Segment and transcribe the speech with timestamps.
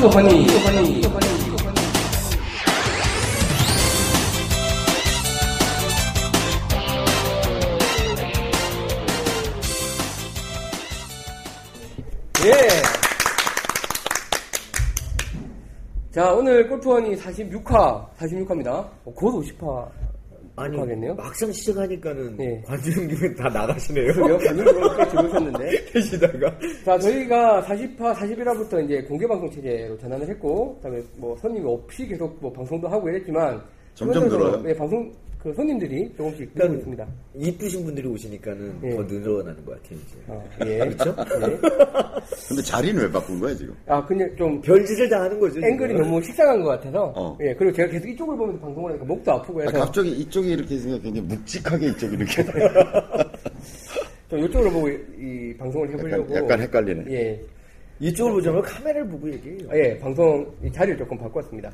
[0.00, 0.46] 골프 허니.
[12.46, 12.68] 예.
[16.10, 18.68] 자, 오늘 골프원이 46화, 46화입니다.
[18.68, 19.86] 어, 곧 50화
[20.60, 21.14] 아니 하겠네요.
[21.14, 22.62] 막상 시작하니까는 네.
[22.66, 24.12] 관중님은 다 나가시네요.
[24.12, 25.84] 반응으로 꽤 들어오셨는데.
[25.92, 31.64] 계시다가 자, 저희가 40화, 41화부터 이제 공개 방송 체제로 전환을 했고, 그 다음에 뭐 손님이
[31.66, 33.62] 없이 계속 뭐 방송도 하고 이랬지만,
[33.94, 34.62] 점점 늘어요?
[34.62, 35.10] 네, 방송,
[35.42, 37.06] 그 손님들이 조금씩 늘고 있습니다.
[37.34, 38.90] 이쁘신 분들이 오시니까는 예.
[38.90, 40.18] 더 늘어나는 것 같아요 이제.
[40.28, 40.78] 아, 예.
[40.92, 41.16] 그렇죠?
[41.18, 41.56] 예.
[42.48, 43.74] 근데 자리는 왜 바꾼 거야 지금?
[43.86, 45.58] 아, 근데 좀 별짓을 다 하는 거죠.
[45.64, 46.02] 앵글이 지금.
[46.02, 47.38] 너무 식상한 것 같아서, 어.
[47.40, 47.54] 예.
[47.54, 51.02] 그리고 제가 계속 이쪽을 보면서 방송을 하니까 목도 아프고 아, 해서, 갑자기 이쪽이 이렇게 있으니까
[51.02, 52.44] 굉장히 묵직하게 이쪽이 이렇게
[54.28, 56.34] 좀 이쪽으로 보고 이, 이 방송을 해보려고.
[56.34, 57.04] 약간, 약간 헷갈리네.
[57.12, 57.40] 예.
[58.00, 59.70] 이쪽을 보자면 카메라를 보고 얘기해요.
[59.70, 61.70] 아, 예, 방송 이 자리를 조금 바꿨습니다.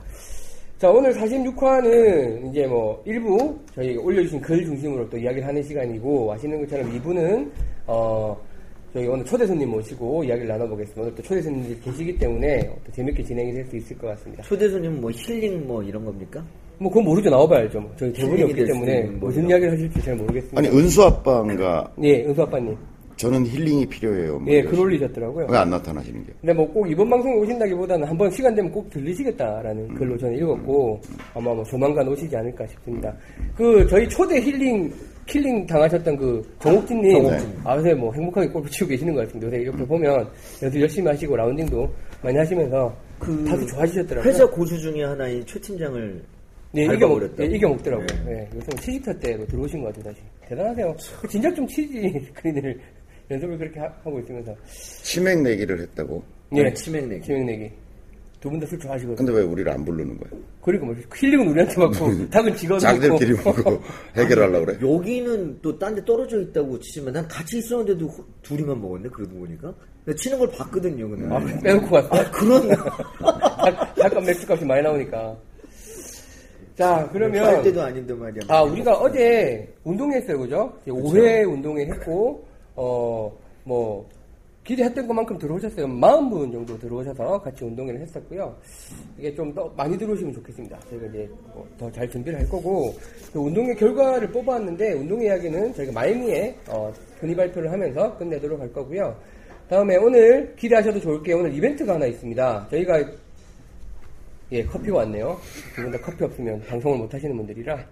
[0.78, 6.60] 자, 오늘 46화는 이제 뭐 일부 저희 올려주신 글 중심으로 또 이야기를 하는 시간이고 아시는
[6.60, 7.50] 것처럼 2부는
[7.86, 8.36] 어
[8.92, 11.00] 저희 오늘 초대 손님 모시고 이야기를 나눠보겠습니다.
[11.00, 14.42] 오늘 또 초대 손님들이 계시기 때문에 또 재밌게 진행이 될 수 있을 것 같습니다.
[14.42, 16.44] 초대 손님 뭐 힐링 뭐 이런 겁니까?
[16.78, 17.30] 뭐 그건 모르죠.
[17.30, 17.80] 나와봐야죠.
[17.80, 17.90] 뭐.
[17.96, 19.48] 저희 대본이 없기 때문에 있는 무슨.
[19.48, 20.58] 이야기를 하실지 잘 모르겠습니다.
[20.58, 22.76] 아니 은수 아빠인가 예, 은수 아빠님.
[23.16, 24.38] 저는 힐링이 필요해요.
[24.38, 24.62] 뭐 예.
[24.62, 25.46] 글 올리셨더라고요.
[25.50, 26.32] 왜 안 나타나시는 게?
[26.40, 31.00] 근데 뭐 꼭 이번 방송에 오신다기보다는 한번 시간 되면 꼭 들리시겠다라는 글로 저는 읽었고
[31.34, 33.14] 아마 뭐 조만간 오시지 않을까 싶습니다.
[33.56, 34.92] 그 저희 초대 힐링
[35.26, 37.48] killing 당하셨던 그 정옥진님 정옥진.
[37.64, 40.28] 아 요새 뭐 행복하게 골프 치고 계시는 것 같은데 요새 이렇게 보면
[40.62, 41.88] 연습 열심히 하시고 라운딩도
[42.22, 44.30] 많이 하시면서 다들 좋아지셨더라고요.
[44.30, 46.22] 회사 고수 중에 하나인 최 팀장을
[46.72, 47.42] 네, 이겨먹, 밟아버렸다고.
[47.48, 48.06] 네, 이겨먹더라고요.
[48.26, 48.32] 네.
[48.34, 50.20] 네, 요즘 70타 때로 들어오신 것 같아요, 다시.
[50.46, 50.96] 대단하세요.
[51.30, 52.78] 진작 좀 치지, 스크린을.
[53.30, 54.54] 연습을 그렇게 하, 고 있으면서.
[55.02, 56.22] 치맥 내기를 했다고.
[56.50, 57.22] 네, 치맥 내기.
[57.26, 57.70] 치맥 내기.
[58.38, 59.16] 두 분 다 술 좋아하시거든요.
[59.16, 60.30] 근데 왜 우리를 안 부르는 거야?
[60.62, 63.80] 그러니까 뭐 힐링은 우리한테 받고 닭은 직원이 자기들끼리 보고
[64.14, 64.78] 해결하려고 그래?
[64.80, 69.74] 여기는 또 딴 데 떨어져 있다고 치지만 난 같이 있었는데도 호- 둘이만 먹었네 그러고 보니까
[70.04, 72.08] 내가 치는 걸 봤거든요 근데 아, 빼놓고 갔어.
[72.14, 72.68] 아, 그런
[73.98, 75.36] 잠깐 맥주 값이 많이 나오니까.
[76.76, 80.72] 자, 할 그러면 때도 아닌데 말이야 아 우리가 어제 운동했어요, 그죠?
[80.86, 82.46] 5회 운동회 했고
[82.76, 83.32] 어
[83.64, 84.08] 뭐
[84.62, 85.86] 기대했던 것만큼 들어오셨어요.
[85.86, 88.56] 40분 정도 들어오셔서 같이 운동회를 했었고요.
[89.18, 90.78] 이게 좀 더 많이 들어오시면 좋겠습니다.
[90.90, 92.94] 저희가 이제 뭐 더잘 준비를 할 거고
[93.32, 99.16] 그 운동회 결과를 뽑아왔는데 운동회 이야기는 저희가 말미에 어, 분위 발표를 하면서 끝내도록 할 거고요.
[99.68, 102.66] 다음에 오늘 기대하셔도 좋을 게 오늘 이벤트가 하나 있습니다.
[102.70, 103.04] 저희가
[104.52, 105.36] 예 커피가 왔네요.
[105.74, 107.84] 두 분 다 커피 없으면 방송을 못 하시는 분들이라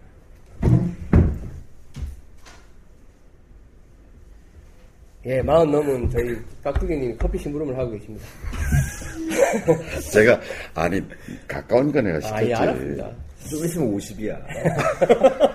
[5.27, 8.27] 예, 마흔 넘은 저희 깍두기님이 커피 심부름을 하고 계십니다.
[10.13, 10.39] 제가
[10.75, 11.01] 아니
[11.49, 12.35] 가까우니까 내가 시켰지.
[12.45, 13.11] 아, 예, 알았습니다.
[13.49, 14.39] 좀 있으면 50이야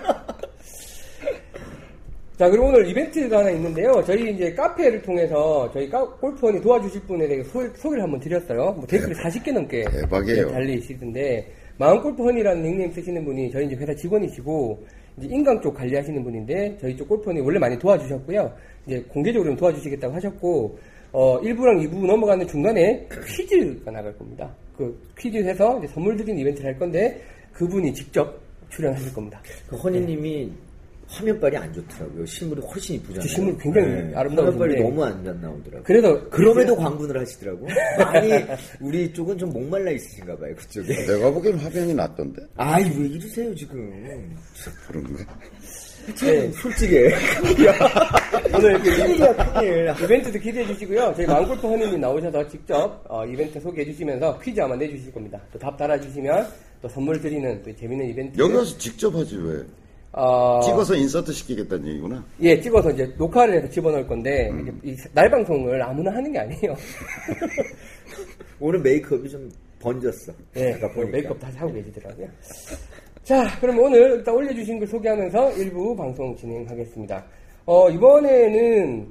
[2.38, 4.02] 자, 그리고 오늘 이벤트가 하나 있는데요.
[4.06, 8.72] 저희 이제 카페를 통해서 저희 까- 골프원이 도와주실 분에 대해 소, 소개를 한번 드렸어요.
[8.72, 10.46] 뭐 댓글이 40개 넘게 대박이에요.
[10.46, 14.86] 네, 달리시던데, 마음골프헌이라는 닉네임 쓰시는 분이 저희 이제 회사 직원이시고,
[15.18, 18.50] 이제 인강 쪽 관리하시는 분인데, 저희 쪽 골프원이 원래 많이 도와주셨고요.
[18.86, 20.78] 이제 공개적으로 좀 도와주시겠다고 하셨고,
[21.12, 24.52] 어, 1부랑 2부 넘어가는 중간에 퀴즈가 나갈 겁니다.
[24.76, 29.42] 그 퀴즈 해서 이제 선물 드리는 이벤트를 할 건데, 그분이 직접 출연하실 겁니다.
[29.68, 30.52] 그 허니님이
[31.08, 34.64] 화면빨이 안 좋더라고요 실물이 훨씬 이쁘잖아요 저 실물 굉장히 아름다우신데.
[34.64, 37.66] 화면빨이 너무 안 나오더라고요 그래서 그럼에도 광분을 하시더라고
[37.98, 38.30] 아니
[38.80, 42.42] 우리 쪽은 좀 목말라 있으신가 봐요 그쪽에 내가 보기엔 화면이 낫던데.
[42.56, 44.36] 아이 왜 이러세요 지금
[44.86, 45.24] 그런가?
[46.20, 46.50] 네.
[46.52, 47.10] 솔직해
[48.56, 51.12] 오늘 이렇게 큰일이야 큰일 이벤트도 기대해 주시고요.
[51.16, 55.40] 저희 마음골프 허님이 나오셔서 직접 어, 이벤트 소개해 주시면서 퀴즈 아마 내주실 겁니다.
[55.52, 56.48] 또 답 달아주시면
[56.82, 58.38] 또 선물 드리는 또 재밌는 이벤트.
[58.40, 59.62] 여기 와서 직접 하지 왜?
[60.12, 62.24] 어, 찍어서 인서트 시키겠다는 얘기구나.
[62.40, 66.74] 예, 찍어서 이제 녹화를 해서 집어넣을 건데 이제 이 날 방송을 아무나 하는 게 아니에요.
[68.58, 69.48] 오늘 메이크업이 좀
[69.78, 70.76] 번졌어 예.
[71.12, 72.28] 메이크업 다시 하고 계시더라고요.
[73.24, 77.24] 자, 그럼 오늘 일단 올려주신 걸 소개하면서 일부 방송 진행하겠습니다.
[77.66, 79.06] 어, 이번에는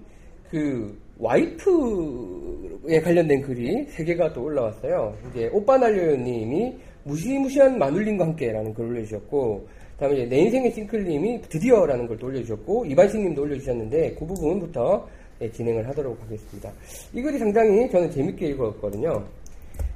[0.49, 5.15] 그 와이프에 관련된 글이 세 개가 또 올라왔어요.
[5.29, 9.67] 이제 오빠 날려요님이 무시무시한 마눌님과 함께라는 글을 올려주셨고,
[9.99, 15.07] 다음에 이제 내 인생의 싱클님이 드디어라는 걸 또 올려주셨고, 이반식님도 올려주셨는데 그 부분부터
[15.41, 16.69] 예, 진행을 하도록 하겠습니다.
[17.13, 19.23] 이 글이 상당히 저는 재밌게 읽었거든요.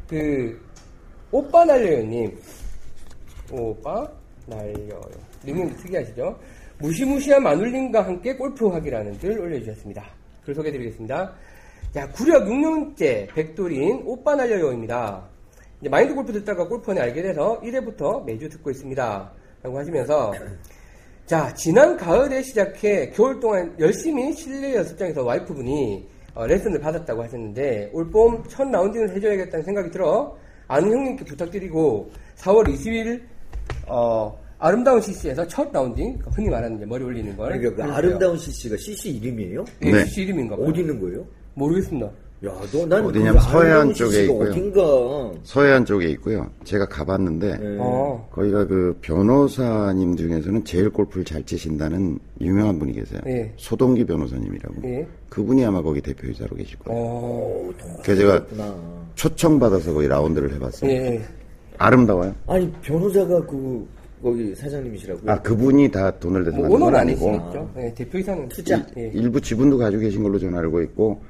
[0.07, 0.57] 그
[1.31, 2.31] 오빠 날려요님
[3.61, 4.07] 오빠
[4.45, 5.01] 날려요.
[5.45, 6.37] 닉네임 특이하시죠?
[6.79, 10.03] 무시무시한 마눌님과 함께 골프하기라는 글 올려주셨습니다.
[10.43, 11.33] 글 소개해드리겠습니다.
[11.93, 15.23] 자 구력 6년째 백돌인 오빠 날려요입니다.
[15.79, 19.31] 이제 마인드 골프 듣다가 골프원에 알게 돼서 1회부터 매주 듣고 있습니다.
[19.63, 20.33] 라고 하시면서
[21.25, 26.05] 자, 지난 가을에 시작해 겨울 동안 열심히 실내 연습장에서 와이프분이
[26.35, 30.35] 어, 레슨을 받았다고 하셨는데 올봄 첫 라운딩을 해줘야겠다는 생각이 들어
[30.67, 33.21] 아는 형님께 부탁드리고 4월 20일
[33.87, 37.97] 어, 아름다운 CC에서 첫 라운딩 그러니까 흔히 말하는 이제 머리 올리는 걸 그러니까 그 해줬어요.
[37.97, 39.65] 아름다운 CC가 CC 이름이에요?
[39.83, 40.05] 예, 네.
[40.05, 40.67] CC 이름인가 봐요.
[40.67, 41.25] 어디 있는 거예요?
[41.55, 42.09] 모르겠습니다.
[42.45, 44.49] 야, 너, 난 어디냐면 그 서해안 아름다운 쪽에 있고요.
[44.49, 45.31] 어딘가.
[45.43, 46.49] 서해안 쪽에 있고요.
[46.65, 47.77] 제가 가봤는데 네.
[47.79, 53.21] 어, 거기가 그 변호사님 중에서는 제일 골프를 잘 치신다는 유명한 분이 계세요.
[53.27, 53.49] 예.
[53.55, 54.75] 소동기 변호사님이라고.
[54.85, 55.07] 예.
[55.29, 56.99] 그분이 아마 거기 대표이사로 계실 거예요.
[57.01, 57.71] 어,
[58.03, 58.75] 그래서 제가 그렇구나.
[59.15, 60.91] 초청 받아서 거기 라운드를 해봤어요.
[61.87, 62.33] 아름다워요.
[62.47, 63.85] 아니, 변호사가 그,
[64.21, 65.29] 거기 사장님이시라고.
[65.29, 67.69] 아 그분이 다 돈을 대서 뭐 만든 건 아니고 아니시겠죠.
[67.77, 68.85] 예, 대표이사는 투자.
[68.97, 69.11] 예.
[69.13, 71.21] 일부 지분도 가지고 계신 걸로 저는 알고 있고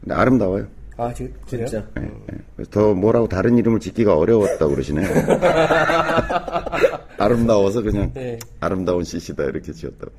[0.00, 0.64] 근데 아름다워요.
[0.96, 1.66] 아, 지, 그래요?
[1.66, 1.84] 진짜.
[1.98, 2.36] 예, 예.
[2.54, 5.08] 그래서 더 뭐라고 다른 이름을 짓기가 어려웠다고 그러시네요.
[7.18, 8.38] 아름다워서 그냥 네.
[8.60, 10.12] 아름다운 CC다 이렇게 지었다고.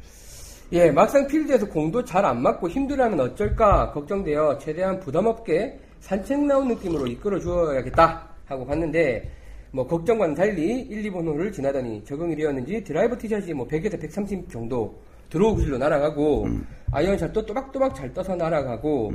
[0.74, 6.68] 예, 막상 필드에서 공도 잘 안 맞고 힘들어하면 어쩔까 걱정되어 최대한 부담 없게 산책 나온
[6.68, 9.32] 느낌으로 이끌어 주어야겠다 하고 봤는데
[9.72, 14.96] 뭐 걱정과는 달리 1, 2번 홀을 지나더니 적응이 되었는지 드라이버 티샷이 뭐 100에서 130 정도
[15.30, 16.48] 드로우 구질로 날아가고
[16.92, 19.12] 아이언 샷도 또박또박 잘 떠서 날아가고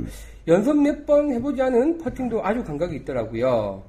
[0.47, 3.83] 연습 몇 번 해보지 않은 퍼팅도 아주 감각이 있더라고요.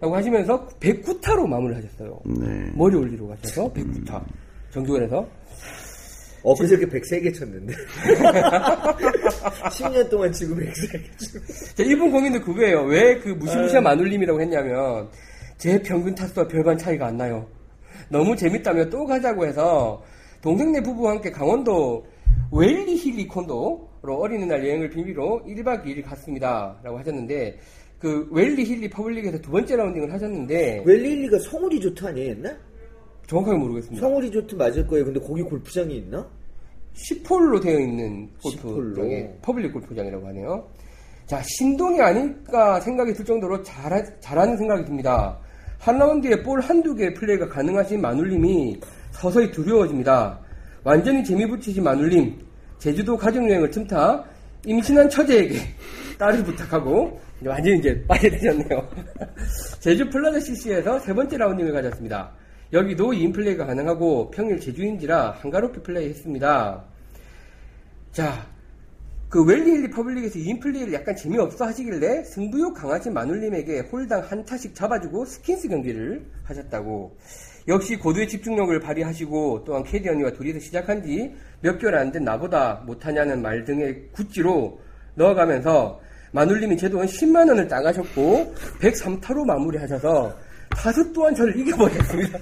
[0.00, 2.18] 라고 하시면서 109타로 마무리를 하셨어요.
[2.24, 2.70] 네.
[2.74, 4.20] 머리 올리러 가셔서 109타
[4.72, 5.24] 정조원에서
[6.42, 7.74] 어, 그저께 103개 쳤는데.
[9.70, 12.82] 10년 동안 지금 103개 쳤 자, 이분 고민도 그거예요.
[12.84, 15.08] 왜 그 무시무시한 마눌님이라고 했냐면,
[15.58, 17.46] 제 평균 타수와 별반 차이가 안 나요.
[18.08, 20.02] 너무 재밌다며 또 가자고 해서,
[20.40, 22.06] 동생네 부부와 함께 강원도
[22.52, 26.78] 웰리 힐리 콘도로 어린이날 여행을 빌미로 1박 2일 갔습니다.
[26.82, 27.58] 라고 하셨는데,
[27.98, 32.56] 그 웰리 힐리 퍼블릭에서 두 번째 라운딩을 하셨는데, 웰리힐리가 성우 리조트 아니에요, 옛날?
[33.26, 34.00] 정확하게 모르겠습니다.
[34.00, 35.06] 성우 리조트 맞을 거예요.
[35.06, 36.26] 근데 거기 골프장이 있나?
[36.94, 38.74] 10홀로 되어 있는 10홀로.
[38.74, 40.68] 골프장에 퍼블릭 골프장이라고 하네요.
[41.26, 45.38] 자, 신동이 아닐까 생각이 들 정도로 잘, 잘하는 생각이 듭니다.
[45.78, 48.80] 한 라운드에 볼 한두 개의 플레이가 가능하신 마눌님이
[49.12, 50.38] 서서히 두려워집니다.
[50.84, 52.38] 완전히 재미 붙이신 마눌님,
[52.78, 54.24] 제주도 가족여행을 틈타
[54.64, 55.60] 임신한 처제에게
[56.18, 58.88] 딸을 부탁하고 이제 완전히 이제 빠지게 되셨네요.
[59.78, 62.32] 제주 플라자 CC에서 세 번째 라운딩을 가졌습니다.
[62.72, 66.84] 여기도 2인 플레이가 가능하고 평일 제주인지라 한가롭게 플레이했습니다.
[68.12, 68.46] 자,
[69.28, 75.26] 그 웰리힐리 퍼블릭에서 2인 플레이를 약간 재미없어 하시길래 승부욕 강하신 마눌님에게 홀당 한 타씩 잡아주고
[75.26, 77.14] 스킨스 경기를 하셨다고.
[77.68, 83.42] 역시 고도의 집중력을 발휘하시고 또한 캐디 언니와 둘이서 시작한 지몇 개월 안 된 나보다 못하냐는
[83.42, 84.80] 말 등의 굿지로
[85.16, 86.00] 넣어가면서
[86.32, 90.34] 마눌님이 제돈 10만 원을 따가셨고 103타로 마무리하셔서
[90.70, 92.38] 타수 또한 저를 이겨버렸습니다.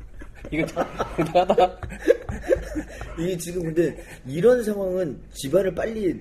[0.50, 0.86] 이거 참
[1.18, 1.78] 대단하다.
[3.20, 3.96] 이게 지금 근데
[4.26, 6.14] 이런 상황은 집안을 빨리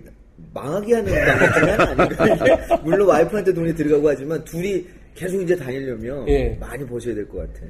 [0.54, 2.78] 망하게 하는 방법은 아닌가.
[2.84, 4.86] 물론 와이프한테 돈이 들어가고 하지만 둘이
[5.16, 6.56] 계속 이제 다니려면 예.
[6.60, 7.66] 많이 버셔야 될 것 같아.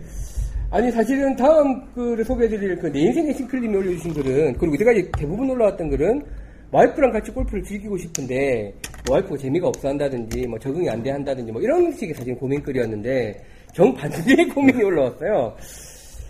[0.72, 5.90] 아니 사실은 다음 글을 소개해드릴 그 내 인생의 싱클님이 올려주신 글은 그리고 이때까지 대부분 올라왔던
[5.90, 6.22] 글은
[6.72, 8.72] 와이프랑 같이 골프를 즐기고 싶은데
[9.08, 13.44] 뭐 와이프가 재미가 없어 한다든지 뭐 적응이 안 돼 한다든지 뭐 이런 식의 사실 고민글이었는데
[13.74, 15.56] 정반대의 고민이 올라왔어요.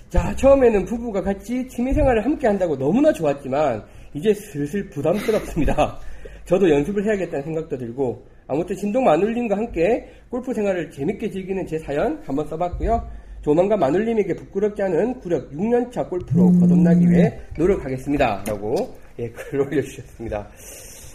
[0.09, 3.83] 자 처음에는 부부가 같이 취미생활을 함께 한다고 너무나 좋았지만
[4.15, 5.99] 이제 슬슬 부담스럽습니다.
[6.45, 12.19] 저도 연습을 해야겠다는 생각도 들고 아무튼 신동 마눌님과 함께 골프 생활을 재밌게 즐기는 제 사연
[12.25, 13.07] 한번 써봤고요.
[13.41, 18.43] 조만간 마눌님에게 부끄럽지 않은 구력 6년차 골프로 거듭나기 위해 노력하겠습니다.
[18.47, 20.47] 라고 예, 글 올려주셨습니다.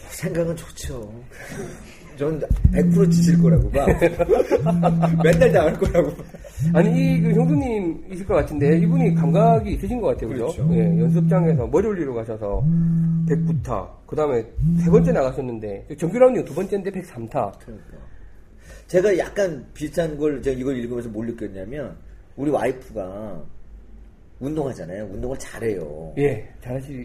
[0.09, 1.11] 생각은 좋죠.
[2.17, 3.85] 전100% 지칠 거라고 봐.
[5.23, 6.23] 맨날 당할 거라고 봐.
[6.73, 10.29] 아니, 이 그 형수님이실 것 같은데 이분이 감각이 있으신 것 같아요.
[10.29, 10.45] 그죠?
[10.47, 10.69] 그렇죠.
[10.73, 12.63] 예, 연습장에서 머리 올리러 가셔서
[13.27, 14.43] 109타, 그 다음에
[14.83, 17.51] 세 번째 나가셨는데 정규 라운딩 두 번째인데 103타.
[17.59, 17.85] 그러니까.
[18.87, 21.95] 제가 약간 비슷한 걸 제가 이걸 읽으면서 뭘 느꼈냐면
[22.35, 23.43] 우리 와이프가
[24.39, 25.05] 운동하잖아요.
[25.05, 26.13] 운동을 잘해요.
[26.17, 26.47] 예,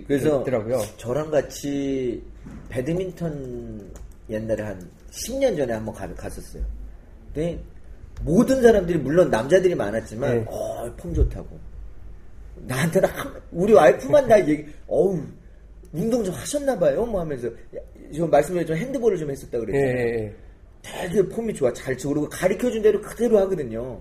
[0.06, 0.78] 그래서 잘하시더라고요.
[0.96, 2.22] 저랑 같이
[2.68, 3.90] 배드민턴
[4.28, 6.62] 옛날에 한 10년 전에 한번 가, 갔었어요.
[7.34, 7.58] 근데
[8.22, 10.44] 모든 사람들이 물론 남자들이 많았지만 네.
[10.48, 11.58] 어, 폼 좋다고.
[12.66, 15.18] 나한테는 한- 우리 와이프만 나 얘기 어우
[15.92, 17.06] 운동 좀 하셨나 봐요.
[17.06, 17.80] 뭐 하면서 야,
[18.14, 19.98] 저 말씀드렸지만 핸드볼을 좀 했었다 예, 그랬잖아요.
[19.98, 20.34] 예, 예.
[20.82, 21.72] 되게 폼이 좋아.
[21.72, 24.00] 잘 치고 그리고 가르쳐 준 대로 그대로 하거든요.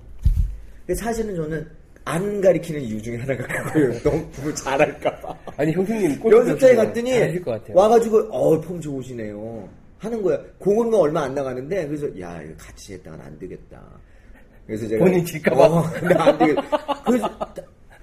[0.85, 1.67] 근데 사실은 저는
[2.05, 3.99] 안 가리키는 이유 중에 하나가 그거예요.
[4.01, 5.37] 너무 잘할까봐.
[5.57, 5.91] 아니, 골프
[6.37, 7.11] 연습장에 갔더니.
[7.73, 9.69] 와가지고 어 폼 좋으시네요.
[9.99, 10.39] 하는 거야.
[10.57, 13.81] 공은 뭐 얼마 안 나가는데 그래서 야 이거 같이 했다가는 안 되겠다.
[14.65, 15.65] 그래서 제가 본인 질까봐?
[15.65, 16.55] 어, 근데 안 되겠.
[17.05, 17.39] 그래서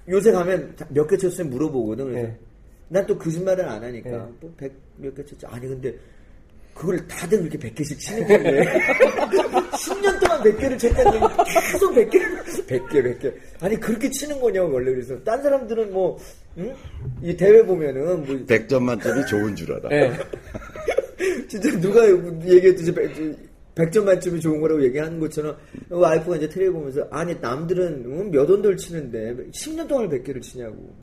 [0.08, 2.04] 요새 가면 몇 개 쳤으면 물어보거든.
[2.04, 2.38] 그래서 네.
[2.88, 4.16] 난또 거짓말을 안 하니까 네.
[4.40, 5.46] 뭐백몇개 쳤지.
[5.46, 5.94] 아니 근데
[6.74, 8.64] 그걸 다들 그렇게 100개씩 치는 건데
[9.72, 15.18] 10년 동안 100개를 쳤다는 게 계속 100개 100개 100개 아니 그렇게 치는 거냐고 원래 그래서
[15.24, 16.18] 딴 사람들은 뭐
[16.58, 16.74] 응?
[17.22, 19.88] 이 대회 보면은 뭐 100점 만점이 좋은 줄 알아.
[19.88, 20.12] 네.
[21.48, 22.92] 진짜 누가 얘기했듯이
[23.74, 25.56] 100 점 만점이 좋은 거라고 얘기하는 것처럼
[25.90, 28.30] 와이프가 이제 텔레비 보면서 아니 남들은 응?
[28.30, 30.94] 몇 원들 치는데 10년 동안 100개를 치냐고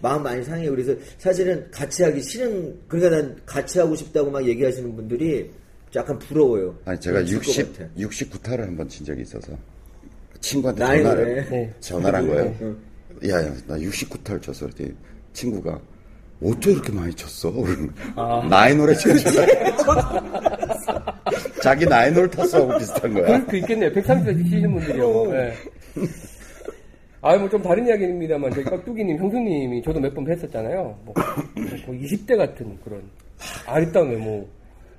[0.00, 0.70] 마음 많이 상해요.
[0.70, 5.50] 그래서 사실은 같이 하기 싫은 그러니까 난 같이 하고 싶다고 막 얘기하시는 분들이
[5.94, 6.76] 약간 부러워요.
[6.84, 7.90] 아니 제가 질것 60 같아.
[7.96, 9.52] 69타를 한번 친 적이 있어서
[10.40, 11.46] 친구한테 전화를.
[11.50, 11.74] 네.
[11.80, 12.56] 전화를 한 거예요.
[12.62, 12.78] 응.
[13.28, 14.92] 야야 나 69타를 쳤어 그랬더니
[15.32, 15.80] 친구가
[16.44, 17.50] 어떻게 이렇게 많이 쳤어?
[17.52, 18.46] 거야.
[18.50, 19.32] 나이 노래 친 줄.
[21.62, 23.24] 자기 나이 노래 탔어 하고 비슷한 거야.
[23.24, 23.90] 그럴 수 있겠네요.
[23.92, 25.26] 130대 치시는 분들이요.
[25.32, 25.52] 네.
[27.22, 30.94] 아, 뭐좀 다른 이야기입니다만, 저희 깍두기님, 형수님이 저도 몇 번 뵀었잖아요.
[31.04, 31.14] 뭐,
[31.86, 33.02] 거의 20대 같은 그런
[33.66, 34.46] 아리따운 외모.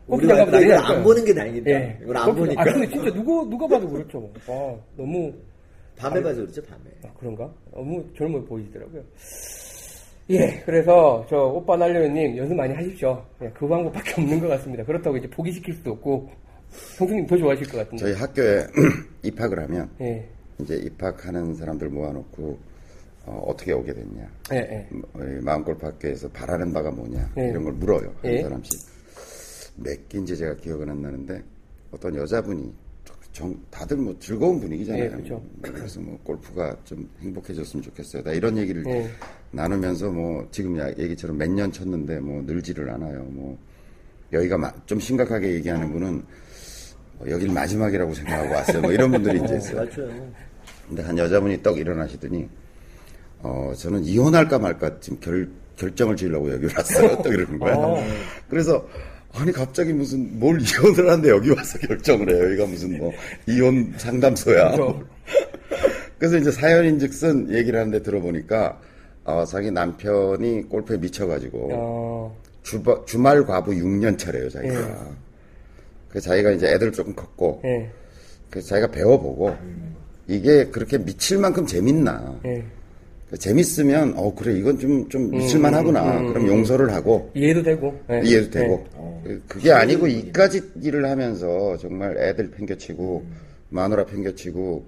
[0.07, 0.97] 우리 골프장 가면 와이프가 난리 이걸 날 거예요.
[0.97, 1.69] 안 보는 게 다행이다.
[1.71, 1.99] 예.
[2.01, 2.61] 이걸 안 보니까.
[2.61, 4.31] 아, 근데 진짜 누가, 누가 봐도 그렇죠.
[4.47, 5.31] 아, 너무,
[5.97, 6.81] 밤에 봐서 그렇죠, 밤에.
[7.03, 7.47] 아, 그런가?
[7.71, 9.03] 너무 젊어 보이시더라고요.
[10.29, 13.23] 예, 그래서 저 오빠 날려님 연습 많이 하십시오.
[13.41, 14.83] 예, 그 방법밖에 없는 것 같습니다.
[14.83, 16.29] 그렇다고 이제 포기시킬 수도 없고,
[16.97, 17.97] 형수님 더 좋아하실 것 같은데.
[17.97, 18.65] 저희 학교에
[19.23, 20.27] 입학을 하면 예,
[20.59, 22.57] 이제 입학하는 사람들 모아놓고
[23.27, 24.87] 어, 떻게 오게 됐냐, 예, 예.
[24.91, 27.49] 뭐, 이 마음골프 학교에서 바라는 바가 뭐냐 네.
[27.49, 28.41] 이런 걸 물어요 한 예.
[28.43, 28.71] 사람씩
[29.77, 31.41] 몇 개인지 제가 기억은 안 나는데
[31.91, 32.71] 어떤 여자분이
[33.35, 35.03] 정, 다들 뭐 즐거운 분위기잖아요.
[35.03, 35.43] 예, 그렇죠.
[35.61, 38.23] 그래서 뭐 골프가 좀 행복해졌으면 좋겠어요.
[38.23, 39.09] 나 이런 얘기를 예.
[39.51, 43.23] 나누면서 뭐 지금 야- 얘기처럼 몇 년 쳤는데 뭐 늘지를 않아요.
[43.25, 43.57] 뭐
[44.31, 46.23] 여기가 마- 좀 심각하게 얘기하는 분은
[47.17, 48.81] 뭐 여길 마지막이라고 생각하고 왔어요.
[48.81, 49.81] 뭐 이런 분들이 이제 있어요.
[49.81, 50.09] 맞죠.
[50.87, 52.47] 근데 한 여자분이 떡 일어나시더니
[53.41, 57.17] 어 저는 이혼할까 말까 지금 결 결정을 지으려고 여기 왔어요.
[57.21, 57.75] 또 이러는 거야.
[57.75, 58.01] 어.
[58.49, 58.87] 그래서
[59.35, 62.45] 아니 갑자기 무슨 뭘 이혼을 하는데 여기 와서 결정을 해요.
[62.45, 63.11] 여기가 무슨 뭐
[63.47, 64.75] 이혼 상담소야.
[66.17, 68.79] 그래서 이제 사연인즉슨 얘기를 하는데 들어보니까
[69.25, 74.73] 어, 자기 남편이 골프에 미쳐가지고 어, 주바, 주말 과부 6년 차래요 자기가.
[74.73, 74.95] 예.
[76.09, 77.89] 그래서 자기가 이제 애들 조금 컸고 예,
[78.49, 79.55] 그래서 자기가 배워보고
[80.27, 82.39] 이게 그렇게 미칠 만큼 재밌나.
[82.45, 82.63] 예.
[83.37, 86.21] 재밌으면 어 그래 이건 좀좀 미칠만하구나.
[86.33, 87.31] 그럼 용서를 하고.
[87.33, 87.99] 이해도 되고.
[88.11, 88.21] 예.
[88.23, 88.85] 이해도 되고.
[89.27, 89.37] 예.
[89.47, 93.25] 그게 아니고 이까지 일을 하면서 정말 애들 팽겨치고
[93.69, 94.85] 마누라 팽겨치고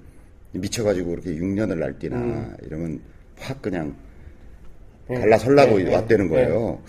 [0.53, 2.99] 미쳐가지고 그렇게 6년을 날뛰나 이러면
[3.37, 3.95] 확 그냥
[5.07, 6.79] 갈라설라고 예, 예, 왔다는 거예요.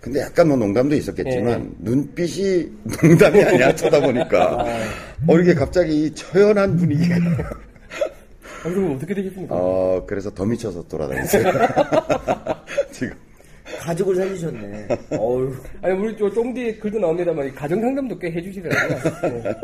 [0.00, 2.70] 근데 약간 뭐 농담도 있었겠지만 눈빛이
[3.02, 4.66] 농담이 아니야 쳐다보니까.
[5.26, 7.16] 어 이게 갑자기 이 처연한 분위기가
[8.64, 9.54] 아, 그럼 어떻게 되겠습니까?
[9.54, 11.44] 어 그래서 더 미쳐서 돌아다녔어요.
[12.90, 13.14] 지금
[13.84, 14.88] 가족을 살리셨네.
[15.18, 15.54] 어휴.
[15.82, 18.98] 아니, 우리 저 쫑디 글도 나옵니다만, 이 가정 상담도 꽤 해주시더라고요.
[19.22, 19.54] 네.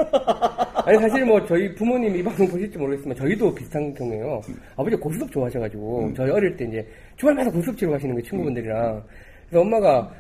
[0.85, 4.41] 아니, 사실 뭐, 저희 부모님 이 방송 보실지 모르겠지만, 저희도 비슷한 경우에요.
[4.77, 9.03] 아버지 고스톱 좋아하셔가지고, 저희 어릴 때 이제, 주말마다 고스톱 치러 가시는 거예요, 친구분들이랑.
[9.49, 10.11] 그래서 엄마가,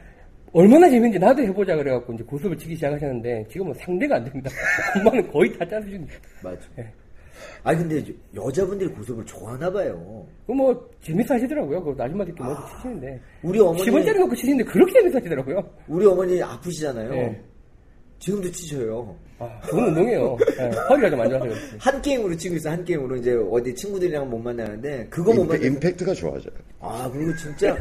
[0.53, 4.51] 얼마나 재밌는지 나도 해보자 그래갖고, 이제 고스톱을 치기 시작하셨는데, 지금은 상대가 안 됩니다.
[4.97, 6.07] 엄마는 거의 다 짜주신.
[6.43, 6.59] 맞아.
[6.79, 6.87] 예.
[7.63, 8.05] 아니 근데
[8.35, 10.27] 여자분들이 고속을 좋아하나 봐요.
[10.47, 11.83] 그 뭐, 재밌어 하시더라고요.
[11.83, 13.21] 그 아줌마들끼리 모두 치시는데.
[13.43, 15.71] 우리 어머니 10원짜리 놓고 치시는데, 그렇게 재밌어 하시더라고요.
[15.89, 17.13] 우리 어머니 아프시잖아요.
[17.15, 17.41] 예.
[18.19, 19.17] 지금도 치셔요.
[19.39, 20.37] 아, 좋은 운동이에요.
[20.59, 21.61] 예, 허리가 좀 안 좋아서 그렇지.
[21.79, 25.67] 한 게임으로 치고 있어 한 게임으로 이제 어디 친구들이랑 못 만나는데 그거 못 임팩, 만나.
[25.67, 26.53] 임팩트가 좋아져요.
[26.81, 27.75] 아 그리고 진짜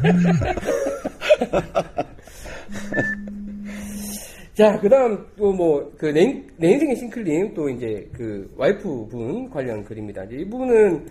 [4.60, 9.48] 자, 그 다음 또 뭐, 그, 내, 내 인생의 싱클님 또 이제 그 와이프 분
[9.48, 10.24] 관련 글입니다.
[10.24, 11.06] 이제 이분은,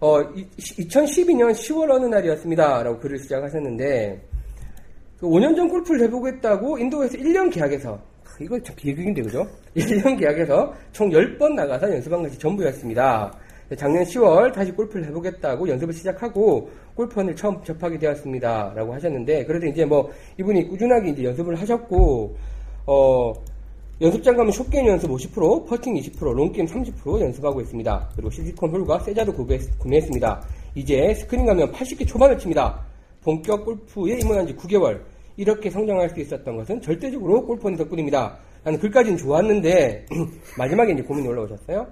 [0.00, 2.82] 어, 2012년 10월 어느 날이었습니다.
[2.82, 4.20] 라고 글을 시작하셨는데,
[5.18, 7.98] 그 5년 전 골프를 해보겠다고 인도에서 1년 계약해서,
[8.38, 9.46] 이거 참 비극인데, 그죠?
[9.74, 13.32] 1년 계약해서 총 10번 나가서 연습한 것이 전부였습니다.
[13.78, 18.74] 작년 10월 다시 골프를 해보겠다고 연습을 시작하고 골프원을 처음 접하게 되었습니다.
[18.76, 22.36] 라고 하셨는데, 그래도 이제 뭐, 이분이 꾸준하게 이제 연습을 하셨고,
[22.90, 23.34] 어,
[24.00, 28.08] 연습장 가면 숏게임 연습 50%, 퍼팅 20%, 롱게임 30% 연습하고 있습니다.
[28.14, 30.42] 그리고 실리콘 홀과 세자도 구매, 구매 했습니다.
[30.74, 32.80] 이제 스크린 가면 80개 초반을 칩니다.
[33.22, 35.02] 본격 골프에 입문한 지 9개월.
[35.36, 38.38] 이렇게 성장할 수 있었던 것은 절대적으로 골프원 덕분입니다.
[38.64, 40.06] 나는 글까지는 좋았는데,
[40.56, 41.86] 마지막에 이제 고민이 올라오셨어요.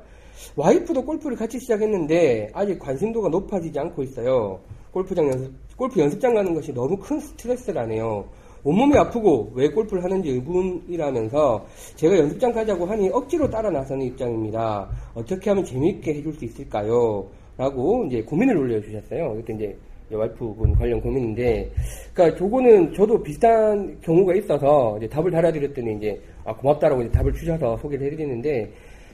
[0.56, 4.58] 와이프도 골프를 같이 시작했는데, 아직 관심도가 높아지지 않고 있어요.
[4.92, 8.24] 골프장 연습, 골프 연습장 가는 것이 너무 큰 스트레스라네요.
[8.66, 14.88] 온몸이 아프고 왜 골프를 하는지 의문이라면서 제가 연습장 가자고 하니 억지로 따라 나서는 입장입니다.
[15.14, 17.24] 어떻게 하면 재미있게 해줄 수 있을까요?
[17.56, 19.38] 라고 이제 고민을 올려주셨어요.
[19.38, 19.76] 이때 이제
[20.10, 21.70] 와이프분 관련 고민인데,
[22.12, 27.76] 그러니까 저거는 저도 비슷한 경우가 있어서 이제 답을 달아드렸더니 이제 아 고맙다라고 이제 답을 주셔서
[27.76, 28.68] 소개를 해드리는데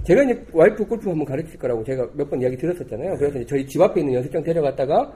[0.05, 3.17] 제가 이제 와이프 골프 한번 가르칠 거라고 제가 몇 번 이야기 들었었잖아요.
[3.19, 5.13] 그래서 저희 집 앞에 있는 연습장 데려갔다가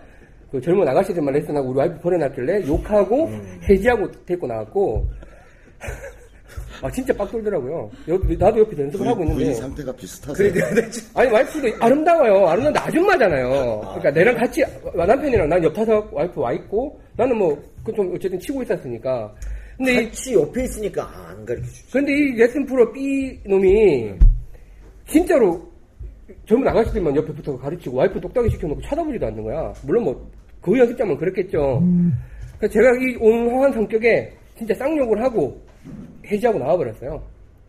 [0.50, 3.30] 그 젊은 아가씨들만 레슨하고 우리 와이프 버려놨길래 욕하고
[3.68, 5.06] 해지하고 데리고 나왔고
[6.82, 7.90] 아 진짜 빡 돌더라고요.
[8.08, 10.52] 여기 나도 옆에 연습을 하고 있는데 상태가 비슷하세요.
[11.14, 12.46] 아니 와이프도 아름다워요.
[12.48, 13.80] 아름다운데 아줌마잖아요.
[13.80, 14.62] 그러니까 내랑 같이
[14.94, 19.34] 남편이랑 난 옆타석 와이프 와 있고 나는 뭐좀 어쨌든 치고 있었으니까.
[19.76, 21.92] 근데 이, 같이 옆에 있으니까 아, 안 가르쳐 주지.
[21.92, 24.12] 근데 이 레슨 프로 B 놈이
[25.06, 25.62] 진짜로
[26.46, 29.72] 젊은 아가씨들만 옆에 붙어 가르치고 와이프 똑딱이 시켜놓고 쳐다보지도 않는 거야.
[29.84, 30.26] 물론 뭐
[30.66, 31.80] 그 연습장만 그랬겠죠.
[32.58, 35.60] 그래서 제가 이 온화한 성격에 진짜 쌍욕을 하고
[36.26, 37.22] 해지하고 나와버렸어요.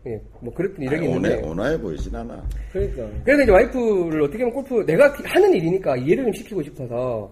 [0.06, 1.28] 예, 뭐 그랬던 이력이 아니, 있는데.
[1.36, 2.42] 온화해, 온화해 보이진 않아.
[2.72, 3.06] 그러니까.
[3.24, 7.30] 그래서 이제 와이프를 어떻게 보면 골프 내가 하는 일이니까 이해를 좀 시키고 싶어서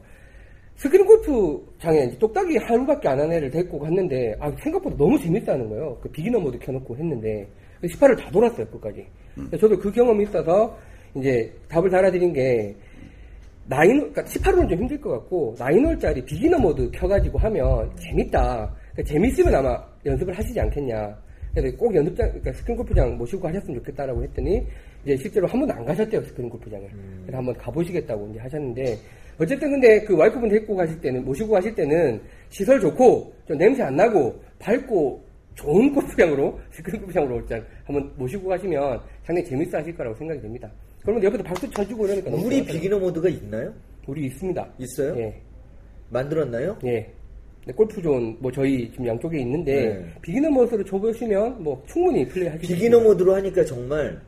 [0.76, 5.99] 스크린 골프장에 이제 똑딱이 하루밖에 안 한 애를 데리고 갔는데 아, 생각보다 너무 재밌다는 거예요.
[6.00, 7.49] 그 beginner 모드 켜놓고 했는데
[7.83, 9.04] 18을 다 돌았어요 끝까지.
[9.35, 10.76] 그래서 저도 그 경험이 있어서
[11.16, 12.75] 이제 답을 달아드린 게
[13.68, 18.73] nine 그러니까 18홀은 좀 힘들 것 같고 nine홀짜리 beginner 모드 켜가지고 하면 재밌다.
[18.92, 21.16] 그러니까 재밌으면 아마 연습을 하시지 않겠냐.
[21.52, 24.62] 그래서 꼭 연습장, 그러니까 스크린 골프장 모시고 하셨으면 좋겠다라고 했더니
[25.04, 26.88] 이제 실제로 한 번도 안 가셨대요 스크린 골프장을.
[27.23, 28.99] 그래서 한번 가보시겠다고 이제 하셨는데
[29.38, 32.20] 어쨌든 근데 그 와이프분 데리고 가실 때는 모시고 가실 때는
[32.50, 39.00] 시설 좋고 좀 냄새 안 나고 밝고 좋은 골프장으로 스크린 골프장으로 일단 한번 모시고 가시면
[39.25, 40.70] 상당히 재밌어 하실 거라고 생각이 됩니다.
[41.06, 42.64] 그러면 옆에서 박수 쳐주고 이러니까 우리.
[42.64, 43.72] 비기너 모드가 있나요?
[44.08, 44.68] 우리 있습니다.
[44.78, 45.16] 있어요?
[45.18, 45.40] 예.
[46.10, 46.76] 만들었나요?
[46.84, 47.08] 예.
[47.64, 50.14] 네, 골프존 뭐 저희 지금 양쪽에 있는데 네.
[50.22, 53.08] 비기너 모드로 줘보시면 뭐 충분히 플레이하실 수 비기너 있습니다.
[53.08, 54.20] 모드로 하니까 정말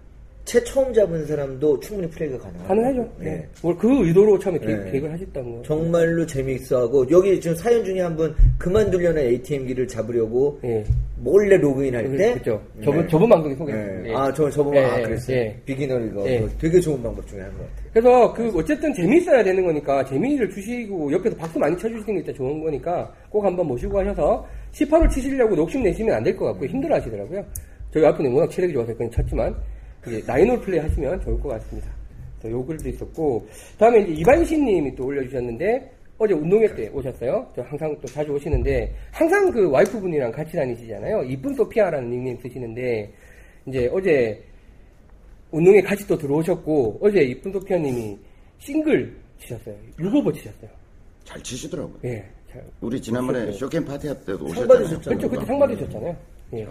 [0.49, 2.69] 채 처음 잡은 사람도 충분히 플레이가 가능하죠.
[2.69, 3.13] 가능하죠.
[3.19, 3.25] 네.
[3.33, 3.49] 네.
[3.61, 4.91] 뭘그 의도로 처음에 계획, 네.
[4.93, 5.63] 계획을 하셨다는 거.
[5.63, 10.83] 정말로 재미있어하고 여기 지금 사연 중에 한 분 그만두려는 ATM기를 잡으려고 예.
[11.19, 12.33] 몰래 로그인 할 때.
[12.33, 12.63] 그렇죠.
[12.83, 14.03] 저번 저번 방송에 소개했어요.
[14.03, 14.09] 네.
[14.09, 14.15] 예.
[14.15, 15.37] 아, 저 저번 예, 아 예, 그랬어요.
[15.37, 15.61] 예.
[15.67, 16.25] 비기너 이거
[16.59, 17.91] 되게 좋은 방법 중에 하나인 것 같아요.
[17.93, 23.13] 그래서 그 어쨌든 재미있어야 되는 거니까 재미를 주시고 옆에서 박수 많이 쳐주시는 게 좋은 거니까
[23.29, 27.45] 꼭 한번 모시고 하셔서 18을 치시려고 욕심 내시면 안 될 것 같고 힘들어 하시더라고요.
[27.93, 29.55] 저희 와이프는 워낙 체력이 좋아서 그냥 쳤지만
[30.07, 31.91] 이제 nine홀 플레이 하시면 좋을 것 같습니다.
[32.41, 33.47] 또요 글도 있었고
[33.79, 37.47] 다음에 이제 이반신 님이 또 올려주셨는데 어제 운동회 때 오셨어요.
[37.55, 41.23] 저 항상 또 자주 오시는데 항상 그 와이프분이랑 같이 다니시잖아요.
[41.25, 43.13] 이쁜 소피아라는 닉네임 쓰시는데
[43.67, 44.43] 이제 어제
[45.51, 48.19] 운동회 같이 또 들어오셨고 어제 이쁜 소피아님이
[48.59, 49.77] 싱글 치셨어요.
[49.99, 50.71] 6오버 치셨어요.
[51.25, 51.99] 잘 치시더라고요.
[52.05, 52.25] 예.
[52.51, 54.69] 잘, 우리 지난번에 쇼캠 파티 할 때도 상 오셨잖아요.
[54.69, 55.19] 받으셨잖아요.
[55.19, 55.29] 그렇죠.
[55.29, 56.17] 그때 상 받으셨잖아요.
[56.55, 56.67] 예.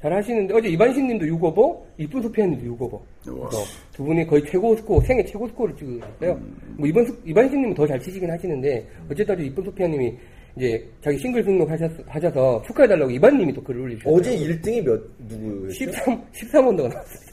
[0.00, 2.92] 잘 하시는데 어제 이반신 님도 6오버, 이쁜 소피아님도 6오버.
[3.28, 3.48] 우와.
[3.50, 6.40] 그래서 두 분이 거의 최고 스코어, 생애 최고 스코어를 찍으셨어요.
[6.78, 10.14] 뭐 이번 수- 이반신 님은 더 잘 치시긴 하시는데 어쨌든 이쁜 소피아님이
[10.56, 14.14] 이제 자기 싱글 등록하셔서 하셔서 축하해달라고 이반 님이 또 글을 올리셨어요.
[14.14, 15.72] 어제 1등이 몇 누구였죠?
[15.74, 17.30] 13, 13원더가 나왔어요.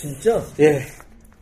[0.00, 0.42] 진짜?
[0.60, 0.80] 예.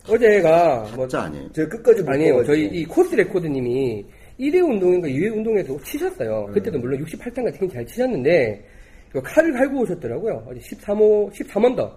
[0.08, 1.52] 어제가 뭐 진짜 아니에요.
[1.52, 2.44] 제가 끝까지 못 아니에요.
[2.44, 4.04] 저희 이 코스 레코드님이
[4.40, 6.46] 1회 운동인가 2회 운동에서 치셨어요.
[6.54, 8.64] 그때도 물론 68단가 되게 잘 치셨는데
[9.10, 10.46] 이거 칼을 갈고 오셨더라고요.
[10.48, 11.96] 어제 13호, 13원 더.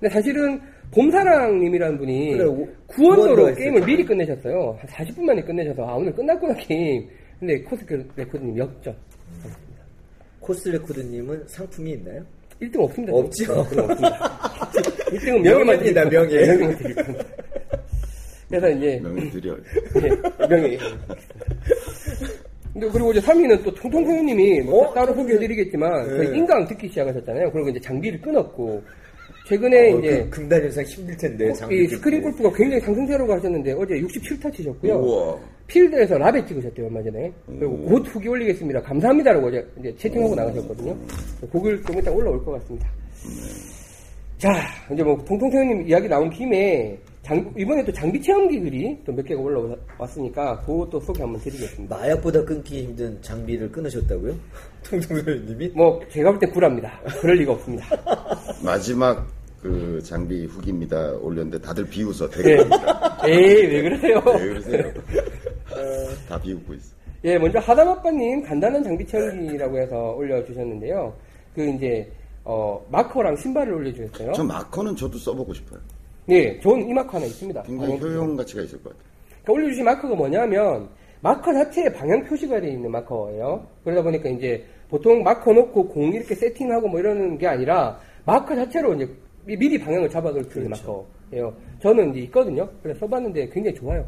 [0.00, 0.60] 근데 사실은
[0.92, 3.84] 봄사랑님이라는 분이 그래, 오- 9원더로 구원더가 게임을.
[3.84, 4.78] 미리 끝내셨어요.
[4.80, 7.08] 한 40분 만에 끝내셔서 아 오늘 끝났구나 게임.
[7.38, 7.84] 근데 코스
[8.16, 8.96] 레코드님 역전.
[10.40, 12.24] 코스 레코드님은 상품이 있나요?
[12.62, 13.12] 1등 없습니다.
[13.14, 13.54] 없죠.
[13.62, 14.30] 네, 그건 없습니다.
[15.10, 16.04] 1등은 명예만 겁니다.
[16.08, 16.46] 명예.
[16.46, 17.24] 명예만 드릴 겁니다.
[18.48, 19.56] 그래서 이제 명예 드려.
[19.96, 20.78] 예, 명예.
[22.78, 24.94] 근데 그리고 이제 3위는 또 통통소님이 뭐 어?
[24.94, 26.36] 따로 소개해드리겠지만 네.
[26.36, 27.50] 인강 듣기 시작하셨잖아요.
[27.50, 28.80] 그리고 이제 장비를 끊었고
[29.48, 31.52] 최근에 어, 이제 그 금단 현상 힘들 텐데.
[31.54, 31.88] 장비 이.
[31.88, 34.94] 스크린 골프가 굉장히 상승세로가 하셨는데 어제 67타 치셨고요.
[34.94, 35.36] 우와.
[35.66, 37.32] 필드에서 라베 찍으셨대요 얼마 전에.
[37.46, 37.88] 그리고 오.
[37.88, 38.80] 곧 후기 올리겠습니다.
[38.82, 40.96] 감사합니다라고 어제 이제 채팅하고 나가셨거든요.
[41.50, 42.88] 곡을 좀 이따 올라올 것 같습니다.
[44.38, 44.52] 자
[44.92, 46.96] 이제 뭐 통통태우님 이야기 나온 김에
[47.28, 51.94] 장- 이번에 또 장비 체험기 글이 또 몇 개가 올라왔으니까 그것도 소개 한번 드리겠습니다.
[51.96, 54.34] 마약보다 끊기 힘든 장비를 끊으셨다고요?
[54.88, 55.68] 통통소님이?
[55.74, 56.98] 뭐 제가 볼때 구랍니다.
[57.20, 57.84] 그럴 리가 없습니다.
[58.64, 59.26] 마지막
[59.60, 62.26] 그 장비 후기입니다 올렸는데 다들 비웃어.
[62.26, 62.30] 예.
[62.30, 62.56] 되게
[63.26, 64.22] 에이 왜 그러세요?
[64.24, 64.92] 왜 그러세요?
[66.28, 66.94] 다 비웃고 있어.
[67.24, 71.12] 예, 먼저 하담아빠님 간단한 장비 체험기라고 해서 올려주셨는데요.
[71.54, 72.10] 그 이제
[72.44, 74.32] 어, 마커랑 신발을 올려주셨어요.
[74.32, 75.80] 저 마커는 저도 써보고 싶어요.
[76.28, 77.62] 예, 좋은 이 마커 하나 있습니다.
[77.62, 79.04] 굉장히 방향 효용 가치가 있을 것 같아요.
[79.44, 80.88] 그러니까 올려주신 마커가 뭐냐면
[81.20, 83.66] 마커 자체에 방향 표시가 되어 있는 마커예요.
[83.84, 88.94] 그러다 보니까 이제 보통 마커 놓고 공 이렇게 세팅하고 뭐 이러는 게 아니라 마커 자체로
[88.94, 89.08] 이제
[89.46, 91.54] 미- 미리 방향을 잡아놓을 수 있는 마커예요.
[91.80, 92.68] 저는 이제 있거든요.
[92.82, 94.04] 그래서 써봤는데 굉장히 좋아요.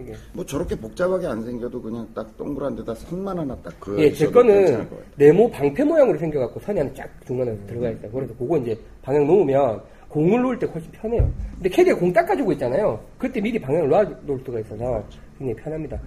[0.00, 0.12] 이게.
[0.32, 4.26] 뭐 저렇게 복잡하게 안 생겨도 그냥 딱 동그란 데다 선만 하나 딱 그어 예, 제
[4.30, 4.86] 거는.
[5.16, 8.10] 네모 방패 모양으로 생겨갖고 선이 하나 쫙 중간에 들어가 있어요.
[8.10, 11.30] 그래서 그거 이제 방향 놓으면 공을 놓을 때 훨씬 편해요.
[11.54, 13.00] 근데 캐디가 공 닦아주고 있잖아요.
[13.16, 15.02] 그때 미리 방향을 놓아 놓을 수가 있어서
[15.38, 15.98] 굉장히 편합니다.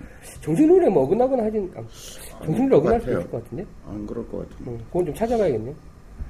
[0.41, 1.85] 정신룰에 뭐 어긋나거나 하진 않,
[2.45, 3.19] 정신룰에 어긋날 수 같아요.
[3.21, 3.65] 있을 것 같은데?
[3.87, 4.71] 안 그럴 것 같은데.
[4.71, 5.73] 음, 그건 좀 찾아봐야겠네요.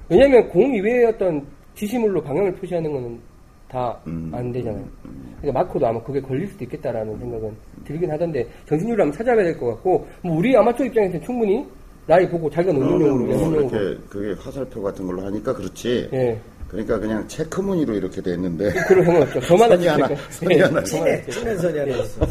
[0.10, 3.20] 왜냐면 공 이외의 어떤 지시물로 방향을 표시하는 거는
[3.68, 4.52] 다안 음.
[4.52, 4.86] 되잖아요.
[5.42, 7.52] 그러니까 마코도 아마 그게 걸릴 수도 있겠다라는 생각은
[7.86, 11.66] 들긴 하던데 정신률을 한번 찾아봐야 될 것 같고 뭐 우리 아마추어 입장에서는 충분히
[12.06, 16.10] 나이 보고 자기가 놓는 용으로 뭐 연습용으로 이렇게 그게 화살표 같은 걸로 하니까 그렇지.
[16.14, 16.40] 예
[16.74, 19.42] 그러니까 그냥 체크무늬로 이렇게 돼 있는데 그런 상관없죠.
[19.42, 20.84] 저만 선이 하나, 선이 하나.
[20.84, 22.26] 찐해, 찐한 선이 하나 있어.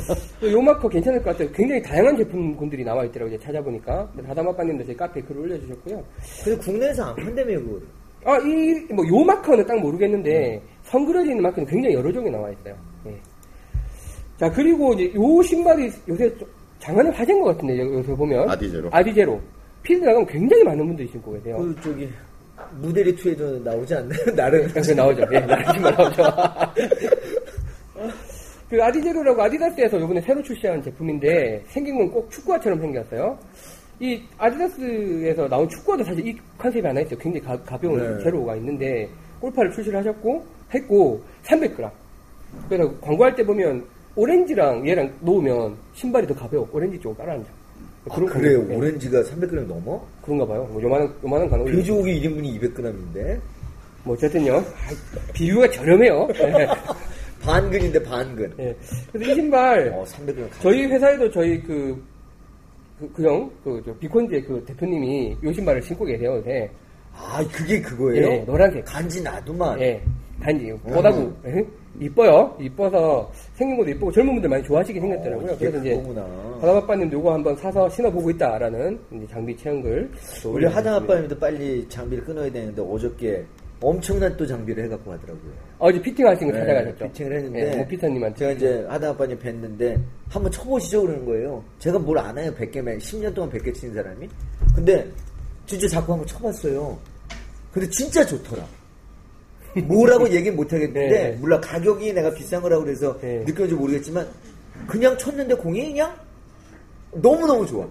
[0.51, 1.49] 요 마커 괜찮을 것 같아요.
[1.53, 3.39] 굉장히 다양한 제품군들이 나와 있더라고요.
[3.39, 6.03] 찾아보니까 다다마빠님도 제 카페에 글을 올려주셨고요.
[6.43, 7.81] 근데 국내에서 안 판다며, 그거.
[8.25, 12.51] 아, 이, 뭐, 요 마커는 딱 모르겠는데, 선 그려져 있는 마커는 굉장히 여러 종이 나와
[12.51, 12.75] 있어요.
[13.07, 13.17] 예.
[14.39, 16.49] 자, 그리고 이제 요 신발이 요새 좀
[16.81, 18.51] 장안의 화제인 것 같은데, 요- 요새 보면.
[18.51, 18.89] 아디제로.
[18.93, 19.41] 아디제로.
[19.85, 21.57] 필드 나가면 굉장히 많은 분들이 신고 계세요.
[21.59, 22.09] 그, 저기,
[22.81, 24.25] 무대리 2에도 나오지 않나요?
[24.37, 24.67] 나름.
[24.69, 25.23] 그래서 나오죠.
[25.33, 25.41] 예,
[25.73, 26.23] 신발 나오죠.
[28.69, 33.39] 그 아디제로라고 아디다스에서 요번에 새로 출시한 제품인데, 생긴 건 꼭 축구화처럼 생겼어요.
[34.01, 37.19] 이 아디다스에서 나온 축구화도 사실 이 컨셉이 하나 있어요.
[37.19, 38.25] 굉장히 가, 가벼운 네.
[38.25, 39.09] 제로가 있는데,
[39.41, 41.91] 골파를 출시를 하셨고, 했고, 300g.
[42.69, 43.85] 그래서 광고할 때 보면,
[44.17, 46.67] 오렌지랑 얘랑 놓으면 신발이 더 가벼워.
[46.73, 47.45] 오렌지 쪽으로 깔아앉아.
[48.11, 48.67] 아, 그래요?
[48.69, 50.05] 예, 오렌지가 300g 넘어?
[50.23, 50.69] 그런가 봐요.
[50.73, 51.67] 뭐 요만한, 요만한 간혹.
[51.67, 53.41] 돼지고기 1인분이 200g인데?
[54.05, 54.57] 뭐, 어쨌든요.
[54.57, 54.65] 아,
[55.33, 56.29] 비유가 저렴해요.
[57.43, 58.53] 반근인데, 반근.
[58.59, 58.77] 예.
[59.13, 60.49] 그래서 이 신발, 어, 300g.
[60.61, 62.03] 저희 회사에도 저희 그,
[62.99, 66.69] 그, 그 형, 그, 저, 비콘즈의 그 대표님이 요 신발을 신고 계세요, 요새.
[67.15, 68.27] 아, 그게 그거예요?
[68.27, 68.85] 예, 노란색.
[68.85, 69.81] 간지 나도만.
[69.81, 70.03] 예.
[70.41, 71.65] 단지, 보다고, 예?
[72.01, 72.57] 이뻐요.
[72.61, 75.53] 이뻐서, 생긴 것도 이쁘고, 젊은 분들 많이 좋아하시게 생겼더라고요.
[75.53, 76.03] 어, 그래서 이제.
[76.61, 78.99] 바다바빠님도 요거 한번 사서 신어보고 있다라는
[79.31, 80.11] 장비 체험글.
[80.43, 80.67] 또 우리.
[80.67, 83.45] 하장아빠님도 빨리 장비를 끊어야 되는데 어저께
[83.81, 85.53] 엄청난 또 장비를 해갖고 가더라고요.
[85.81, 87.05] 어제 피팅하신 거 네, 찾아가셨죠?
[87.09, 88.39] 피팅을 했는데 예, 뭐 피터님한테.
[88.39, 90.01] 제가 이제 하장아빠님 뵀는데
[90.31, 91.65] 한번 쳐보시죠 그러는 거예요.
[91.81, 94.29] 제가 뭘안 해요 100개만 10년 동안 100개 치는 사람이.
[94.77, 95.05] 근데
[95.67, 96.97] 진짜 자꾸 한번 쳐봤어요.
[97.73, 98.65] 근데 진짜 좋더라.
[99.81, 101.37] 뭐라고 얘기 못 하겠는데 네.
[101.41, 103.39] 물론 가격이 내가 비싼 거라고 그래서 네.
[103.47, 104.27] 느꼈는지 모르겠지만
[104.87, 106.15] 그냥 쳤는데 공이 그냥
[107.13, 107.87] 너무너무 좋아.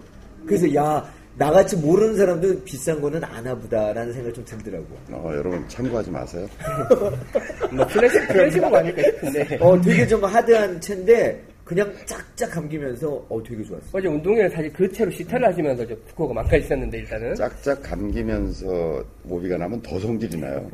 [0.45, 4.85] 그래서 야 나같이 모르는 사람도 비싼 거는 아나 보다라는 생각이 좀 들더라고.
[5.11, 6.47] 어, 여러분 참고하지 마세요.
[7.71, 9.57] 뭐, 플래시, 플래시가 아닐까 싶은데.
[9.61, 13.85] 어 되게 좀 하드한 채인데 그냥 짝짝 감기면서 어 되게 좋았어.
[13.93, 17.35] 어제 운동회를 사실 그 채로 시타를 하시면서 저 스코어가 망가지셨는데, 일단은.
[17.35, 20.69] 짝짝 감기면서 오비가 나면 더 성질이 나요.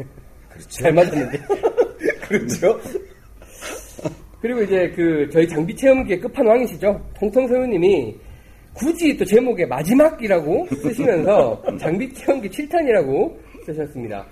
[0.69, 1.39] 잘 맞았는데.
[2.27, 2.79] 그렇죠?
[4.41, 7.01] 그리고 이제 그 저희 장비 체험기의 끝판왕이시죠.
[7.19, 8.15] 통통 소유님이
[8.73, 14.25] 굳이 또 제목에 마지막이라고 쓰시면서 장비 체험기 7탄이라고 쓰셨습니다.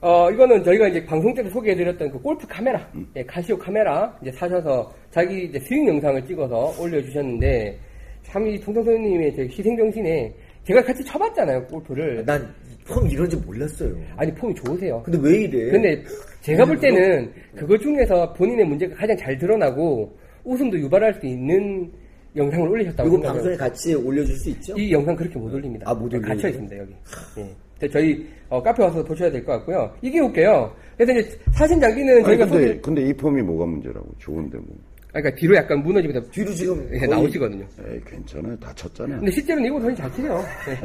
[0.00, 4.92] 어, 이거는 저희가 이제 방송 때도 소개해드렸던 그 골프 카메라, 예, 카시오 카메라 이제 사셔서
[5.10, 7.76] 자기 이제 스윙 영상을 찍어서 올려주셨는데
[8.22, 10.32] 참 이 통통 소유님의 저 희생정신에
[10.64, 12.24] 제가 같이 쳐봤잖아요, 골프를.
[12.24, 12.54] 난
[12.88, 13.94] 폼 이런지 몰랐어요.
[14.16, 15.02] 아니, 폼이 좋으세요.
[15.04, 15.70] 근데 왜 이래?
[15.72, 16.02] 근데
[16.42, 21.90] 제가 볼 때는 그거 중에서 본인의 문제가 가장 잘 드러나고 웃음도 유발할 수 있는
[22.36, 23.34] 영상을 올리셨다고 이거 생각해요.
[23.34, 24.74] 방송에 같이 올려줄 수 있죠?
[24.78, 25.90] 이 영상 그렇게 못 올립니다.
[25.90, 26.22] 아, 못 올려요?
[26.22, 26.92] 갇혀 있습니다 여기.
[27.38, 27.50] 예.
[27.78, 29.92] 근데 저희 어, 카페 와서 보셔야 될 것 같고요.
[30.02, 30.72] 이게 웃겨요.
[30.96, 34.06] 그래서 이제 사진 장비는 아니, 저희가 근데, 소개, 근데 이 폼이 뭐가 문제라고.
[34.18, 34.66] 좋은데 뭐.
[35.12, 37.64] 아, 그러니까 뒤로 약간 무너지면서 뒤로 지금 예, 거의 나오시거든요.
[37.88, 38.56] 에이, 괜찮아요.
[38.58, 39.16] 다쳤잖아.
[39.16, 40.28] 근데 실제로는 이거 훨씬 잘 치죠.
[40.70, 40.78] 예.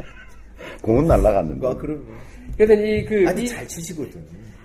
[0.80, 1.66] 공은 날아갔는데.
[1.66, 2.06] 아 그럼
[2.56, 4.20] 그래서 이 그 아니 이, 잘 치시거든.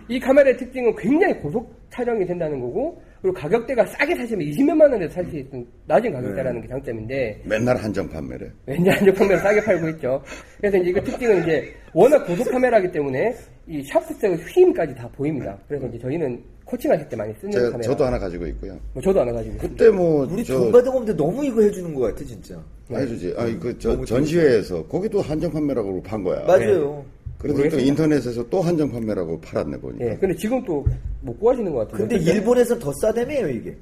[0.10, 5.36] 이 카메라의 특징은 굉장히 고속 촬영이 된다는 거고 그리고 가격대가 싸게 사시면 20몇만 원에 살수
[5.38, 8.50] 있는 낮은 가격대라는 게 장점인데 맨날 한정 판매래.
[8.66, 10.22] 왠지 한정 판매를 싸게 팔고 있죠.
[10.58, 13.34] 그래서 이제 이거 특징은 이제 워낙 고속 카메라이기 때문에
[13.68, 15.58] 이 샤프트의 휘임까지 다 보입니다.
[15.68, 17.90] 그래서 이제 저희는 코칭하실 때 많이 쓰는 제가, 카메라.
[17.90, 18.78] 저도 하나 가지고 있고요.
[18.94, 19.58] 뭐 저도 하나 가지고.
[19.58, 22.62] 그때 뭐, 우리 저, 돈받은 건데 너무 이거 해주는 것 같아 진짜.
[22.92, 23.34] 해주지.
[23.38, 26.44] 아니, 그, 저, 전시회에서, 거기도 한정 판매라고 판 거야.
[26.46, 27.06] 맞아요.
[27.38, 27.80] 그래서 또 모르겠습니다.
[27.90, 30.06] 인터넷에서 또 한정 판매라고 팔았네, 보니까.
[30.06, 30.84] 예, 근데 지금 또
[31.22, 32.16] 못 구하시는 것 같은데.
[32.18, 33.76] 근데 일본에서 더 싸다며요 이게.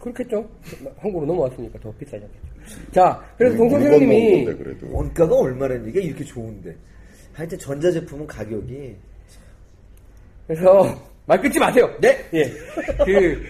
[0.00, 0.48] 그렇겠죠.
[0.98, 2.92] 한국으로 넘어왔으니까 더 비싸지 않겠죠.
[2.92, 4.86] 자, 그래서 먹는 건데, 그래도.
[4.90, 6.74] 원가가 얼마라는 이게 이렇게 좋은데.
[7.34, 8.96] 하여튼 전자제품은 가격이
[10.46, 11.88] 그래서 말 끊지 마세요.
[12.00, 12.18] 네.
[12.34, 12.44] 예.
[13.04, 13.40] 그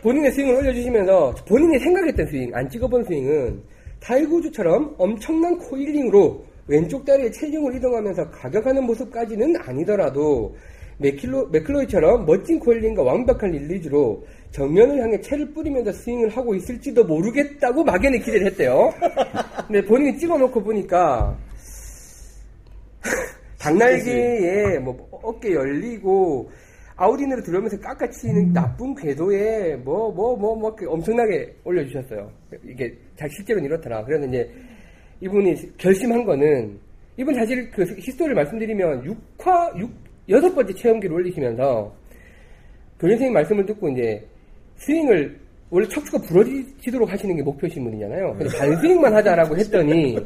[0.00, 3.62] 본인의 스윙을 올려주시면서 본인이 생각했던 스윙, 안 찍어본 스윙은
[4.00, 10.54] 타이거 우즈처럼 엄청난 coiling으로 왼쪽 다리에 체중을 이동하면서 가격하는 모습까지는 아니더라도
[10.98, 18.20] 맥킬로, 맥클로이처럼 멋진 coiling과 완벽한 release로 정면을 향해 채를 뿌리면서 스윙을 하고 있을지도 모르겠다고 막연히
[18.20, 18.94] 기대를 했대요.
[19.66, 21.36] 근데 본인이 찍어놓고 보니까
[23.58, 26.50] 당날개에 뭐 어깨 열리고
[26.96, 32.30] 아우딘으로 들어오면서 깎아치는 나쁜 궤도에 뭐 뭐 뭐 뭐 엄청나게 올려주셨어요.
[32.64, 34.04] 이게 자 실제로는 이렇더라.
[34.04, 34.48] 그래서 이제
[35.20, 36.78] 이분이 결심한 거는
[37.16, 39.04] 이분 사실 그 히스토리를 말씀드리면
[39.38, 39.90] 6화 6
[40.28, 41.92] 여섯 번째 체험기를 올리시면서
[42.98, 44.24] 교장 선생님 말씀을 듣고 이제
[44.76, 45.38] 스윙을
[45.70, 48.34] 원래 척추가 부러지도록 하시는 게 목표신 분이잖아요.
[48.38, 50.16] 근데 반스윙만 하자라고 했더니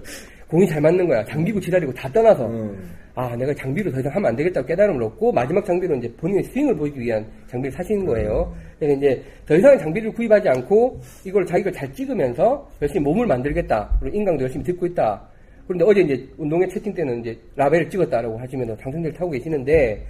[0.48, 1.24] 공이 잘 맞는 거야.
[1.24, 2.90] 장비고 지랄이고 다 떠나서 음.
[3.14, 6.76] 아 내가 장비로 더 이상 하면 안 되겠다고 깨달음을 얻고 마지막 장비로 이제 본인의 스윙을
[6.76, 8.54] 보이기 위한 장비를 사시는 거예요.
[8.78, 13.98] 그래서 이제 더 이상의 장비를 구입하지 않고 이걸 자기가 잘 찍으면서 열심히 몸을 만들겠다.
[14.00, 15.28] 그리고 인강도 열심히 듣고 있다.
[15.66, 20.02] 그런데 어제 이제 운동회 채팅 때는 이제 라벨을 찍었다라고 하시면서 상승대를 타고 계시는데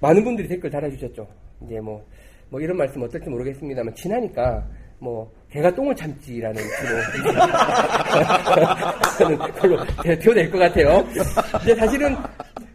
[0.00, 1.26] 많은 분들이 댓글 달아주셨죠.
[1.64, 2.04] 이제 뭐,
[2.50, 4.64] 뭐 이런 말씀 어떨지 모르겠습니다만 친하니까
[5.00, 6.98] 뭐 개가 똥을 참지라는 주로
[9.18, 11.06] 저는 그걸로 대표될 것 같아요.
[11.62, 12.16] 이제 사실은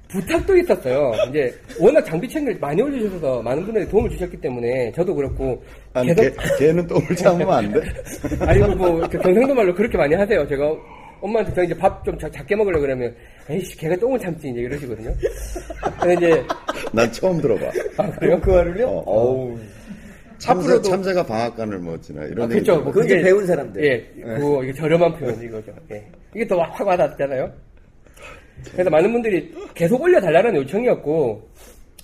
[0.10, 1.12] 부탁도 있었어요.
[1.30, 5.62] 이제 워낙 장비 챙을 많이 올려주셔서 많은 분들이 도움을 주셨기 때문에 저도 그렇고
[5.94, 7.82] 아니, 걔, 걔는 똥을 참으면 안 돼?
[8.46, 10.48] 아니 뭐그 경상도 말로 그렇게 많이 하세요.
[10.48, 10.72] 제가
[11.20, 13.13] 엄마한테 저 이제 밥 좀 작게 먹으려 그러면
[13.50, 15.12] 에이씨 걔가 똥을 참지 이제 이러시거든요.
[16.00, 16.44] 근데 이제
[16.94, 17.66] 난 처음 들어봐.
[17.98, 18.40] 아 그래요?
[18.40, 18.88] 그 말을요?
[18.88, 19.58] 어, 어우.
[20.38, 22.80] 참새, 앞으로도- 참새 가 방앗간을 먹지나 이런 아, 그렇죠.
[22.82, 23.84] 뭐 그게- 배운 사람들.
[23.84, 25.73] 예, 그거 이게 저렴한 표현 이거죠.
[25.91, 26.06] 예.
[26.36, 27.52] 이게 더 확 와닿잖아요.
[28.71, 31.47] 그래서 많은 분들이 계속 올려달라는 요청이었고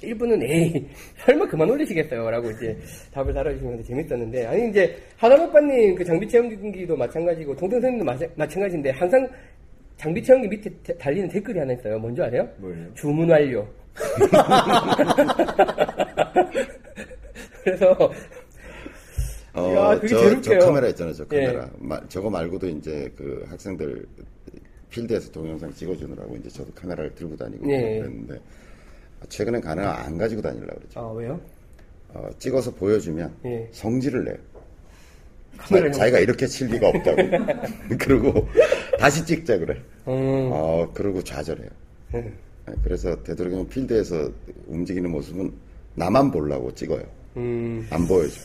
[0.01, 0.85] 일부는 에이
[1.25, 2.77] 설마 그만 올리시겠어요 라고 이제
[3.13, 9.27] 답을 달아주시면서 재밌었는데 아니 이제 하나오빠님 그 장비 체험기도 마찬가지고 동생 선생님도 마찬- 마찬가지인데 항상
[9.97, 12.47] 장비 체험기 밑에 대- 달리는 댓글이 하나 있어요 뭔지 알아요?
[12.57, 12.93] 뭐예요?
[12.95, 13.65] 주문 완료
[17.63, 18.11] 그래서
[19.55, 20.57] 어, 야, 그게 저, 저.
[20.59, 21.45] 카메라 있잖아요, 저 예.
[21.45, 21.69] 카메라.
[21.77, 24.05] 마- 저거 말고도 이제 그 학생들
[24.89, 27.99] 필드에서 동영상 찍어주느라고 이제 저도 카메라를 들고 다니고 예.
[27.99, 28.39] 그랬는데
[29.29, 30.99] 최근엔 가능하면 안 가지고 다니려고 그러죠.
[30.99, 31.39] 아 왜요?
[32.09, 33.69] 어, 찍어서 보여주면 예.
[33.71, 34.35] 성질을 내요.
[35.57, 37.17] 카메라를 자, 자기가 이렇게 칠 리가 없다고.
[37.99, 38.47] 그리고
[38.99, 39.75] 다시 찍자 그래.
[40.07, 41.69] 음, 어, 그러고 좌절해요.
[42.15, 42.37] 음.
[42.65, 44.31] 네, 그래서 되도록이면 필드에서
[44.67, 45.53] 움직이는 모습은
[45.95, 47.03] 나만 보려고 찍어요.
[47.37, 47.87] 음.
[47.89, 48.41] 안 보여줘.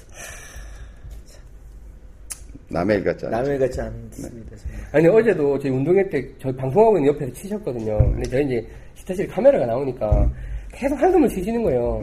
[2.71, 3.37] 남의 일 같지 않죠.
[3.37, 4.57] 남의 같지 않습니다.
[4.57, 4.81] 정말.
[4.93, 7.97] 아니 어제도 저희 운동회 때 저희 방송하고 있는 옆에서 치셨거든요.
[7.99, 10.31] 근데 저희 이제 스타실 카메라가 나오니까
[10.73, 12.01] 계속 한숨을 쉬시는 거예요.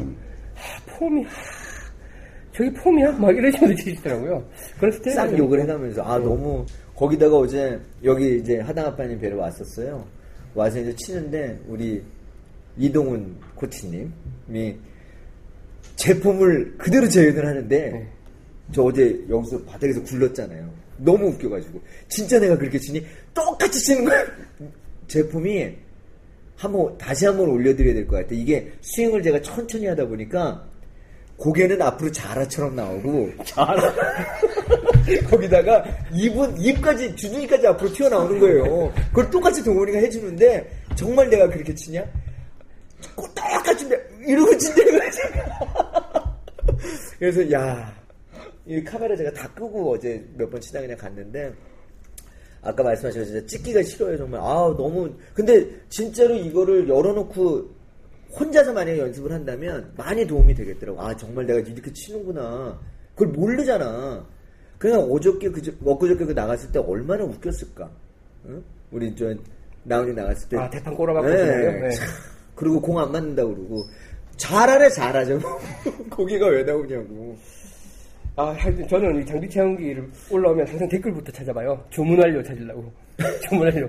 [0.56, 1.30] 하, 폼이 하,
[2.52, 3.12] 저기 폼이야?
[3.14, 4.44] 막 이러시면서 치시더라고요.
[4.80, 10.04] 그런 스타일 싹 욕을 해가면서 아 너무 거기다가 어제 여기 이제 하당 아빠님 뵈러 왔었어요.
[10.56, 12.02] 와서 이제 치는데 우리
[12.78, 14.78] 이동훈 코치님이
[15.96, 18.08] 제품을 그대로 재현을 하는데 네.
[18.74, 20.70] 저 어제 여기서 바닥에서 굴렀잖아요.
[20.98, 24.26] 너무 웃겨가지고 진짜 내가 그렇게 치니 똑같이 치는 거야.
[25.08, 25.72] 제품이
[26.58, 28.30] 한번 다시 한번 올려드려야 될 것 같아.
[28.32, 30.66] 이게 스윙을 제가 천천히 하다 보니까
[31.38, 33.94] 고개는 앞으로 자라처럼 나오고 자라
[35.30, 38.92] 거기다가 입은 입까지 주둥이까지 앞으로 튀어나오는 거예요.
[39.10, 42.04] 그걸 똑같이 동훈이가 해주는데 정말 내가 그렇게 치냐?
[43.90, 46.40] 내- 이러고 거야 제가.
[47.20, 47.94] 그래서 야.
[48.68, 51.54] 이 카메라 제가 다 끄고 어제 몇번 치다 그냥 갔는데
[52.64, 57.70] 아까 말씀하신 거 진짜 찍기가 싫어요 정말 아 너무 근데 진짜로 이거를 열어놓고
[58.40, 62.80] 혼자서 만약에 연습을 한다면 많이 도움이 되겠더라고 아 정말 내가 이렇게 치는구나
[63.14, 64.26] 그걸 모르잖아
[64.80, 67.88] 그냥 어저께 그저 엊그저께 그 나갔을 때 얼마나 웃겼을까
[68.48, 68.64] 응?
[68.92, 69.32] 우리 저
[69.84, 71.82] 나은이 나갔을 때 아 대판 꼬라박고 네.
[71.82, 71.90] 네.
[71.92, 72.08] 참,
[72.56, 73.84] 그리고 공 안 맞는다 그러고
[74.38, 75.40] 잘하래 잘하죠
[76.10, 77.36] 거기가 왜 나오냐고
[78.38, 81.82] 아, 하여튼 저는 이 장비 체험기를 올라오면 항상 댓글부터 찾아봐요.
[81.90, 82.92] 주문 완료 찾으려고.
[83.48, 83.88] 주문 완료.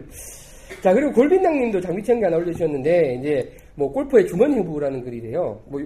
[0.81, 5.61] 자, 그리고 골빈당 님도 장비 체험기 하나 올려주셨는데, 이제, 뭐, 골프의 주머니 후보라는 글이래요.
[5.67, 5.81] 뭐,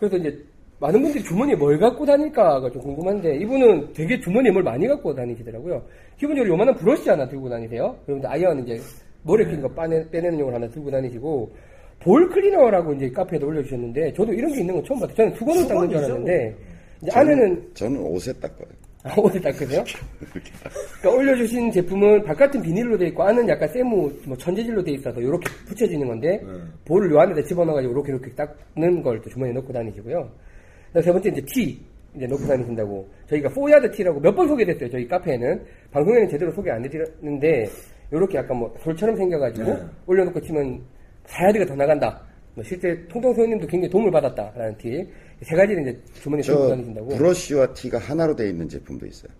[0.00, 0.36] 그래서 이제,
[0.80, 5.80] 많은 분들이 주머니에 뭘 갖고 다닐까가 좀 궁금한데, 이분은 되게 주머니에 뭘 많이 갖고 다니시더라고요.
[6.18, 7.96] 기본적으로 요만한 브러쉬 하나 들고 다니세요.
[8.04, 8.80] 그리고 아이언 이제,
[9.22, 11.52] 머리 핀거 빠내, 빼내는 용을 하나 들고 다니시고,
[12.00, 15.16] 볼 클리너라고 이제 카페에도 올려주셨는데, 저도 이런 게 있는 건 처음 봤어요.
[15.16, 15.98] 저는 수건을 닦는 줄.
[15.98, 16.56] 알았는데,
[17.02, 18.66] 이제 안에는 저는 옷에 닦아요.
[19.02, 19.82] 아, 옷을 닦으세요?
[21.00, 25.48] 그러니까 올려주신 제품은 바깥은 비닐로 돼 있고 안은 약간 세무 뭐 천재질로 돼 있어서 이렇게
[25.66, 26.70] 붙여지는 건데 음.
[26.84, 30.30] 볼을 요 안에다 집어넣어가지고 이렇게 이렇게 닦는 걸 또 주머니에 넣고 다니시고요.
[31.02, 31.80] 세 번째 이제 티
[32.14, 36.70] 이제 넣고 다니신다고 저희가 four yard 티라고 몇 번 소개됐어요 저희 카페에는 방송에는 제대로 소개
[36.70, 37.70] 안 해드렸는데
[38.12, 39.80] 요렇게 약간 뭐 솔처럼 생겨가지고 네.
[40.06, 40.78] 올려놓고 치면
[41.30, 42.20] 사야드가 더 나간다.
[42.54, 45.08] 뭐 실제 통통소님도 굉장히 도움을 받았다라는 팁.
[45.42, 47.08] 세 가지를 이제 주머니에 들고 저 다니신다고.
[47.16, 49.30] 브러쉬와 티가 하나로 돼 있는 제품도 있어요.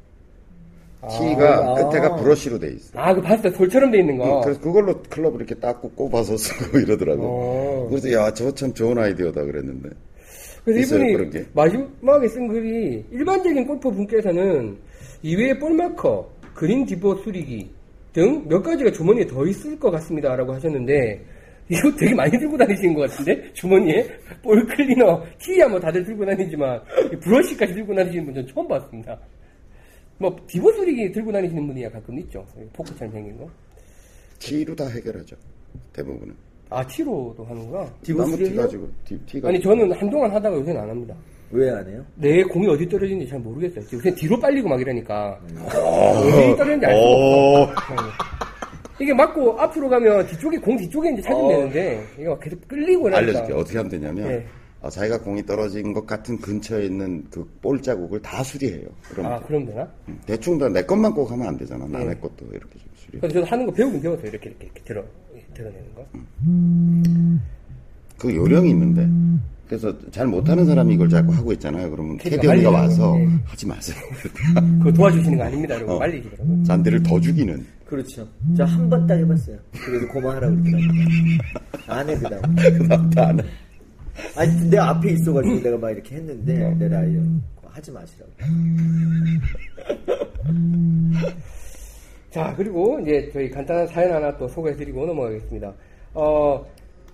[1.03, 1.09] 아.
[1.09, 1.74] 티가 아.
[1.74, 2.98] 끝에가 브러쉬로 돼 있어.
[2.98, 3.53] 요 아, 그 봤어요.
[3.53, 4.38] 솔처럼 돼 있는 거.
[4.38, 7.22] 음, 그래서 그걸로 클럽을 이렇게 닦고 꼽아서 쓰고 이러더라고.
[7.24, 7.87] 어.
[7.90, 9.88] 그래서 야, 저거 참 좋은 아이디어다 그랬는데.
[10.64, 11.44] 그래서 이분이.
[11.55, 14.76] 마지막에 쓴 글이 일반적인 골퍼 분께서는
[15.22, 17.70] 이외에 볼마커, 그린 디버 수리기
[18.12, 21.24] 등 몇 가지가 주머니에 더 있을 것 같습니다라고 하셨는데
[21.70, 24.04] 이거 되게 많이 들고 다니시는 것 같은데 주머니에
[24.42, 26.80] 볼 클리너, 티야 뭐 다들 들고 다니지만
[27.12, 29.16] 이 브러쉬까지 들고 다니시는 분은 처음 봤습니다.
[30.18, 32.44] 뭐 divot 수리기 들고 다니시는 분이 가끔 있죠.
[32.72, 33.48] 포크처럼 생긴 거.
[34.40, 35.37] 티로 다 해결하죠.
[35.92, 36.35] 대부분은.
[36.70, 37.87] 아 티로도 하는구나.
[38.02, 38.61] divot 나무 티 수리요?
[38.62, 39.62] 가지고 티, 티 아니 가지고.
[39.74, 41.14] 저는 한동안 하다가 요새는 안 합니다.
[41.52, 42.04] 왜 안 해요?
[42.16, 43.85] 내 공이 어디 떨어지는지 잘 모르겠어요.
[43.92, 47.62] 요새 뒤로 빨리고 막 이러니까 어디 떨어지는지 알 수가 오.
[47.62, 47.94] 없어.
[49.00, 51.48] 이게 맞고 앞으로 가면 뒤쪽에 공 뒤쪽에 이제 찾으면 어.
[51.48, 53.52] 되는데 막 계속 끌리고 이러니까 알려줄게.
[53.54, 54.46] 어떻게 하면 되냐면, 네.
[54.82, 58.88] 아, 자기가 공이 떨어진 것 같은 근처에 있는 그 볼 자국을 다 수리해요.
[59.10, 59.86] 그럼 아 그럼 되나?
[60.08, 61.84] 음, 대충 다 내 것만 꼭 하면 안 되잖아.
[61.86, 61.92] 네.
[61.98, 63.18] 남의 것도 이렇게 좀 수리.
[63.20, 64.26] 그래서 저도 하는 거 배우긴 배웠어요.
[64.28, 65.02] 이렇게 이렇게, 이렇게 들어
[65.54, 66.06] 드러내는 거.
[68.18, 69.08] 그 요령이 있는데.
[69.68, 71.88] 그래서 잘 못하는 사람이 이걸 자꾸 하고 있잖아요.
[71.90, 73.28] 그러면 그러니까 캐디 언니가 와서 네.
[73.44, 73.96] 하지 마세요.
[74.78, 75.74] 그거 도와주시는 거 아닙니다.
[75.76, 75.98] 이러고 어.
[76.00, 76.64] 말리시더라고요.
[76.64, 77.64] 잔디를 더 죽이는.
[77.90, 78.26] 그렇죠.
[78.57, 79.59] 저 한 번 딱 해봤어요.
[79.72, 81.05] 그래서 고마하라고 그러더라고요.
[81.88, 82.40] 안 해, 그 다음.
[82.79, 83.44] 그 다음부터 안 해.
[84.37, 86.74] 아니, 내 앞에 있어가지고 내가 막 이렇게 했는데, 어.
[86.79, 87.20] 내 lie야.
[87.64, 88.31] 하지 마시라고.
[92.31, 95.72] 자 그리고 이제 저희 간단한 사연 하나 또 소개해드리고 넘어가겠습니다.
[96.14, 96.64] 어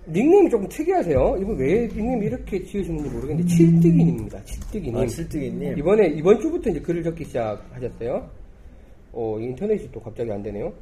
[0.09, 1.37] 닉네임이 조금 특이하세요.
[1.41, 4.43] 이분 왜 닉네임 이렇게 지으셨는지 모르겠는데 칠뜨기님입니다.
[4.45, 4.97] 칠뜨기님.
[4.97, 5.77] 아, 칠뜨기님.
[5.77, 8.29] 이번에 이번 주부터 이제 글을 적기 시작하셨어요.
[9.13, 10.73] 어 인터넷이 또 갑자기 안 되네요.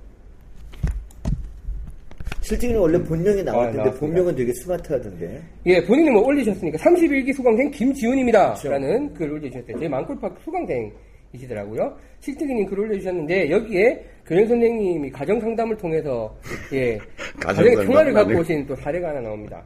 [2.46, 3.92] 실제는 원래 본명이 나올 아.
[3.92, 5.42] 본명은 되게 스마트하던데.
[5.66, 8.50] 예, 본인이 뭐 올리셨으니까 31기 수강생 김지훈입니다.
[8.50, 8.70] 그렇죠.
[8.70, 9.80] 라는 글 올려주셨어요.
[9.80, 11.98] 제 망골팍 수강생이시더라고요.
[12.20, 16.36] 실뜨기님 글 올려주셨는데, 여기에 교장 선생님이 가정 상담을 통해서,
[16.72, 17.00] 예,
[17.42, 18.40] 가정 가정의 상담 평화를 갖고?
[18.40, 19.64] 오신 또 사례가 하나 나옵니다.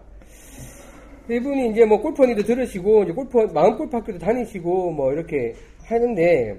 [1.30, 6.56] 이분이 이제 뭐 골프 언니도 들으시고, 이제 골프, 마음 골프 학교도 다니시고, 뭐 이렇게 하는데,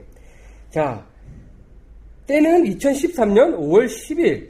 [0.68, 1.02] 자,
[2.30, 4.46] 때는 2013년 5월 10일,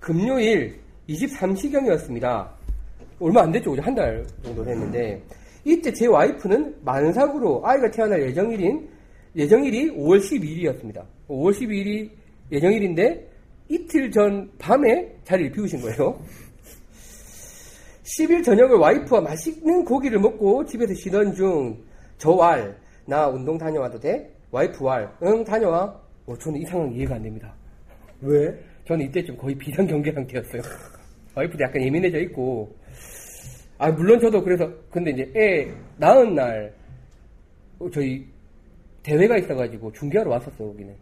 [0.00, 2.46] 금요일 23시경이었습니다.
[3.18, 3.74] 얼마 안 됐죠.
[3.80, 5.22] 한 달 정도 됐는데,
[5.64, 8.86] 이때 제 와이프는 만삭으로 아이가 태어날 예정일인,
[9.34, 11.02] 예정일이 5월 12일이었습니다.
[11.30, 12.10] 5월 12일이
[12.50, 13.26] 예정일인데,
[13.70, 16.20] 이틀 전 밤에 자리를 비우신 거예요.
[18.02, 21.78] 10일 저녁을 와이프와 맛있는 고기를 먹고 집에서 쉬던 중,
[22.18, 24.30] 저 왈, 나 운동 다녀와도 돼?
[24.50, 26.01] 와이프 왈, 응, 다녀와.
[26.26, 27.52] 어, 저는 이 상황 이해가 안 됩니다.
[28.20, 28.54] 왜?
[28.86, 30.62] 저는 이때쯤 거의 비상경계 상태였어요.
[31.34, 32.74] 와이프도 약간 예민해져 있고.
[33.78, 36.72] 아, 물론 저도 그래서, 근데 이제 애 낳은 날,
[37.78, 38.24] 어, 저희
[39.02, 40.94] 대회가 있어가지고 중계하러 왔었어요, 여기는.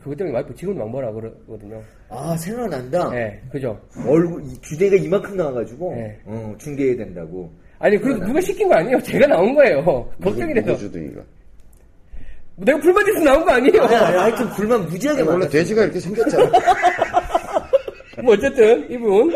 [0.00, 1.82] 그것 때문에 와이프 지금 막 뭐라 그러거든요.
[2.10, 3.10] 아, 생각난다.
[3.10, 3.80] 네, 그죠.
[4.06, 6.20] 얼굴, 이 주대가 이만큼 나와가지고, 네.
[6.26, 7.50] 어, 중계해야 된다고.
[7.78, 9.00] 아니, 그래도 누가 시킨 거 아니에요?
[9.00, 9.82] 제가 나온 거예요.
[10.22, 10.76] 걱정이 돼서.
[10.76, 11.22] 주둥이가.
[12.60, 13.82] 내가 불만 있어서 나온 거 아니에요?
[13.84, 15.50] 아니, 아니, 하여튼 불만 무지하게 원래 많았어.
[15.50, 16.50] 돼지가 이렇게 생겼잖아.
[18.24, 19.32] 뭐 어쨌든 이분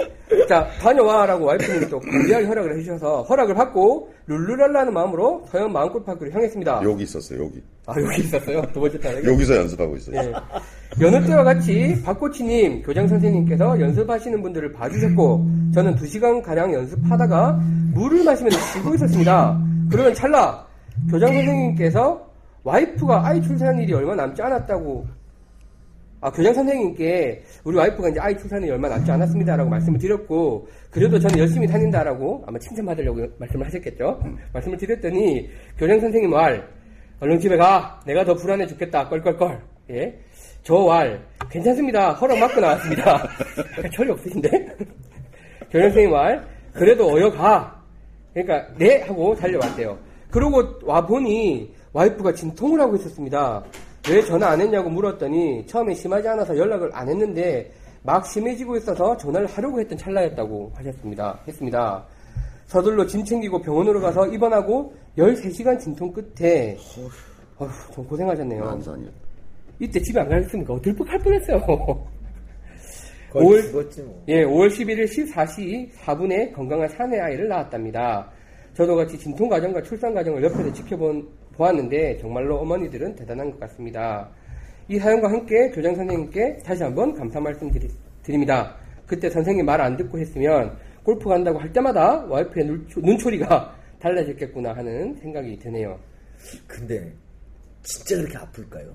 [0.49, 6.81] 자 다녀와라고 와이프님이 또 강제하게 허락을 해주셔서 허락을 받고 룰루랄라는 마음으로 서현 마음골 파크를 향했습니다.
[6.83, 7.63] 여기 있었어요, 여기.
[7.87, 8.63] 아 여기 있었어요.
[8.73, 9.25] 두 번째 타격.
[9.25, 10.17] 여기서 연습하고 있어요.
[10.21, 10.33] 예.
[11.01, 17.61] 여느 때와 같이 박코치님, 교장 선생님께서 연습하시는 분들을 봐주셨고 저는 두 시간 가량 연습하다가
[17.95, 19.63] 물을 마시면서 쉬고 있었습니다.
[19.93, 20.67] 그러면 찰나
[21.09, 22.32] 교장 선생님께서
[22.65, 25.07] 와이프가 아이 출산일이 얼마 남지 않았다고
[26.23, 31.37] 아, 교장 선생님께 우리 와이프가 이제 아이 출산이 얼마 남지 않았습니다라고 말씀을 드렸고, 그래도 저는
[31.37, 34.23] 열심히 다닌다라고 아마 칭찬받으려고 말씀을 하셨겠죠?
[34.53, 36.65] 말씀을 드렸더니, 교장 선생님 말,
[37.19, 38.01] 얼른 집에 가.
[38.07, 39.09] 내가 더 불안해 죽겠다.
[39.09, 39.61] 껄껄껄.
[39.91, 40.17] 예.
[40.63, 42.13] 저 왈, 괜찮습니다.
[42.13, 43.29] 허락 받고 나왔습니다.
[43.93, 44.49] 철이 없으신데?
[45.73, 47.83] 교장 선생님 말, 그래도 어여 가.
[48.33, 49.03] 그러니까, 네!
[49.03, 49.99] 하고 달려왔대요.
[50.31, 53.63] 그러고 와보니, 와이프가 진통을 하고 있었습니다.
[54.11, 57.71] 왜 전화 안 했냐고 물었더니 처음에 심하지 않아서 연락을 안 했는데
[58.03, 61.39] 막 심해지고 있어서 전화를 하려고 했던 찰나였다고 하셨습니다.
[61.47, 62.05] 했습니다.
[62.67, 66.77] 서둘러 짐 챙기고 병원으로 가서 입원하고 13시간 진통 끝에
[67.59, 68.65] 어휴, 좀 고생하셨네요.
[68.65, 69.09] 안산이요.
[69.79, 71.61] 이때 집에 안 가셨으니까 어들뻑할 뻔했어요.
[73.31, 74.23] 거의 올- 죽었지 뭐.
[74.29, 78.29] 예, 5월 11일 14시 4분에 건강한 사내 아이를 낳았답니다.
[78.75, 84.29] 저도 같이 진통 과정과 출산 과정을 옆에서 지켜본 보았는데 정말로 어머니들은 대단한 것 같습니다.
[84.89, 87.89] 이 사연과 함께 교장 선생님께 다시 한번 감사 말씀 드리,
[88.23, 88.75] 드립니다.
[89.07, 94.73] 그때 선생님 말 안 듣고 했으면 골프 간다고 할 때마다 와이프의 눈초, 눈초 리가 달라졌겠구나
[94.75, 95.99] 하는 생각이 드네요.
[96.67, 97.13] 근데
[97.83, 98.87] 진짜 그렇게 아플까요?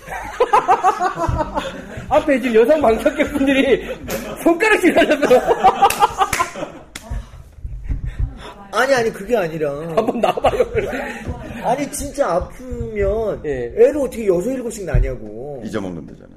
[2.08, 3.84] 앞에 지금 여성 방청객분들이
[4.42, 5.40] 손가락질 하셨어요.
[8.72, 10.64] 아니 아니 그게 아니라 한번 나와봐요.
[11.64, 13.72] 아니 진짜 아프면 예.
[13.76, 16.30] 애를 어떻게 여섯 일곱씩 나냐고 잊어먹는다잖아.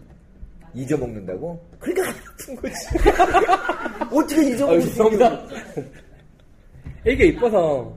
[0.74, 1.60] 잊어먹는다고?
[1.80, 2.76] 그러니까 안 아픈 거지
[4.12, 5.46] 어떻게 잊어먹을 수 죄송합니다.
[7.06, 7.96] 애기가 이뻐서.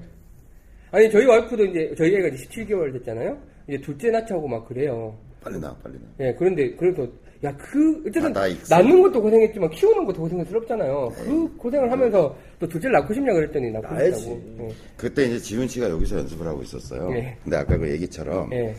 [0.91, 3.39] 아니, 저희 와이프도 이제, 저희 애가 이제 17개월 됐잖아요?
[3.69, 5.17] 이제 둘째 낳자고 막 그래요.
[5.43, 6.25] 빨리 나, 빨리 나.
[6.27, 7.09] 예, 그런데, 그래도,
[7.45, 8.47] 야, 그, 어쨌든, 아.
[8.71, 11.13] 낳는 것도 고생했지만, 키우는 것도 고생스럽잖아요.
[11.17, 13.89] 그 고생을 하면서, 또 둘째를 낳고 싶냐 그랬더니, 낳고.
[13.89, 14.43] 싶다고.
[14.61, 14.69] 예.
[14.97, 17.11] 그때 이제 지훈 씨가 여기서 연습을 하고 있었어요.
[17.15, 17.37] 예.
[17.45, 18.75] 근데 아까 그 얘기처럼 예.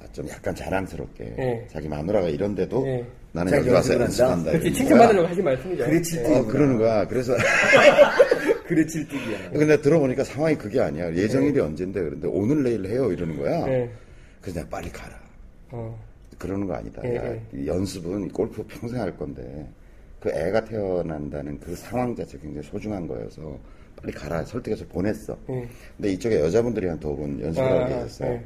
[0.00, 1.66] 아, 좀 약간 자랑스럽게 예.
[1.70, 3.06] 자기 마누라가 이런데도 예.
[3.32, 4.50] 나는 여기 와서 연습한다.
[4.52, 5.28] 그렇지, 칭찬받으려고.
[5.28, 5.84] 하신 말씀이죠.
[5.84, 6.34] 예.
[6.34, 7.06] 어, 그러는 거야.
[7.06, 7.34] 그래서
[8.66, 11.14] 그래 질뚝이야 근데 들어보니까 상황이 그게 아니야.
[11.14, 13.66] 예정일이 언젠데 그런데 오늘 내일 해요 이러는 거야.
[13.68, 13.90] 예.
[14.40, 15.14] 그래서 내가 빨리 가라.
[15.70, 15.98] 어.
[16.38, 17.02] 그러는 거 아니다.
[17.04, 17.42] 예, 야, 예.
[17.52, 19.68] 이 연습은 골프 평생 할 건데
[20.20, 23.58] 그 애가 태어난다는 그 상황 자체 굉장히 소중한 거여서
[23.96, 25.36] 빨리 가라 설득해서 보냈어.
[25.50, 25.68] 예.
[25.96, 28.32] 근데 이쪽에 여자분들이 한 두 분 연습을 아, 하고 계셨어요.
[28.32, 28.44] 예.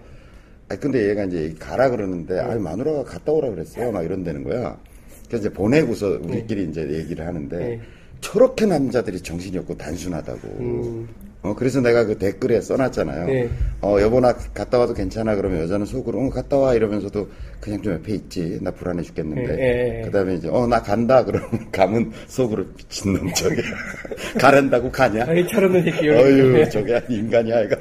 [0.71, 3.91] 아니 근데 얘가 이제 가라 그러는데 아니 마누라가 갔다 오라 그랬어요.
[3.93, 4.79] 막 이런다는 거야.
[5.27, 7.81] 그래서 이제 보내고서 우리끼리 이제 얘기를 하는데 네.
[8.21, 10.49] 저렇게 남자들이 정신이 없고 단순하다고.
[10.61, 11.09] 음.
[11.49, 13.27] 어 그래서 내가 그 댓글에 써놨잖아요.
[13.27, 13.49] 네.
[13.81, 17.29] 어 여보 나 갔다 와도 괜찮아 그러면 여자는 속으로 어 갔다 와 이러면서도
[17.61, 20.03] 그냥 좀 옆에 있지 나 불안해 죽겠는데 예, 예, 예.
[20.05, 23.63] 그다음에 이제 어 나 간다 그러면 가면 속으로 미친놈 저게
[24.39, 25.25] 가란다고 가냐?
[25.27, 26.09] 아이, 철없는 새끼.
[26.11, 27.77] 어휴, 저게 인간이야, 이가.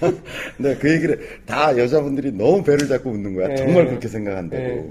[0.56, 3.50] 근데 그 얘기를 다 여자분들이 너무 배를 잡고 웃는 거야.
[3.50, 3.56] 예.
[3.56, 4.62] 정말 그렇게 생각한다고.
[4.62, 4.84] 예.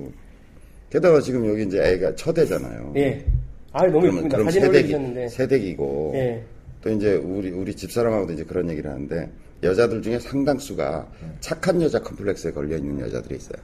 [0.90, 2.94] 게다가 지금 여기 이제 애가 첫 애잖아요.
[2.96, 3.26] 예.
[3.74, 4.38] 아 너무 그러면, 예쁩니다.
[4.38, 5.28] 그럼 사진 세대기, 올려주셨는데.
[5.30, 6.12] 세대기고.
[6.16, 6.44] 예.
[6.84, 9.32] 또 이제 우리, 우리 집사람하고도 이제 그런 얘기를 하는데,
[9.64, 11.08] 여자들 중에 상당수가
[11.40, 13.58] 착한 여자 컴플렉스에 걸려 있는 여자들이 있어요.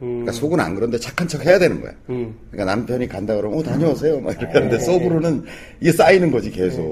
[0.00, 1.92] 그러니까 속은 안 그런데 착한 척 해야 되는 거야.
[2.10, 2.34] 음.
[2.50, 4.20] 그러니까 남편이 간다 그러면, 어, 다녀오세요.
[4.20, 5.44] 막 이렇게 하는데, 속으로는
[5.80, 6.82] 이게 쌓이는 거지, 계속.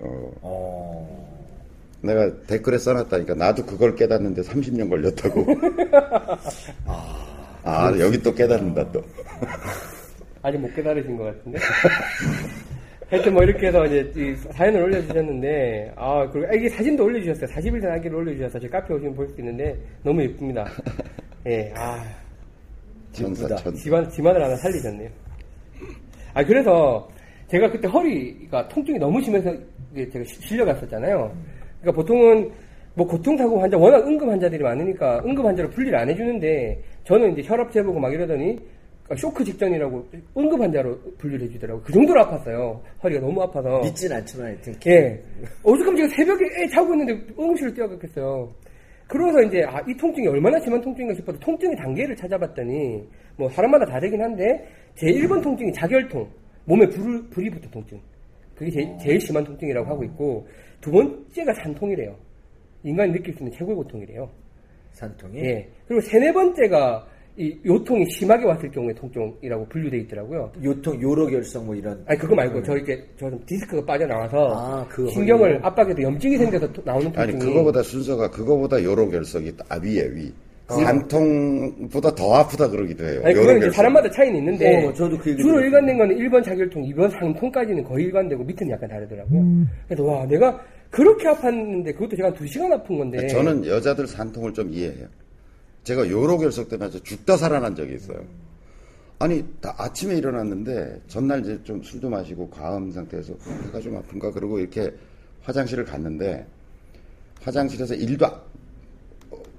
[0.00, 0.32] 어.
[0.42, 0.96] 어...
[2.02, 5.44] 내가 댓글에 써놨다니까 나도 그걸 깨닫는데 30년 걸렸다고.
[7.64, 9.02] 아, 여기 또 깨닫는다 또.
[10.40, 11.58] 아직 못 깨달으신 것 같은데.
[13.08, 17.46] 하여튼 뭐 이렇게 해서 이제 이 사연을 올려주셨는데, 아, 그리고 애기 사진도 올려주셨어요.
[17.46, 20.66] 40일 된 아기를 올려주셔서 제 카페 오시면 볼 수 있는데, 너무 예쁩니다.
[21.46, 22.02] 예, 아,
[23.12, 23.46] 천사.
[23.74, 25.08] 집안, 집안을 하나 살리셨네요.
[26.34, 27.08] 아, 그래서
[27.46, 29.54] 제가 그때 허리가 통증이 너무 심해서
[29.94, 31.32] 제가 시- 실려갔었잖아요.
[31.80, 32.50] 그러니까 보통은
[32.94, 37.70] 뭐 고통사고 환자, 워낙 응급 환자들이 많으니까 응급 환자로 분리를 안 해주는데 저는 이제 혈압
[37.70, 38.58] 재보고 막 이러더니
[39.14, 41.82] 쇼크 직전이라고 응급 환 자로 분리를 해주더라고요.
[41.84, 42.80] 그 정도로 아팠어요.
[43.02, 43.80] 허리가 너무 아파서.
[43.80, 45.22] 믿진 않지만 하여튼 예.
[45.62, 48.52] 어떡하면 제가 새벽에 애 자고 있는데 응급실을 뛰어갔겠어요.
[49.06, 54.00] 그러면서 이제, 아, 이 통증이 얼마나 심한 통증인가 싶어서 통증의 단계를 찾아봤더니, 뭐, 사람마다 다
[54.00, 56.28] 되긴 한데, 제 1번 통증이 자결통.
[56.64, 58.00] 몸에 불, 불이 붙은 통증.
[58.56, 60.48] 그게 제일, 제일 심한 통증이라고 하고 있고,
[60.80, 62.16] 두 번째가 산통이래요.
[62.82, 64.28] 인간이 느낄 수 있는 최고의 고통이래요.
[64.92, 65.68] 산통이 예.
[65.86, 67.06] 그리고 세네 번째가,
[67.38, 70.50] 이 요통이 심하게 왔을 경우의 통증이라고 분류되어 있더라고요.
[70.64, 74.86] 요통 요로 결석 뭐 이런 아니 그거 말고 저 이렇게 저 좀 디스크가 빠져나와서 아,
[74.88, 75.66] 그 신경을 허리로?
[75.66, 80.32] 압박해도 염증이 생겨서 또 나오는 아니 통증이 그거보다 순서가 그거보다 요로 결석이 아 위에 위.
[80.68, 80.74] 어.
[80.74, 83.20] 산통보다 더 아프다 그러기도 해요.
[83.24, 83.74] 아니 요로 그건 이제 결석.
[83.76, 85.64] 사람마다 차이는 있는데 어, 저도 그 얘기 주로 들었어요.
[85.66, 89.42] 일관된 거는 1번 자결통, 2번 상통까지는 거의 일관되고 밑은 약간 다르더라고요.
[89.88, 90.58] 그래서 와 내가
[90.90, 95.06] 그렇게 아팠는데 그것도 제가 한 2시간 아픈 건데 저는 여자들 산통을 좀 이해해요.
[95.86, 98.18] 제가 요로 결석 때문에 죽다 살아난 적이 있어요.
[99.20, 103.34] 아니 다 아침에 일어났는데 전날 이제 좀 술도 마시고 과음 상태에서
[103.66, 104.92] 배가 좀 아픈가 그러고 이렇게
[105.44, 106.44] 화장실을 갔는데
[107.40, 108.40] 화장실에서 일도 아-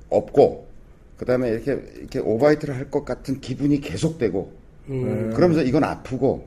[0.10, 0.68] 없고
[1.18, 4.52] 그다음에 이렇게 이렇게 오바이트를 할 것 같은 기분이 계속되고
[4.90, 5.32] 음.
[5.34, 6.46] 그러면서 이건 아프고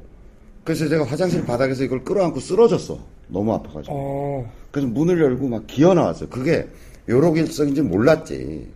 [0.63, 5.95] 그래서 제가 화장실 바닥에서 이걸 끌어안고 쓰러졌어 너무 아파가지고 어, 그래서 문을 열고 막 기어
[5.95, 6.29] 나왔어요.
[6.29, 6.69] 그게
[7.09, 8.69] 요로길성인지 몰랐지.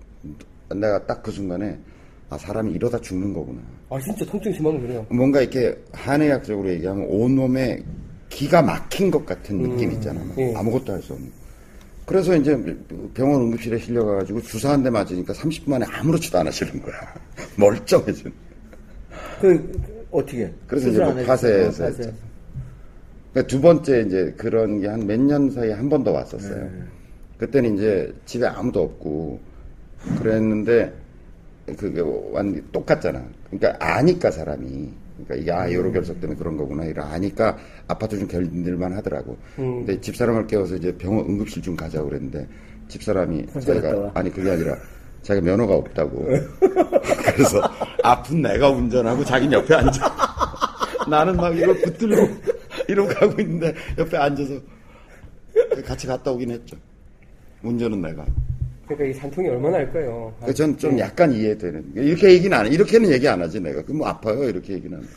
[0.81, 1.79] 내가 딱 그 순간에
[2.31, 3.61] 아 사람이 이러다 죽는 거구나.
[3.91, 5.07] 아 진짜 통증 심하면 그래요.
[5.11, 7.83] 뭔가 이렇게 한의학적으로 얘기하면 온몸에
[8.29, 10.23] 기가 막힌 것 같은 느낌 있잖아.
[10.25, 10.55] 막 예.
[10.55, 11.31] 아무것도 할 수 없는.
[12.07, 12.55] 그래서 이제
[13.15, 16.95] 병원 응급실에 실려가가지고 주사 한 대 맞으니까 30분 만에 아무렇지도 않아지는 거야.
[17.57, 18.33] 멀쩡해진.
[19.41, 22.13] 그 어떻게 그래서 이제 안뭐 어, 했죠.
[23.33, 26.63] 그러니까 두 번째 이제 그런 게 한 몇 년 사이에 한 번 더 왔었어요.
[26.65, 26.71] 네.
[27.39, 29.41] 그때는 이제 집에 아무도 없고
[30.19, 30.93] 그랬는데
[31.79, 32.01] 그게
[32.33, 33.25] 완전 똑같잖아.
[33.51, 37.57] 그러니까 아니까 사람이 그러니까 이게 아 요로 결석 때문에 그런 거구나 이라 하니까
[37.89, 39.37] 아파트 좀 견딜만 하더라고.
[39.57, 42.47] 근데 집사람을 깨워서 이제 병원 응급실 좀 가자 고 그랬는데
[42.89, 44.11] 집사람이 자기가 와.
[44.15, 44.77] 아니 그게 아니라
[45.23, 46.27] 자기가 면허가 없다고.
[47.35, 47.63] 그래서
[48.03, 50.15] 아픈 내가 운전하고 자기 옆에 앉아.
[51.09, 52.29] 나는 막 이걸 붙들고
[52.89, 54.55] 이러고 가고 있는데 옆에 앉아서
[55.85, 56.77] 같이 갔다 오긴 했죠.
[57.63, 58.27] 운전은 내가.
[58.87, 60.33] 그러니까 이 산통이 얼마나 할까요?
[60.41, 61.93] 아, 전좀 약간 이해되는.
[61.95, 62.71] 이렇게 얘기는 안 해.
[62.71, 63.83] 이렇게는 얘기 안 하지 내가.
[63.83, 64.97] 그뭐 아파요 이렇게 얘기는.
[64.97, 65.09] 안 해.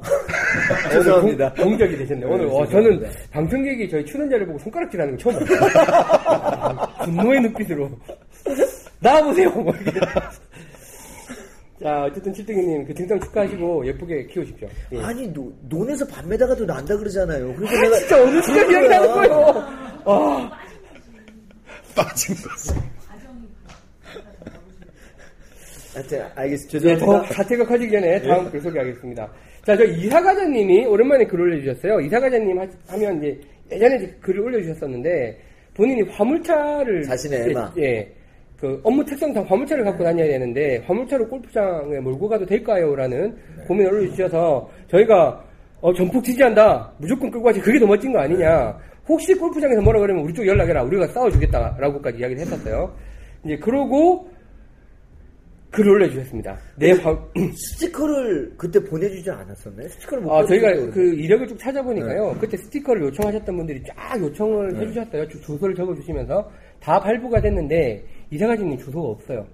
[0.92, 1.52] 죄송합니다.
[1.54, 2.24] 공, 공적이 되셨네.
[2.24, 6.88] 오늘 어, 저는 방청객이 저희 출연자를 보고 손가락질하는 거 처음 봤어요.
[7.04, 7.90] 분노의 눈빛으로
[9.00, 9.50] 나와보세요.
[9.50, 10.00] 뭐 이렇게.
[11.82, 14.68] 자, 어쨌든 칠등이님 그 등장 축하하시고 예쁘게 키우십시오.
[14.92, 15.00] 예.
[15.00, 17.54] 아니 노, 논에서 밤 매다가도 난다 그러잖아요.
[17.54, 19.64] 그래서 아, 내가 진짜 어느 순간 이야기 하는 거예요.
[20.04, 20.50] 아,
[21.94, 22.72] 빠진 거지.
[25.94, 26.88] 하여튼 알겠습니다.
[26.88, 27.34] 예, 더 죄송합니다.
[27.34, 29.28] 사태가 커지기 전에 다음 글 소개하겠습니다.
[29.66, 32.00] 자, 저 이사가자님이 오랜만에 글을 올려주셨어요.
[32.00, 33.40] 이사가자님 하- 하면 이제
[33.72, 35.38] 예전에 이제 글을 올려주셨었는데
[35.74, 37.72] 본인이 화물차를 자신의 예, 애마.
[37.78, 38.12] 예,
[38.60, 43.36] 그 업무 특성상 화물차를 갖고 다녀야 되는데 화물차로 골프장에 몰고 가도 될까요?라는
[43.66, 45.44] 고민을 올려주셔서 저희가
[45.80, 46.92] 어, 전폭 지지한다.
[46.98, 47.58] 무조건 끌고 가지.
[47.58, 48.76] 그게 더 멋진 거 아니냐.
[49.10, 50.84] 혹시 골프장에서 뭐라 그러면 우리 쪽 연락해라.
[50.84, 52.94] 우리가 싸워주겠다라고까지 이야기를 했었어요.
[53.44, 54.28] 이제 그러고
[55.72, 56.58] 글을 올려주셨습니다.
[56.76, 57.16] 내 화,
[57.54, 59.88] 스티커를 그때 보내주지 않았었나요?
[59.88, 62.36] 스티커를 못 아, 저희가 그 이력을 쭉 찾아보니까요.
[62.40, 65.28] 그때 스티커를 요청하셨던 분들이 쫙 요청을 해주셨어요.
[65.28, 66.50] 주- 주소를 적어주시면서
[66.80, 69.46] 다 발부가 됐는데 이사가지님 주소가 없어요.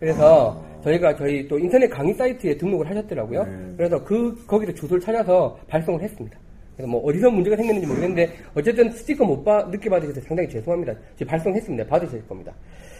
[0.00, 3.44] 그래서 저희가 저희 또 인터넷 강의 사이트에 등록을 하셨더라고요.
[3.76, 6.36] 그래서 그 거기서 주소를 찾아서 발송을 했습니다.
[6.76, 10.94] 그래서 뭐 어디서 문제가 생겼는지 모르겠는데 어쨌든 스티커 못 봐, 늦게 받으셔서 상당히 죄송합니다.
[11.16, 11.86] 지금 발송했습니다.
[11.86, 12.52] 받으실 겁니다.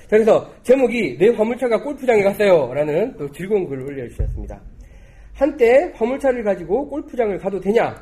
[0.02, 2.72] 자, 그래서 제목이 내 화물차가 골프장에 갔어요.
[2.74, 4.60] 라는 또 즐거운 글을 올려주셨습니다.
[5.34, 7.94] 한때 화물차를 가지고 골프장을 가도 되냐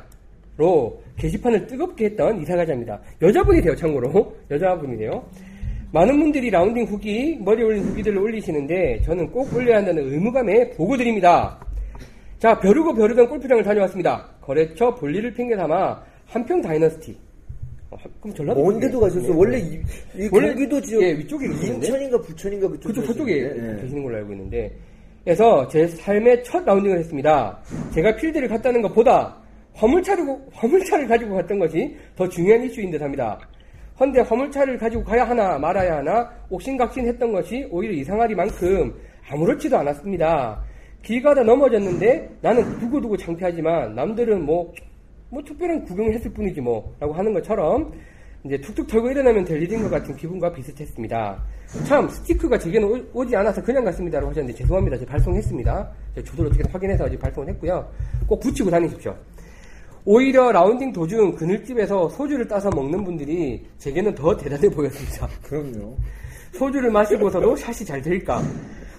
[0.57, 2.99] 로 게시판을 뜨겁게 했던 이사가자입니다.
[3.21, 4.35] 여자분이세요, 참고로.
[4.51, 5.23] 여자분이세요.
[5.93, 11.59] 많은 분들이 라운딩 후기, 머리 올린 후기들을 올리시는데 저는 꼭 올려야 한다는 의무감에 보고 드립니다.
[12.41, 14.25] 자, 벼르고 벼르던 골프장을 다녀왔습니다.
[14.41, 17.15] 거래처 볼일을 핑계 삼아 한평 다이너스티.
[17.91, 19.27] 어, 한- 그럼 전라도 먼 데도 쪽에 가셨어.
[19.27, 19.35] 있네.
[19.37, 19.73] 원래 이,
[20.15, 21.45] 이 원래- 경기도 지역 예, 위쪽에?
[21.45, 23.81] 인천인가 부천인가 그쪽 그쪽 계시는데, 예.
[23.83, 24.71] 계시는 걸로 알고 있는데
[25.23, 27.59] 그래서 제 삶의 첫 라운딩을 했습니다.
[27.93, 29.37] 제가 필드를 갔다는 것보다
[29.75, 33.37] 화물차를 화물차를 가지고 갔던 것이 더 중요한 이슈인 듯합니다.
[33.99, 38.95] 헌데 화물차를 가지고 가야 하나 말아야 하나 옥신각신했던 것이 오히려 이상하리 만큼
[39.29, 40.59] 아무렇지도 않았습니다.
[41.03, 44.73] 길 가다 넘어졌는데 나는 두고두고 창피하지만 남들은 뭐,
[45.29, 47.91] 뭐 특별한 구경을 했을 뿐이지 뭐 라고 하는 것처럼
[48.43, 51.43] 이제 툭툭 털고 일어나면 될 일인 것 같은 기분과 비슷했습니다.
[51.85, 54.97] 참 스티커가 제게는 오- 오지 않아서 그냥 갔습니다 라고 하셨는데 죄송합니다.
[54.97, 55.91] 제가 발송했습니다.
[56.15, 57.87] 제가 주소를 어떻게 확인해서 아직 발송을 했고요.
[58.27, 59.15] 꼭 붙이고 다니십시오.
[60.05, 65.27] 오히려 라운딩 도중 그늘집에서 소주를 따서 먹는 분들이 제게는 더 대단해 보였습니다.
[65.43, 65.95] 그럼요.
[66.53, 68.41] 소주를 마시고서도 샷이 잘 될까?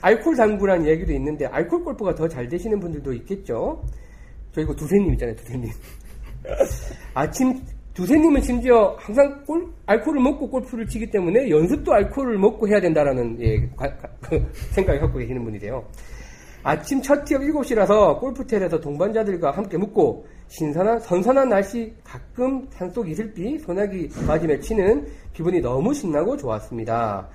[0.03, 3.82] 알콜 당구란 이야기도 있는데 알콜 골프가 더 잘 되시는 분들도 있겠죠.
[4.53, 5.70] 저 이거 두세님 있잖아요, 두세님.
[7.14, 7.61] 아침
[7.94, 13.61] 두세님은 심지어 항상 골, 알코올을 먹고 골프를 치기 때문에 연습도 알코올을 먹고 해야 된다라는 예,
[13.76, 14.42] 가- 가- 그
[14.72, 15.84] 생각을 갖고 계시는 분이세요.
[16.64, 24.09] 아침 첫 티업 7시라서 골프텔에서 동반자들과 함께 묵고 신선한 선선한 날씨 가끔 산속 이슬비 소나기
[24.26, 27.28] 맞으며 치는 기분이 너무 신나고 좋았습니다.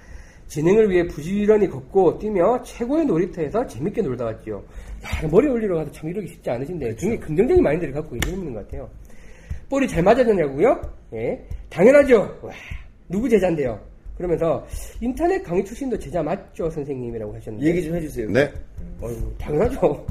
[0.48, 4.56] 진행을 위해 부지런히 걷고 뛰며 최고의 놀이터에서 재밌게 놀다 왔지요.
[5.04, 8.90] 야, 머리 올리러 가도 참 이러기 쉽지 않으신데 굉장히 긍정적인 마인드를 갖고 분인 것 같아요.
[9.70, 10.82] 볼이 잘 맞아졌냐고요?
[11.14, 12.40] 예, 당연하죠.
[12.42, 12.52] 와,
[13.10, 13.80] 누구 제자인데요?
[14.16, 14.66] 그러면서
[15.02, 17.68] 인터넷 강의 출신도 제자 맞죠, 선생님이라고 하셨는데.
[17.68, 18.30] 얘기 좀 해주세요.
[18.32, 18.52] 네.
[19.02, 20.06] 어휴, 당연하죠.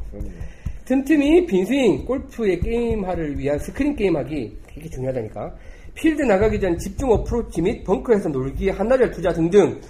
[0.84, 5.56] 틈틈이 빈스윙, 골프의 게임화를 위한 스크린 게임하기 되게 중요하다니까.
[5.94, 9.80] 필드 나가기 전 집중 어프로치 및 벙커에서 놀기에 한나절 투자 등등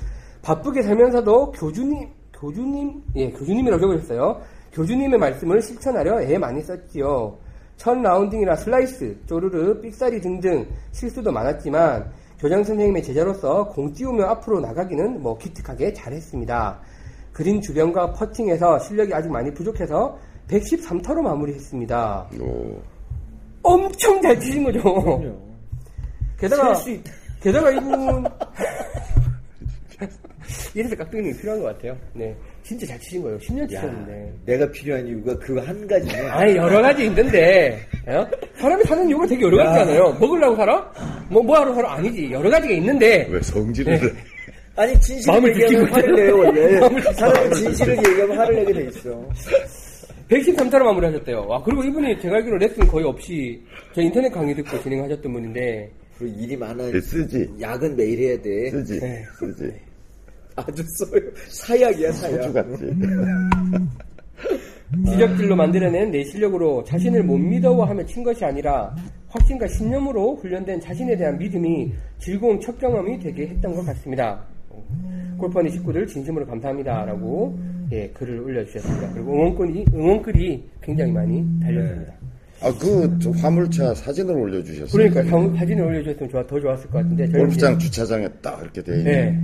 [0.47, 4.40] 바쁘게 살면서도 교주님, 교주님, 예, 교주님이라고 적으셨어요.
[4.72, 7.36] 교주님의 말씀을 실천하려 애 많이 썼지요.
[7.76, 15.20] 첫 라운딩이라 슬라이스, 쪼르르, 삑사리 등등 실수도 많았지만 교장 선생님의 제자로서 공 띄우며 앞으로 나가기는
[15.20, 16.78] 뭐 기특하게 잘했습니다.
[17.32, 20.16] 그린 주변과 퍼팅에서 실력이 아직 많이 부족해서
[20.47, 22.28] 113타로 마무리했습니다.
[22.40, 22.80] 오.
[23.64, 24.80] 엄청 잘 치신 거죠.
[24.80, 25.36] 그럼요.
[26.38, 26.74] 게다가.
[27.40, 28.24] 게다가 이분
[30.74, 31.97] 이래서 깍두기님이 필요한 것 같아요.
[32.14, 33.38] 네, 진짜 잘 치신 거예요.
[33.38, 34.32] 10년 야, 치셨는데.
[34.47, 36.18] 내가 필요한 이유가 그한 가지네.
[36.28, 38.26] 아니 여러 가지 있는데 어?
[38.57, 40.16] 사람이 사는 이유가 되게 여러 가지잖아요.
[40.20, 40.92] 먹으려고 살아?
[41.30, 41.94] 뭐 뭐 하러 살아?
[41.94, 42.30] 아니지.
[42.30, 44.12] 여러 가지가 있는데 왜 성질을 내?
[44.82, 47.12] 아니 진실을 마음을 얘기하면 화를 내요 원래.
[47.14, 49.28] 사람은 진실을 얘기하면 화를 내게 돼 있어.
[50.28, 51.47] 113타로 마무리하셨대요.
[51.47, 53.62] 와, 그리고 이분이 제가 알기로 레슨 거의 없이
[53.94, 56.90] 저 인터넷 강의 듣고 진행하셨던 분인데 그리고 일이 많아.
[56.90, 57.49] 네, 쓰지.
[57.61, 58.70] 약은 매일 해야 돼.
[58.70, 58.99] 쓰지.
[59.01, 59.24] 네.
[59.38, 59.72] 쓰지.
[60.57, 61.20] 아주 써요.
[61.48, 62.42] 사약이야, 사약.
[62.42, 62.96] 소주 같지.
[65.11, 68.94] 지적질로 만들어낸 내 실력으로 자신을 못 믿어하며 친 것이 아니라
[69.28, 74.40] 확신과 신념으로 훈련된 자신에 대한 믿음이 즐거운 첫 경험이 되게 했던 것 같습니다.
[75.38, 77.59] 골퍼니 식구들 진심으로 감사합니다라고
[77.92, 79.12] 예, 글을 올려주셨습니다.
[79.12, 82.12] 그리고 응원글이 응원글이 굉장히 많이 달렸습니다.
[82.62, 84.90] 아, 그, 저 화물차 사진을 올려주셨어요.
[85.11, 89.04] 그러니까 사- 사진을 올려주셨으면 좋아, 더 좋았을 것 같은데 골프장 주차장에 딱 이렇게 돼 있는.
[89.04, 89.38] 네.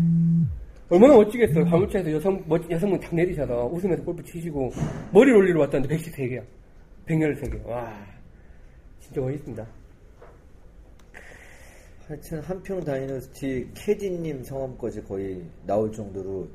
[0.89, 1.65] 얼마나 멋지겠어요.
[1.65, 4.71] 화물차에서 여성, 멋, 여성분 탁 내리셔서 웃으면서 골프 치시고,
[5.13, 6.43] 머리를 올리러 왔다는데 113개야.
[7.07, 7.67] 113개.
[7.67, 7.93] 와.
[9.01, 9.67] 진짜 멋있습니다.
[12.09, 16.47] 하여튼 한평 다이너스티 캐디님 성함까지 거의 나올 정도로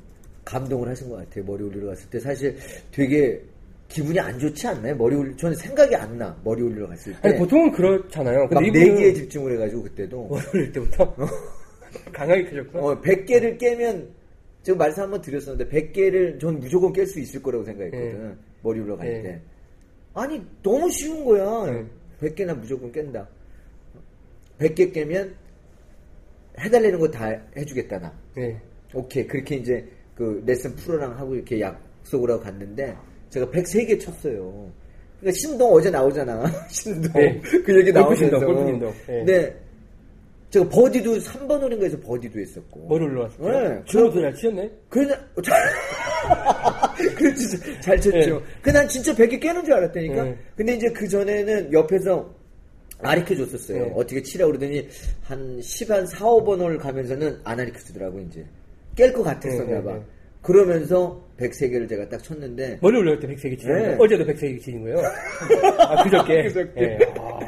[0.45, 1.43] 감동을 하신 것 같아요.
[1.45, 2.55] 머리 올리러 갔을 때 사실
[2.91, 3.41] 되게
[3.88, 4.95] 기분이 안 좋지 않나요?
[4.95, 6.38] 머리 올리 저는 생각이 안 나.
[6.43, 7.19] 머리 올리러 갔을 때.
[7.30, 8.41] 아니, 보통은 그렇잖아요.
[8.41, 11.15] 막 근데 네 이분은 개에 집중을 해가지고 그때도 머리 올릴 때부터
[12.13, 12.84] 강하게 켜졌구나.
[12.84, 14.09] 어, 100개를 깨면
[14.68, 18.30] 제가 말씀 한번 드렸었는데 100개를 전 무조건 깰 수 있을 거라고 생각했거든.
[18.30, 18.36] 네.
[18.61, 19.22] 머리 올라갈 네.
[19.24, 19.41] 때.
[20.13, 21.72] 아니 너무 쉬운 거야.
[21.72, 21.86] 네.
[22.20, 23.26] 100개나 무조건 깬다.
[24.59, 25.34] 100개 깨면
[26.59, 28.13] 해달라는 거 다 해주겠다 나.
[28.36, 28.59] 네.
[28.93, 32.93] 오케이 그렇게 이제 그 레슨 프로랑 하고 이렇게 약속을 하고 갔는데
[33.30, 34.70] 제가 103개 쳤어요.
[35.22, 36.43] 그러니까 신동 어제 나오잖아.
[36.68, 37.39] 신동 네.
[37.39, 38.22] 그 얘기 나오면서.
[38.22, 38.93] 신동, 골프 신동.
[39.26, 39.55] 네.
[40.48, 40.52] 네.
[40.52, 42.88] 제가 버디도 3번 호링가에서 버디도 했었고.
[42.88, 43.50] 머리 올라왔을 때.
[43.70, 43.82] 네.
[43.86, 44.72] 주로도 잘 치셨네?
[44.89, 45.16] 그래,
[47.18, 48.18] 그래, 진짜 잘 쳤죠.
[48.39, 48.43] 네.
[48.62, 50.24] 그난 진짜 100개 깨는 줄 알았다니까.
[50.24, 50.38] 네.
[50.56, 52.34] 근데 이제 그 전에는 옆에서
[53.00, 53.86] 아리켜 줬었어요.
[53.86, 53.91] 네.
[53.95, 54.88] 어떻게 치라고 그러더니
[55.24, 58.45] 한 10, 한 4, 5번을 가면서는 안 아리켜 주더라고, 이제.
[58.95, 59.93] 깰 것 같았었나 네, 네, 봐.
[59.93, 60.02] 네.
[60.41, 62.80] 그러면서 103개를 제가 딱 쳤는데.
[62.82, 63.82] 머리 올릴 때 103개 치는 네.
[63.82, 63.98] 거예요?
[64.00, 64.98] 어제도 103개 치는 거예요?
[65.78, 66.43] 아, 그저께?
[66.48, 66.82] 그저께.
[66.82, 66.98] 예.
[67.20, 67.39] 아,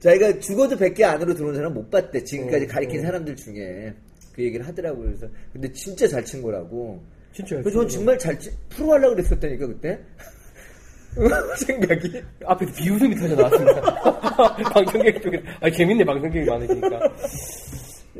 [0.00, 2.24] 자기가 죽어도 100개 안으로 들어온 사람 못 봤대.
[2.24, 3.06] 지금까지 네, 가리킨 네.
[3.06, 3.94] 사람들 중에.
[4.34, 5.06] 그 얘기를 하더라고요.
[5.06, 5.26] 그래서.
[5.52, 7.00] 근데 진짜 잘 친 거라고.
[7.32, 7.56] 진짜.
[7.56, 9.98] 그래서 전 정말 잘 치, 프로 하려고 그랬었다니까, 그때.
[11.66, 12.22] 생각이.
[12.46, 13.80] 앞에서 비웃음이 터져 나왔습니다.
[14.72, 15.42] 방송객 쪽에.
[15.60, 17.00] 아, 재밌네, 방송객이 많으시니까.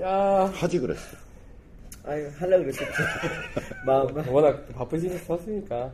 [0.01, 1.01] 야 하지 그랬어.
[2.05, 2.93] 아유, 하려고 그랬었죠.
[3.87, 5.93] 마음, 워낙 바쁘시셨으니까.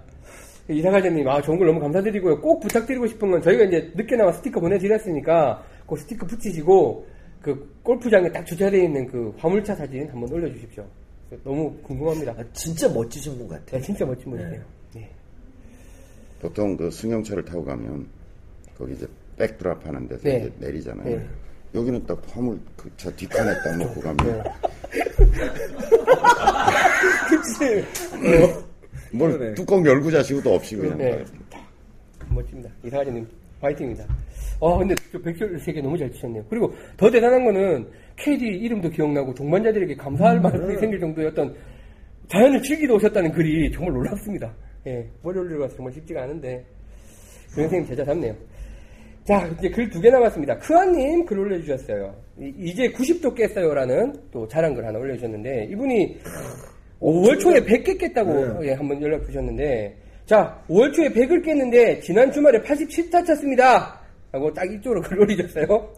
[0.68, 2.40] 이사가자님, 아, 좋은 걸 너무 감사드리고요.
[2.40, 7.06] 꼭 부탁드리고 싶은 건 저희가 이제 늦게 나와 스티커 보내드렸으니까 그 스티커 붙이시고
[7.42, 10.84] 그 골프장에 딱 주차되어 있는 그 화물차 사진 한번 올려주십시오.
[11.44, 12.32] 너무 궁금합니다.
[12.36, 13.64] 아, 진짜 멋지신 분 같아.
[13.76, 14.62] 네, 진짜 멋진 분이세요.
[14.94, 15.10] 네.
[16.40, 18.06] 보통 그 승용차를 타고 가면
[18.76, 19.06] 거기 이제
[19.36, 20.38] 백드랍 하는 데서 네.
[20.38, 21.16] 이제 내리잖아요.
[21.16, 21.26] 네.
[21.74, 24.42] 여기는 딱 화물 그 차 뒷판에 딱 놓고 가면 네.
[27.28, 27.84] 그치?
[29.12, 29.54] 뭘 그러네.
[29.54, 31.24] 뚜껑 열고 자시고도 없이 그냥 네.
[32.20, 32.70] 막 멋집니다.
[32.84, 33.26] 이사가자님,
[33.60, 34.04] 파이팅입니다.
[34.60, 36.44] 아, 근데 저 백혈 세계 너무 잘 치셨네요.
[36.48, 37.86] 그리고 더 대단한 거는
[38.16, 41.54] KD 이름도 기억나고 동반자들에게 감사할 만한 생길 정도의 어떤
[42.28, 44.52] 자연을 즐기러 오셨다는 글이 정말 놀랍습니다.
[44.86, 46.64] 예, 머리 올리러 가서 정말 쉽지가 않은데
[47.50, 48.34] 그 선생님 제자답네요.
[49.24, 50.56] 자, 이제 글 두 개 남았습니다.
[50.58, 52.14] 크아님 글 올려주셨어요.
[52.38, 56.18] 이, 제 90도 깼어요라는 또 자랑글 하나 올려주셨는데 이분이
[57.00, 58.68] 5월 초에 100개 깼다고 네.
[58.68, 64.00] 예, 한번 연락 주셨는데 자 5월 초에 100을 깼는데 지난 주말에 87타 쳤습니다
[64.32, 65.88] 하고 딱 이쪽으로 글 올리셨어요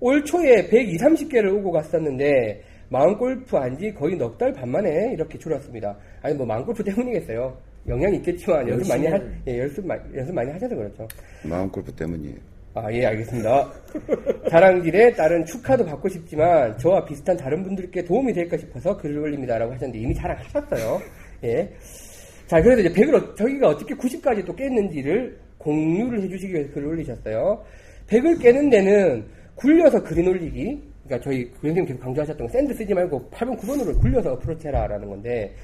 [0.00, 5.96] 올 초에 120, 30개를 오고 갔었는데 마음골프 안지 거의 넉 달 반 만에 이렇게 줄었습니다
[6.22, 7.56] 아니 뭐 마음골프 때문이겠어요
[7.88, 11.06] 영향이 있겠지만 연습 많이 하, 예, 연습, 마- 연습 많이 하셔서 그렇죠
[11.42, 12.36] 마음 골프 때문이에요.
[12.76, 13.70] 아, 예, 알겠습니다.
[14.50, 19.98] 자랑질에 따른 축하도 받고 싶지만 저와 비슷한 다른 분들께 도움이 될까 싶어서 글을 올립니다라고 하셨는데
[19.98, 21.00] 이미 자랑하셨어요.
[21.44, 21.70] 예.
[22.48, 27.64] 자, 그래서 이제 100을 어- 저희가 어떻게 90까지 또 깼는지를 공유를 해주시기 위해서 글을 올리셨어요.
[28.06, 30.82] 100을 깨는 데는 굴려서 그린 올리기.
[31.04, 35.08] 그러니까 저희 그 선생님 계속 강조하셨던 거 샌드 쓰지 말고 8번, 9번으로 굴려서 어프로치 해라라는
[35.08, 35.54] 건데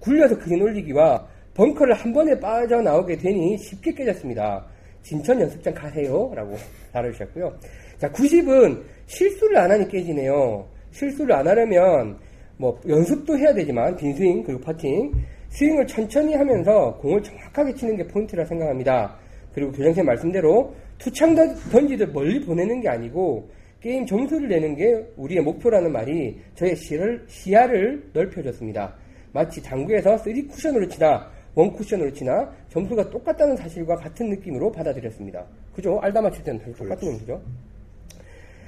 [0.00, 4.64] 굴려서 그린 올리기와 벙커를 한 번에 빠져나오게 되니 쉽게 깨졌습니다.
[5.02, 6.32] 진천 연습장 가세요.
[6.34, 6.56] 라고
[6.92, 7.52] 달아주셨고요.
[7.98, 10.66] 자, 90은 실수를 안 하니 깨지네요.
[10.92, 12.18] 실수를 안 하려면
[12.56, 15.12] 뭐 연습도 해야 되지만 빈스윙 그리고 퍼팅
[15.48, 19.16] 스윙을 천천히 하면서 공을 정확하게 치는 게 포인트라 생각합니다.
[19.54, 23.48] 그리고 교장선생님 말씀대로 투창 던- 던지듯 멀리 보내는 게 아니고
[23.80, 28.94] 게임 점수를 내는 게 우리의 목표라는 말이 저의 시야를, 시야를 넓혀줬습니다.
[29.32, 35.44] 마치 당구에서 3 쿠션으로 치나 one 쿠션으로 치나 점수가 똑같다는 사실과 같은 느낌으로 받아들였습니다.
[35.74, 35.98] 그죠?
[36.00, 37.42] 알다 맞힐 때는 다 똑같은 점수죠.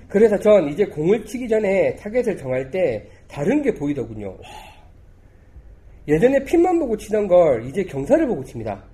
[0.09, 4.28] 그래서 전 이제 공을 치기 전에 타겟을 정할 때 다른 게 보이더군요.
[4.28, 4.39] 와.
[6.07, 8.85] 예전에 핀만 보고 치던 걸 이제 경사를 보고 칩니다.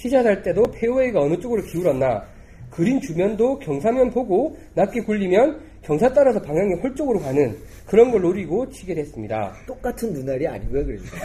[0.00, 2.24] 티샷 할 때도 페어웨이가 어느 쪽으로 기울었나
[2.70, 7.54] 그린 주변도 경사면 보고 낮게 굴리면 경사 따라서 방향이 홀쪽으로 가는
[7.86, 9.52] 그런 걸 노리고 치게 됐습니다.
[9.66, 11.16] 똑같은 눈알이 아닌 거야 그러니까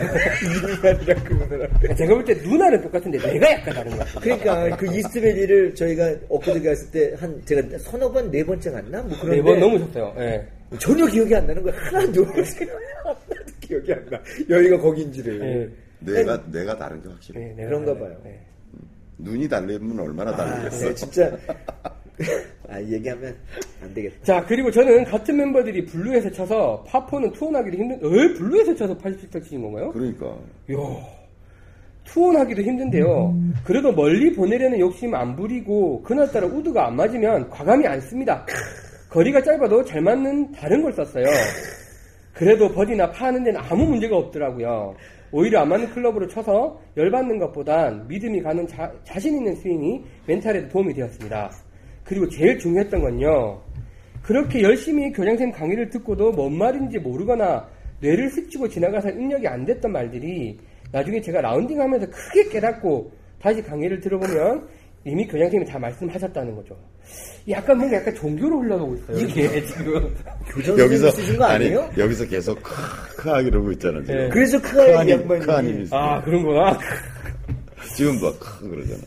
[0.42, 4.20] 이 눈알이랑 그 눈알 제가 볼때 누나는 똑같은데 내가 약간 다른 것 같아요.
[4.22, 9.18] 그러니까 그 이스트밸리를 저희가 엊그제 갔을 때 한 제가 서너 번 네 번째 갔나 뭐
[9.22, 10.16] 그런데 네번 넘으셨어요.
[10.20, 10.46] 예.
[10.80, 13.20] 전혀 기억이 안 나는 거야 하나도 하나도
[13.62, 14.20] 기억이 안 나.
[14.50, 15.42] 여기가 거긴지를.
[15.42, 16.12] 예.
[16.12, 17.54] 내가 내가 다른 게 확실해.
[17.56, 17.94] 네, 그런가.
[17.98, 18.16] 봐요.
[18.26, 18.40] 예.
[19.18, 20.88] 눈이 달리면 얼마나 아, 다르겠어.
[20.88, 21.32] 네, 진짜
[22.70, 23.36] 아 얘기하면
[23.82, 24.16] 안 되겠다.
[24.24, 28.34] 자, 그리고 저는 같은 멤버들이 blue에서 쳐서 파포는 two on하기도 힘든, 에?
[28.34, 29.92] blue에서 쳐서 87타 치신 건가요?
[29.92, 30.26] 그러니까
[30.70, 30.78] 이야,
[32.06, 33.38] two on하기도 힘든데요.
[33.64, 38.46] 그래도 멀리 보내려는 욕심 안 부리고, 그날따라 우드가 안 맞으면 과감히 안 씁니다.
[39.10, 41.26] 거리가 짧아도 잘 맞는 다른 걸 썼어요.
[42.34, 44.94] 그래도 버디나 파하는 데는 아무 문제가 없더라고요.
[45.32, 50.94] 오히려 안 맞는 클럽으로 쳐서 열받는 것보단 믿음이 가는 자, 자신 있는 스윙이 멘탈에도 도움이
[50.94, 51.52] 되었습니다.
[52.04, 53.62] 그리고 제일 중요했던 건요.
[54.22, 57.68] 그렇게 열심히 교장선생님 강의를 듣고도 뭔 말인지 모르거나
[58.00, 60.58] 뇌를 스치고 지나가서 입력이 안 됐던 말들이
[60.92, 64.68] 나중에 제가 라운딩 하면서 크게 깨닫고 다시 강의를 들어보면
[65.06, 66.76] 이미 교장선생님이 다 말씀하셨다는 거죠.
[67.50, 69.18] 약간 뭔가 약간 종교로 흘러가고 있어요.
[69.20, 70.16] 이게 지금.
[70.78, 71.90] 여기서 쓰신 거 아니 아니에요?
[71.98, 74.16] 여기서 계속 크크하 이러고 있잖아 지금.
[74.16, 74.30] 네.
[74.30, 75.88] 그래서 크하님 양반이.
[75.92, 76.78] 아, 그런구나.
[77.96, 79.02] 지금도 크 그러잖아.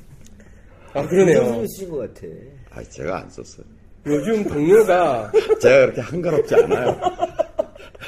[0.95, 1.67] 아, 그러네요.
[1.67, 2.27] 쓰신 것 같아.
[2.75, 3.67] 아 제가 안 썼어요.
[4.07, 5.31] 요즘 동료가,
[5.61, 6.99] 제가 그렇게 한가롭지 않아요.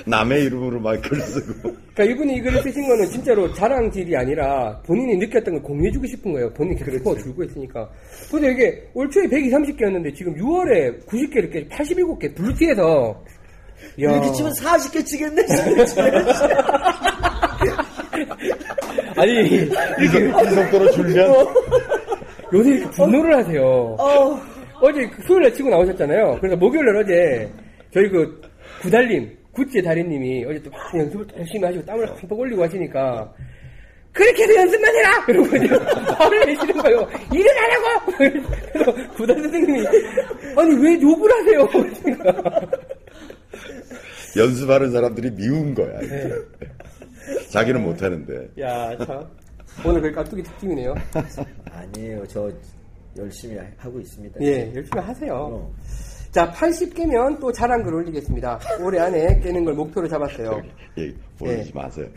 [0.06, 1.62] 남의 이름으로 막 글 쓰고.
[1.94, 6.50] 그러니까 이분이 이 글을 쓰신 거는 진짜로 자랑질이 아니라 본인이 느꼈던 걸 공유해주고 싶은 거예요.
[6.54, 7.88] 본인이 계속 스코어 줄고 있으니까.
[8.30, 13.22] 근데 이게 올 초에 130개였는데 지금 6월에 90개를 깨, 87개 블루티에서.
[14.02, 14.10] 야.
[14.12, 15.42] 이렇게 치면 40개 치겠네.
[19.16, 19.66] 아니, 이,
[20.06, 21.34] 속- 이 속도로 줄면
[22.52, 23.62] 요새 이렇게 분노를 하세요.
[23.98, 24.40] 어,
[24.82, 26.38] 어제 그 수요일에 치고 나오셨잖아요.
[26.40, 27.48] 그래서 목요일날 어제
[27.92, 28.40] 저희 그
[28.82, 33.32] 구달님, 구찌의 달인님이 어제 또 막 연습을 또 열심히 하시고 땀을 흠뻑 올리고 하시니까
[34.12, 35.24] 그렇게 해서 연습만 해라!
[35.28, 35.66] 이러고 이제
[36.18, 37.08] 화를 내시는 거예요.
[37.32, 38.12] 일을 하라고!
[38.16, 39.86] 그래서 구달 선생님이
[40.56, 41.68] 아니 왜 욕을 하세요?
[44.36, 45.98] 연습하는 사람들이 미운 거야.
[46.00, 46.30] 네.
[47.50, 48.48] 자기는 못하는데.
[48.60, 49.26] 야, 참.
[49.84, 50.94] 오늘 그 깍두기 특집이네요.
[51.72, 52.26] 아니에요.
[52.28, 52.50] 저
[53.18, 54.40] 열심히 하고 있습니다.
[54.42, 55.34] 예, 열심히 하세요.
[55.34, 55.72] 어.
[56.30, 58.60] 자, 80개면 또 자랑 글 올리겠습니다.
[58.84, 60.62] 올해 안에 깨는 걸 목표로 잡았어요.
[60.96, 61.80] 얘기 보내지 네.
[61.80, 62.06] 마세요.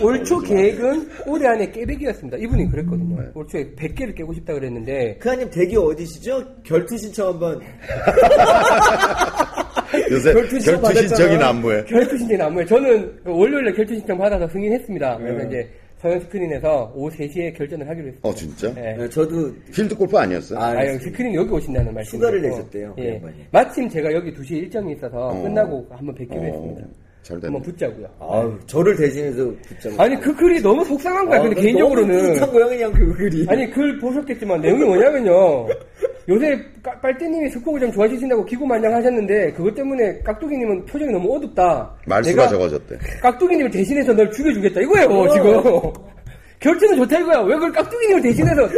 [0.00, 2.38] 올 초 계획은 올해 안에 깨백이었습니다.
[2.38, 3.20] 이분이 그랬거든요.
[3.20, 3.28] 네.
[3.34, 6.42] 올 초에 100개를 깨고 싶다 그랬는데 그아님 댁이 어디시죠?
[6.62, 7.60] 결투 신청 한번
[10.10, 11.36] 요새 결투 신청 결투 신청이.
[11.36, 11.84] 난무해.
[11.84, 15.18] 결투 신청 난무에 저는 그 월요일에 결투 신청 받아서 승인했습니다.
[15.18, 15.46] 그래서 네.
[15.48, 15.70] 이제
[16.00, 18.28] 서현 스크린에서 오후 3시에 결전을 하기로 했습니다.
[18.28, 18.68] 어 진짜?
[18.78, 18.96] 예.
[18.96, 20.56] 네, 저도 필드 골프 아니었어?
[20.58, 22.18] 아, 아, 여기 스크린 여기 오신다는 말씀.
[22.18, 23.14] 휴가를 내셨대요, 그 예.
[23.16, 23.34] 양반이.
[23.50, 25.42] 마침 제가 여기 2시에 일정이 있어서 어.
[25.42, 26.86] 끝나고 한번 뵙기로 어, 했습니다.
[27.22, 27.52] 잘 됐네.
[27.52, 28.08] 한번 붙자고요.
[28.18, 31.38] 아유, 저를 대신해서 붙잡고 아니, 그 글이 너무 속상한 거야.
[31.38, 32.26] 아, 근데 너무 개인적으로는.
[32.28, 35.66] 뿌듯한 거야 그냥 그 글이 아니 글 보셨겠지만 내용이 뭐냐면요.
[36.30, 41.92] 요새 까- 빨대님이 스코어를 좀 좋아지신다고 기고만장 하셨는데 그것 때문에 깍두기님은 표정이 너무 어둡다.
[42.06, 42.98] 말수가 적어졌대.
[43.20, 45.92] 깍두기님을 대신해서 널 죽여주겠다 이거예요 지금.
[46.60, 47.40] 결제는 좋다 이거야.
[47.40, 48.68] 왜 그걸 깍두기님을 대신해서?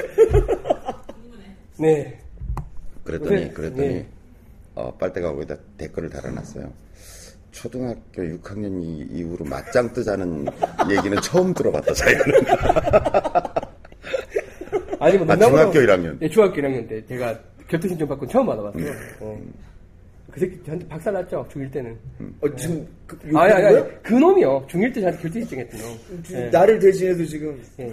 [1.78, 2.18] 네.
[3.04, 4.06] 그랬더니 요새- 그랬더니 예.
[4.74, 6.72] 어, 빨대가 거기다 댓글을 달아놨어요.
[7.50, 10.46] 초등학교 6학년 이- 이후로 맞짱 뜨자는
[10.90, 12.24] 얘기는 처음 들어봤다 자기는.
[15.02, 16.18] 아니 뭐 아, 중학교 1학년.
[16.20, 17.36] 네, 중학교 1학년 때 제가
[17.68, 18.92] 결투 신청 받고 처음 받아봤어요.
[19.20, 19.40] 어.
[20.30, 21.98] 그 새끼 저한테 박살 났죠 중1 때는.
[22.40, 24.66] 어, 지금 그, 아니 아니 아니 욕하는 그 놈이요.
[24.68, 26.22] 중1 때 저한테 결투 신청했던 놈.
[26.34, 26.50] 예.
[26.50, 27.92] 나를 대신해서 지금 예.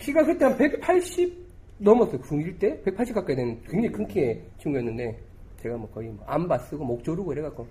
[0.00, 1.46] 키가 그때 한 180
[1.78, 2.20] 넘었어요.
[2.22, 2.80] 중1 때?
[2.84, 5.18] 180 가까이 되는 굉장히 큰 키의 친구였는데,
[5.62, 7.66] 제가 뭐 거의 뭐 안바 쓰고 목 조르고 이래갖고.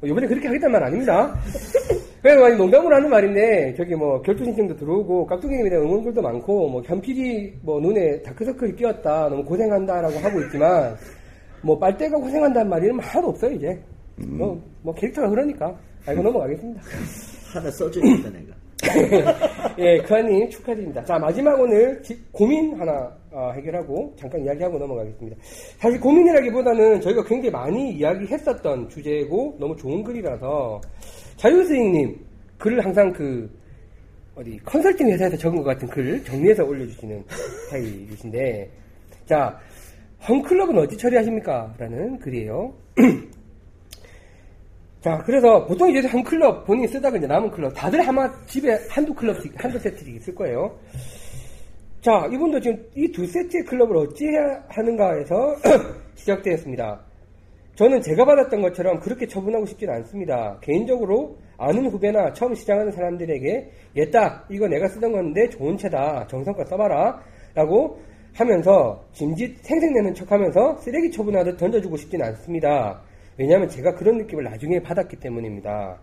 [0.00, 1.36] 뭐 이번에 그렇게 하겠다는 말 아닙니다.
[2.24, 6.80] 그래서 아니 농담으로 하는 말인데, 저기 뭐 결투 신청도 들어오고, 깍두기님에 대한 응원글도 많고, 뭐
[6.82, 10.96] 현필이 뭐 눈에 다크서클이 끼었다, 너무 고생한다라고 하고 있지만,
[11.60, 13.78] 뭐 빨대가 고생한다는 말이는 하나도 없어요, 이제.
[14.16, 15.76] 뭐, 뭐 캐릭터가 그러니까.
[16.06, 16.80] 알고 넘어가겠습니다.
[17.52, 18.54] 하나 써줘야겠다 내가
[19.78, 21.04] 예, 크아님 축하드립니다.
[21.04, 25.36] 자, 마지막 오늘 지- 고민 하나 어, 해결하고 잠깐 이야기하고 넘어가겠습니다.
[25.78, 30.80] 사실 고민이라기보다는 저희가 굉장히 많이 이야기했었던 주제고 너무 좋은 글이라서
[31.36, 32.18] 자유스윙님
[32.58, 33.50] 글을 항상 그
[34.34, 37.24] 어디 컨설팅 회사에서 적은 것 같은 글 정리해서 올려주시는
[37.66, 38.70] 스타일이신데
[39.26, 39.58] 자,
[40.28, 41.74] 헝클럽은 어찌 처리하십니까?
[41.78, 42.74] 라는 글이에요.
[45.00, 49.12] 자, 그래서 보통 이제 한 클럽 본인이 쓰다가 이제 남은 클럽 다들 아마 집에 한두
[49.14, 50.78] 클럽씩 한두 세트씩 있을 거예요.
[52.00, 55.56] 자, 이분도 지금 이 두 세트의 클럽을 어찌 해야 하는가에서
[56.16, 57.00] 시작되었습니다.
[57.74, 60.58] 저는 제가 받았던 것처럼 그렇게 처분하고 싶진 않습니다.
[60.60, 67.20] 개인적으로 아는 후배나 처음 시작하는 사람들에게 얘다 이거 내가 쓰던 건데 좋은 채다 정성껏 써봐라
[67.54, 68.00] 라고
[68.32, 73.00] 하면서 짐짓 생색내는 척하면서 쓰레기 처분하듯 던져주고 싶진 않습니다.
[73.36, 75.98] 왜냐하면 제가 그런 느낌을 나중에 받았기 때문입니다.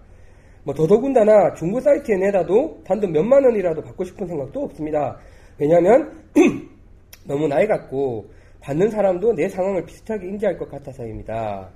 [0.64, 5.18] 뭐 더더군다나 중고 사이트에 내다도 단돈 몇만 원이라도 받고 싶은 생각도 없습니다.
[5.58, 6.12] 왜냐하면
[7.26, 8.30] 너무 나이 같고
[8.62, 11.70] 받는 사람도 내 상황을 비슷하게 인지할 것 같아서입니다.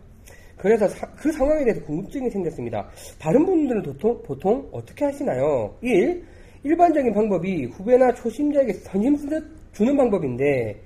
[0.57, 2.88] 그래서 사- 그 상황에 대해서 궁금증이 생겼습니다.
[3.19, 5.75] 다른 분들은 보통, 보통 어떻게 하시나요?
[5.81, 6.23] 1.
[6.63, 10.79] 일반적인 방법이 후배나 초심자에게 선심 쓰듯 주는 방법인데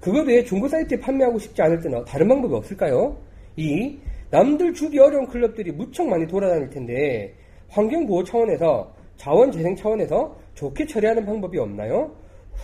[0.00, 3.16] 그것 외에 중고 사이트에 판매하고 싶지 않을 때는 다른 방법이 없을까요?
[3.56, 3.98] 2.
[4.30, 7.34] 남들 주기 어려운 클럽들이 무척 많이 돌아다닐 텐데
[7.68, 12.14] 환경보호 차원에서 자원재생 차원에서 좋게 처리하는 방법이 없나요?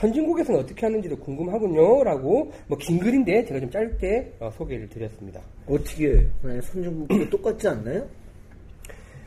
[0.01, 2.05] 선진국에서는 어떻게 하는지도 궁금하군요.
[2.05, 5.41] 라고 뭐 긴 글인데 제가 좀 짧게 어, 소개를 드렸습니다.
[5.67, 6.27] 어떻게
[6.63, 8.07] 선진국도 똑같지 않나요?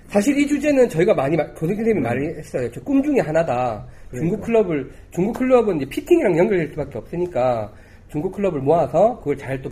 [0.07, 2.71] 사실 이 주제는 저희가 많이 교수 선생님이 많이 했어요.
[2.71, 3.85] 저 꿈 중에 하나다.
[4.11, 7.71] 중국 클럽을 중국 클럽은 이제 피팅이랑 연결될 수밖에 없으니까
[8.09, 9.69] 중국 클럽을 모아서 그걸 잘 또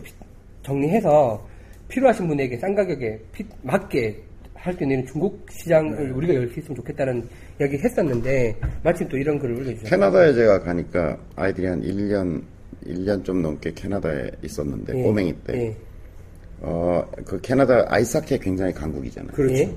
[0.62, 1.44] 정리해서
[1.88, 4.16] 필요하신 분에게 싼 가격에 피- 맞게
[4.68, 7.28] 할수 있는 중국 시장을 우리가 열 수 있으면 좋겠다는
[7.60, 9.90] 이야기 했었는데 마침 또 이런 글을 올려주셨어요.
[9.90, 12.42] 캐나다에 제가 가니까 아이들이 한 1년,
[12.86, 15.54] 1년 좀 넘게 캐나다에 있었는데, 예, 꼬맹이 때.
[15.58, 15.76] 예.
[16.62, 19.32] 어, 그 캐나다 아이스하키 굉장히 강국이잖아요.
[19.34, 19.56] 그렇죠.
[19.56, 19.76] 예.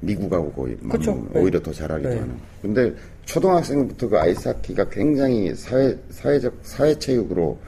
[0.00, 1.12] 미국하고 거의 막 그쵸.
[1.34, 1.62] 오히려 네.
[1.64, 2.18] 더 잘하기도 네.
[2.18, 2.34] 하는.
[2.60, 2.92] 근데
[3.24, 7.58] 초등학생부터 그 아이스하키가 굉장히 사회 사회적 사회 체육으로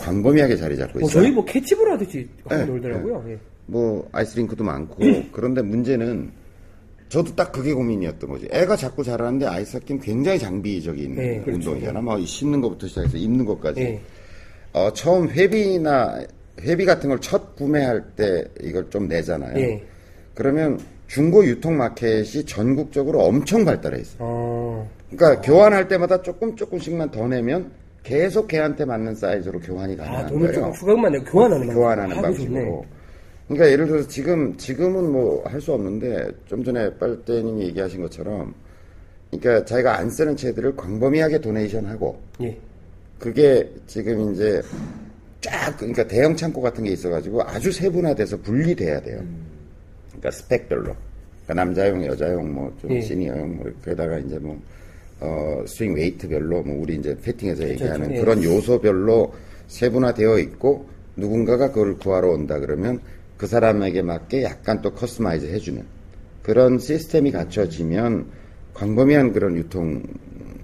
[0.00, 1.22] 광범위하게 자리 잡고 뭐 있어요.
[1.22, 3.24] 저희 뭐 캐치볼 하듯이 네, 놀더라고요.
[3.28, 3.38] 예.
[3.66, 4.96] 뭐 아이스링크도 많고
[5.32, 6.30] 그런데 문제는
[7.08, 8.48] 저도 딱 그게 고민이었던 거지.
[8.50, 11.70] 애가 자꾸 잘하는데 아이스하키는 굉장히 장비적인 네, 그렇죠.
[11.70, 12.00] 운동이잖아.
[12.00, 13.80] 뭐 씻는 것부터 시작해서 입는 것까지.
[13.80, 14.00] 예.
[14.72, 16.20] 어, 처음 회비나
[16.60, 19.56] 회비 같은 걸 첫 구매할 때 이걸 좀 내잖아요.
[19.58, 19.82] 예.
[20.34, 24.18] 그러면 중고 유통 마켓이 전국적으로 엄청 발달해 있어요.
[24.20, 27.70] 어, 그러니까 교환할 때마다 조금 조금씩만 더 내면
[28.02, 30.52] 계속 걔한테 맞는 사이즈로 교환이 아, 가능한 돈을 거예요.
[30.54, 31.72] 조금 후각만 내고 교환하는.
[31.74, 32.84] 교환하는 방식으로.
[33.48, 38.54] 그러니까 예를 들어서 지금 지금은 뭐 할 수 없는데 좀 전에 빨대님이 얘기하신 것처럼
[39.30, 42.58] 그러니까 자기가 안 쓰는 채들을 광범위하게 도네이션하고 예.
[43.18, 44.60] 그게 지금 이제
[45.40, 49.22] 쫙 그러니까 대형 창고 같은 게 있어가지고 아주 세분화돼서 분리돼야 돼요.
[50.08, 50.94] 그러니까 스펙별로.
[51.44, 53.00] 그러니까 남자용, 여자용, 뭐좀 예.
[53.00, 54.60] 시니어용, 뭐 게다가 이제 뭐
[55.20, 58.20] 어, swing weight별로 뭐 우리 이제 피팅에서 얘기하는 예.
[58.20, 59.32] 그런 요소별로
[59.68, 60.86] 세분화되어 있고
[61.16, 63.00] 누군가가 그걸 구하러 온다 그러면
[63.36, 65.82] 그 사람에게 맞게 약간 또 customize 해주는
[66.42, 68.26] 그런 시스템이 갖춰지면
[68.74, 70.02] 광범위한 그런 유통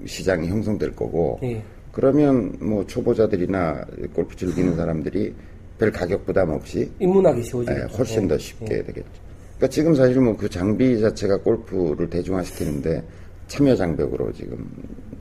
[0.06, 1.62] 시장이 형성될 거고 예.
[1.92, 5.34] 그러면 뭐 초보자들이나 골프 즐기는 사람들이
[5.78, 7.76] 별 가격 부담 없이 입문하기 쉬워지죠.
[7.76, 9.08] 예, 훨씬 더 쉽게 되겠죠.
[9.56, 13.02] 그러니까 지금 사실 뭐 그 장비 자체가 골프를 대중화시키는데
[13.48, 14.66] 참여 장벽으로 지금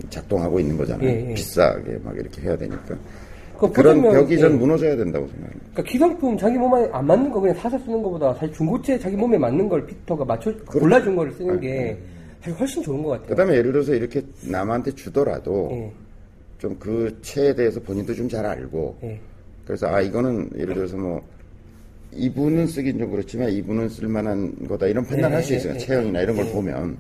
[0.10, 1.10] 작동하고 있는 거잖아요.
[1.10, 1.34] 예, 예.
[1.34, 2.97] 비싸게 막 이렇게 해야 되니까.
[3.68, 4.55] 그 그런 벽이 전 예.
[4.55, 5.66] 무너져야 된다고 생각합니다.
[5.72, 9.38] 그러니까 기성품 자기 몸에 안 맞는 거 그냥 사서 쓰는 것보다 사실 중고체 자기 몸에
[9.38, 11.97] 맞는 걸 피터가 맞춰 골라준 거를 쓰는 게
[12.41, 13.28] 사실 훨씬 좋은 것 같아요.
[13.30, 15.91] 그다음에 예를 들어서 이렇게 남한테 주더라도 예.
[16.57, 19.20] 좀그 채에 대해서 본인도 좀 잘 알고 예.
[19.66, 21.22] 그래서 아 이거는 예를 들어서 뭐
[22.14, 26.22] 이분은 쓰긴 좀 그렇지만 이분은 쓸만한 거다 이런 판단을 네, 할수 네, 있어요 네, 체형이나
[26.22, 26.97] 이런 걸 보면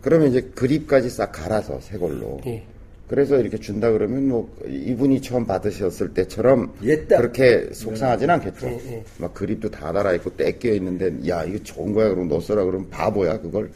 [0.00, 2.64] 그러면 이제 그립까지 싹 갈아서 새 걸로 예.
[3.10, 7.16] 그래서 이렇게 준다 그러면 뭐 이분이 처음 받으셨을 때처럼 옛다.
[7.16, 9.04] 그렇게 속상하진 않겠죠 예, 예.
[9.18, 12.62] 막 그립도 다 달아 있고 때 끼어 있는데 야 이거 좋은 거야 그럼 너 써라
[12.64, 13.68] 그러면 바보야 그걸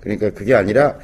[0.00, 0.98] 그러니까 그게 아니라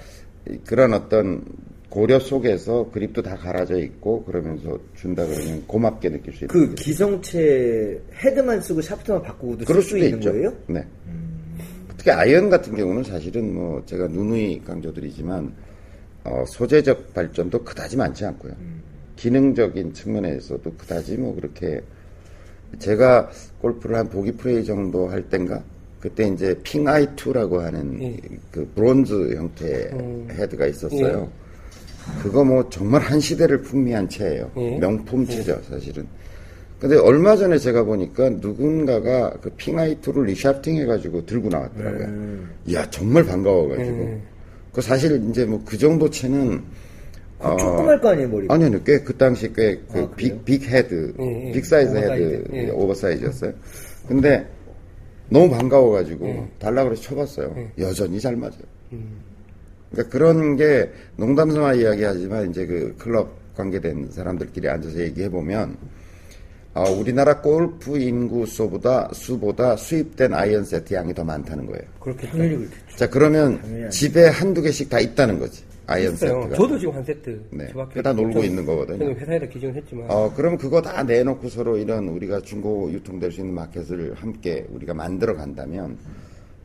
[0.66, 1.44] 그런 어떤
[1.88, 6.74] 고려 속에서 그립도 다 갈아져 있고 그러면서 준다 그러면 고맙게 느낄 수 있는 그 거죠.
[6.74, 10.32] 기성채 헤드만 쓰고 샤프트만 바꾸고도 그럴 쓸수 있는 있죠.
[10.32, 10.52] 거예요?
[10.66, 10.84] 네.
[11.96, 15.54] 특히 아이언 같은 경우는 사실은 뭐 제가 누누이 강조드리지만
[16.24, 18.52] 어, 소재적 발전도 그다지 많지 않고요.
[19.16, 21.80] 기능적인 측면에서도 그다지 뭐 그렇게
[22.78, 25.62] 제가 골프를 한 보기 플레이 정도 할 땐가
[26.00, 28.16] 그때 이제 핑아이2라고 하는 예.
[28.50, 30.28] 그 브론즈 형태의 음.
[30.30, 31.30] 헤드가 있었어요.
[32.22, 34.50] 그거 뭐 정말 한 시대를 풍미한 채예요.
[34.56, 34.78] 예.
[34.78, 36.06] 명품 채죠, 사실은.
[36.78, 42.06] 근데 얼마 전에 제가 보니까 누군가가 그 핑아이2를 reshafting 해가지고 들고 나왔더라고요.
[42.66, 44.20] 이야, 정말 반가워가지고.
[44.74, 46.62] 그 사실 이제 뭐 그 정도 채는
[47.38, 48.54] 어, 조그말 거 아니에요, 머리가?
[48.54, 50.10] 아니요, 꽤 그 당시 꽤그 아, 그래요?
[50.16, 51.52] big, big head, 예, 예.
[51.52, 51.94] big size.
[51.96, 52.70] 헤드, 예.
[52.70, 53.52] oversize였어요.
[54.08, 54.46] 근데
[55.28, 56.48] 너무 반가워가지고 예.
[56.58, 57.54] 달라 그래서 쳐봤어요.
[57.78, 58.58] 여전히 잘 맞아요.
[59.90, 65.76] 그러니까 그런 게 농담 삼아 이야기하지만 이제 그 클럽 관계된 사람들끼리 앉아서 얘기해 보면
[66.74, 71.82] 어, 우리나라 골프 인구 수보다 수보다 수입된 아이언 세트 양이 더 많다는 거예요.
[72.00, 72.32] 그렇겠죠.
[72.32, 72.96] 당연히 그렇겠죠.
[72.96, 76.42] 자 그러면 당연히 집에 한두 개씩 다 있다는 거지 아이언 있어요.
[76.42, 76.56] 세트가.
[76.56, 77.40] 저도 지금 한 세트.
[77.50, 77.68] 네.
[77.68, 79.06] 집 앞에 그게 다 놀고 있는 거거든요.
[79.12, 80.10] 회사에다 기증을 했지만.
[80.10, 84.94] 어, 그럼 그거 다 내놓고 서로 이런 우리가 중고 유통될 수 있는 마켓을 함께 우리가
[84.94, 85.96] 만들어 간다면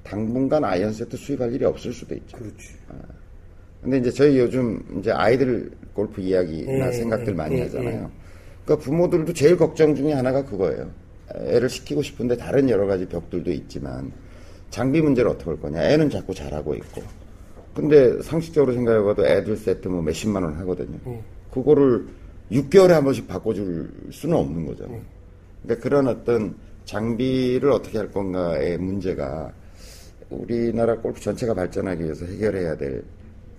[0.02, 2.36] 당분간 아이언 세트 수입할 일이 없을 수도 있죠.
[2.38, 2.74] 그렇지.
[3.84, 8.12] 근데 이제 저희 요즘 이제 아이들 골프 이야기나 예, 생각들 예, 많이 예, 하잖아요.
[8.70, 10.92] 그러니까 부모들도 제일 걱정 중에 하나가 그거예요.
[11.34, 14.12] 애를 시키고 싶은데 다른 여러 가지 벽들도 있지만
[14.70, 15.82] 장비 문제를 어떻게 할 거냐.
[15.82, 17.02] 애는 자꾸 잘하고 있고.
[17.74, 21.00] 근데 상식적으로 생각해봐도 애들 세트 뭐 몇십만 원 하거든요.
[21.08, 21.24] 예.
[21.52, 22.06] 그거를
[22.52, 25.02] 6개월에 한 번씩 바꿔줄 수는 없는 거잖아요.
[25.64, 26.56] 그러니까 그런 어떤
[26.86, 29.52] 장비를 어떻게 할 건가의 문제가
[30.30, 33.04] 우리나라 골프 전체가 발전하기 위해서 해결해야 될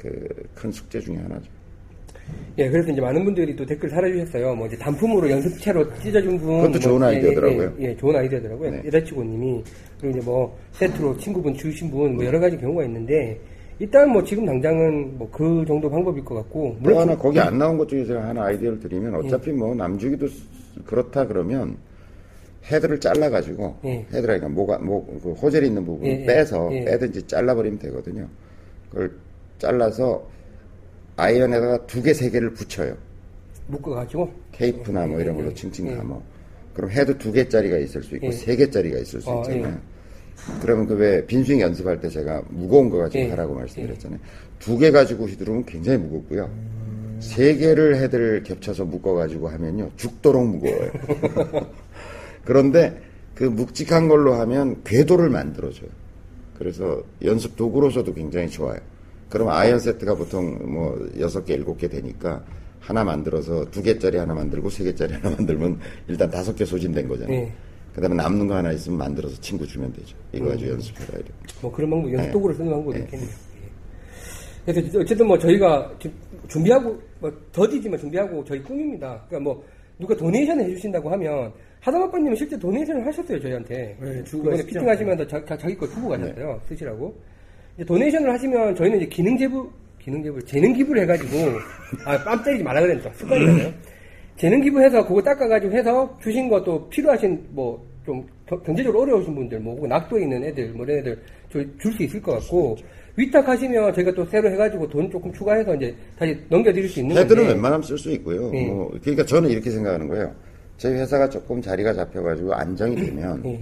[0.00, 1.50] 그 큰 숙제 중에 하나죠.
[2.58, 4.54] 예, 그래서 이제 많은 분들이 또 댓글 달아주셨어요.
[4.54, 6.60] 뭐 이제 단품으로 연습체로 찢어준 분.
[6.62, 7.72] 그것도 좋은 뭐, 아이디어더라고요.
[7.78, 8.70] 예, 예, 예, 좋은 아이디어더라고요.
[8.70, 8.82] 네.
[8.86, 9.62] 여자치고님이
[10.00, 13.38] 그리고 이제 뭐 세트로 친구분 주신 분 뭐 여러 가지 경우가 있는데
[13.78, 17.56] 일단 뭐 지금 당장은 뭐 그 정도 방법일 것 같고 또 하나 물론 거기 안
[17.56, 20.42] 나온 것 중에 제가 하나 아이디어를 드리면 어차피 뭐 남주기도 쓰-
[20.84, 21.76] 그렇다 그러면
[22.70, 24.04] 헤드를 잘라가지고 예.
[24.12, 26.26] 헤드라니까 뭐가 뭐 그 hosel 있는 부분 예, 을 예.
[26.26, 26.84] 빼서 예.
[26.84, 28.26] 빼든지 잘라버리면 되거든요.
[28.90, 29.10] 그걸
[29.58, 30.22] 잘라서
[31.20, 32.96] 아이언에다가 두 개 세 개를 붙여요.
[33.68, 35.96] 묶어가지고 테이프나 뭐 이런 걸로 예, 칭칭 예.
[35.96, 36.20] 감어.
[36.74, 38.32] 그럼 헤드 두 개짜리가 있을 수 있고 예.
[38.32, 39.78] 세 개짜리가 있을 수 아, 있잖아요.
[40.62, 43.30] 그러면 그 왜 빈스윙 연습할 때 제가 무거운 거 가지고 예.
[43.30, 44.18] 하라고 말씀드렸잖아요.
[44.58, 46.50] 두 개 가지고 휘두르면 굉장히 무겁고요.
[47.20, 50.90] 세 개를 헤드를 겹쳐서 묶어가지고 하면요 죽도록 무거워요.
[52.44, 52.98] 그런데
[53.34, 55.88] 그 묵직한 걸로 하면 궤도를 만들어줘요.
[56.58, 58.78] 그래서 연습 도구로서도 굉장히 좋아요.
[59.30, 62.44] 그럼 아이언 세트가 보통 뭐 여섯 개, 일곱 개 되니까
[62.80, 65.78] 하나 만들어서 두 개짜리 하나 만들고 세 개짜리 하나 만들면
[66.08, 67.36] 일단 다섯 개 소진된 거잖아요.
[67.36, 67.52] 예.
[67.94, 70.16] 그 다음에 남는 거 하나 있으면 만들어서 친구 주면 되죠.
[70.32, 71.18] 이거 가지고 연습해라.
[71.18, 71.28] 이래.
[71.62, 72.32] 뭐 그런 방법, 연습 네.
[72.32, 73.28] 도구를 쓰는 방법도 있겠네요.
[74.66, 74.72] 예.
[74.72, 75.92] 그래서 어쨌든 뭐 저희가
[76.48, 79.24] 준비하고, 뭐 더디지만 준비하고 저희 꿈입니다.
[79.28, 79.64] 그러니까 뭐
[79.98, 83.96] 누가 도네이션을 해주신다고 하면 하다마빠님은 실제 도네이션을 하셨어요, 저희한테.
[84.00, 84.66] 네, 주고 이번에 가시죠.
[84.80, 87.14] 피팅 하시면서 자, 자, 자 기 거 주고 가셨어요, 쓰시라고.
[87.84, 91.36] 도네이션을 하시면 저희는 이제 기능 제부, 기능 제부, 재능 기부를 해가지고,
[92.04, 93.10] 아, 뺨 때리지 말라 그랬죠.
[93.14, 93.72] 습관이잖아요.
[94.36, 98.26] 재능 기부해서 그거 닦아가지고 해서 주신 것도 필요하신 뭐 좀
[98.64, 102.76] 경제적으로 어려우신 분들 뭐 낙도에 있는 애들 뭐 이런 애들 줄 수 있을 것 같고
[103.16, 107.82] 위탁하시면 저희가 또 새로 해가지고 돈 조금 추가해서 이제 다시 넘겨드릴 수 있는 건데 웬만하면
[107.82, 108.50] 쓸 수 있고요.
[108.54, 108.66] 예.
[108.66, 110.32] 뭐 그러니까 저는 이렇게 생각하는 거예요.
[110.78, 113.60] 저희 회사가 조금 자리가 잡혀가지고 안정이 되면 예.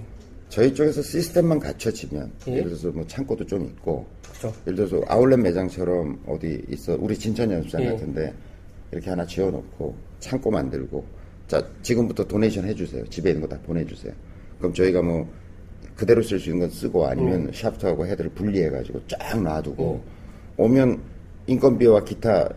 [0.49, 2.53] 저희 쪽에서 시스템만 갖춰지면 예.
[2.53, 4.53] 예를 들어서 뭐 창고도 좀 있고 그렇죠.
[4.67, 7.85] 예를 들어서 아울렛 매장처럼 어디 있어 우리 진천 연습장 예.
[7.91, 8.33] 같은데
[8.91, 11.05] 이렇게 하나 지어놓고 창고 만들고
[11.47, 14.11] 자 지금부터 도네이션 해주세요 집에 있는 거 다 보내주세요
[14.57, 15.27] 그럼 저희가 뭐
[15.95, 17.51] 그대로 쓸 수 있는 건 쓰고 아니면 음.
[17.53, 20.01] 샤프트하고 헤드를 분리해가지고 쫙 놔두고
[20.57, 20.99] 오면
[21.47, 22.49] 인건비와 기타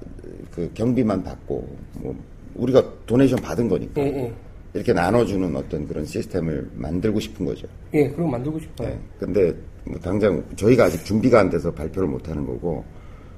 [0.50, 2.16] 그 경비만 받고 뭐
[2.54, 4.32] 우리가 도네이션 받은 거니까 예, 예.
[4.74, 7.66] 이렇게 나눠주는 어떤 그런 시스템을 만들고 싶은 거죠.
[7.94, 8.88] 예, 거 만들고 싶어요.
[8.88, 8.98] 네.
[9.18, 9.52] 근데
[9.84, 12.82] 뭐 당장 저희가 아직 준비가 안 돼서 발표를 못 하는 거고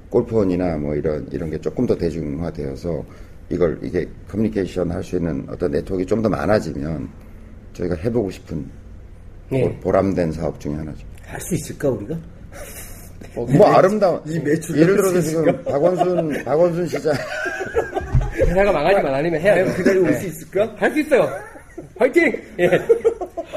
[0.09, 3.03] 골프원이나 뭐 이런 이런 게 조금 더 대중화되어서
[3.49, 7.09] 이걸 이게 커뮤니케이션 할 수 있는 어떤 네트워크가 좀 더 많아지면
[7.73, 8.65] 저희가 해보고 싶은
[9.51, 9.61] 예.
[9.63, 11.05] 보- 보람된 사업 중에 하나죠.
[11.25, 12.17] 할 수 있을까 우리가?
[13.35, 17.13] 뭐 아름다운 이 매출 예를 들어서 수 지금 박원순 박원순 시장
[18.37, 19.73] 회사가 망하지만 않으면 해야죠.
[19.75, 20.13] 그 자리 올 네.
[20.13, 20.73] 수 있을까?
[20.77, 21.27] 할 수 있어요.
[21.97, 22.31] 화이팅!
[22.59, 22.69] 예.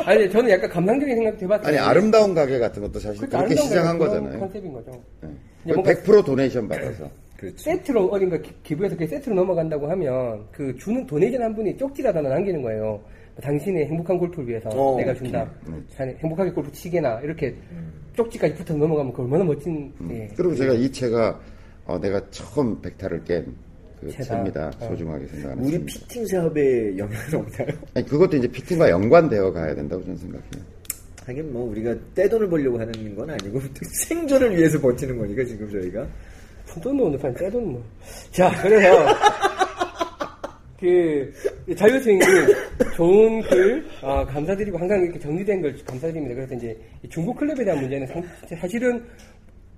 [0.04, 1.68] 아니, 저는 약간 감상적인 생각도 해봤어요.
[1.68, 4.40] 아니 아름다운 가게 같은 것도 사실 그러니까 그렇게 아름다운 시작한 거잖아요.
[4.40, 4.90] 컨셉인 거죠.
[5.22, 5.28] 네.
[5.64, 7.62] 이제 뭔가 100% 도네이션 받아서 그렇지.
[7.64, 12.30] 세트로 어딘가 기- 기부해서 그게 세트로 넘어간다고 하면 그 주는 도네이션 한 분이 쪽지라도 하나
[12.30, 13.00] 남기는 거예요.
[13.40, 15.48] 당신의 행복한 골프를 위해서 어, 내가 준다.
[15.96, 17.54] 자네 행복하게 골프 치게나 이렇게
[18.16, 20.28] 쪽지까지 붙어서 넘어가면 그 얼마나 멋진 예.
[20.36, 21.38] 그리고 제가 이 채가
[21.86, 23.54] 어, 내가 처음 백타를 깬
[24.00, 24.24] 그 채다.
[24.24, 24.70] 채입니다.
[24.80, 24.86] 어.
[24.88, 25.92] 소중하게 생각하는 우리 채입니다.
[26.00, 27.66] 피팅 사업에 영향은 없나요?
[27.94, 30.64] 아니, 그것도 이제 피팅과 연관되어 가야 된다고 저는 생각해요.
[31.26, 33.60] 하긴 뭐 우리가 떼돈을 벌려고 하는 건 아니고
[34.08, 36.06] 생존을 위해서 버티는 거니까 지금 저희가
[36.66, 37.84] 푼돈은 오늘 판 떼돈 뭐.
[38.30, 39.06] 자, 그래서
[40.78, 41.32] 그
[41.76, 42.20] 자유스윙이
[42.94, 46.34] 좋은 글 아, 감사드리고 항상 이렇게 정리된 걸 감사드립니다.
[46.36, 48.22] 그래서 이제 이 중국 클럽에 대한 문제는 상-
[48.60, 49.02] 사실은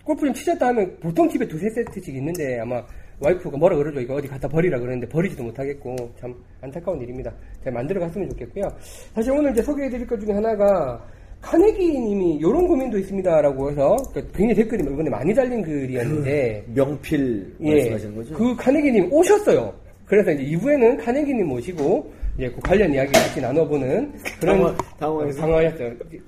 [0.04, 2.84] 골프 좀 치셨다 하면 보통 집에 두세 세트씩 있는데 아마
[3.20, 4.00] 와이프가 뭐라 그러죠.
[4.00, 7.32] 이거 어디 갖다 버리라 그러는데 버리지도 못하겠고 참 안타까운 일입니다.
[7.62, 8.64] 잘 만들어 갔으면 좋겠고요.
[9.14, 11.04] 사실 오늘 이제 소개해 드릴 것 중에 하나가
[11.42, 17.56] 카네기 님이 이런 고민도 있습니다 라고 해서 그러니까 굉장히 댓글이 이번에 많이 달린 글이었는데 명필
[17.60, 17.72] 예.
[17.72, 18.34] 말씀하시는 거죠?
[18.34, 19.72] 그 카네기 님 오셨어요.
[20.06, 25.30] 그래서 이제 2부에는 카네기 님 모시고 이제 그 관련 이야기 같이 나눠보는 그런 당황-.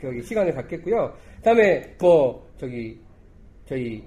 [0.01, 1.13] 저기 시간을 갖겠고요.
[1.39, 2.99] 그다음에 뭐 저기
[3.67, 4.03] 저희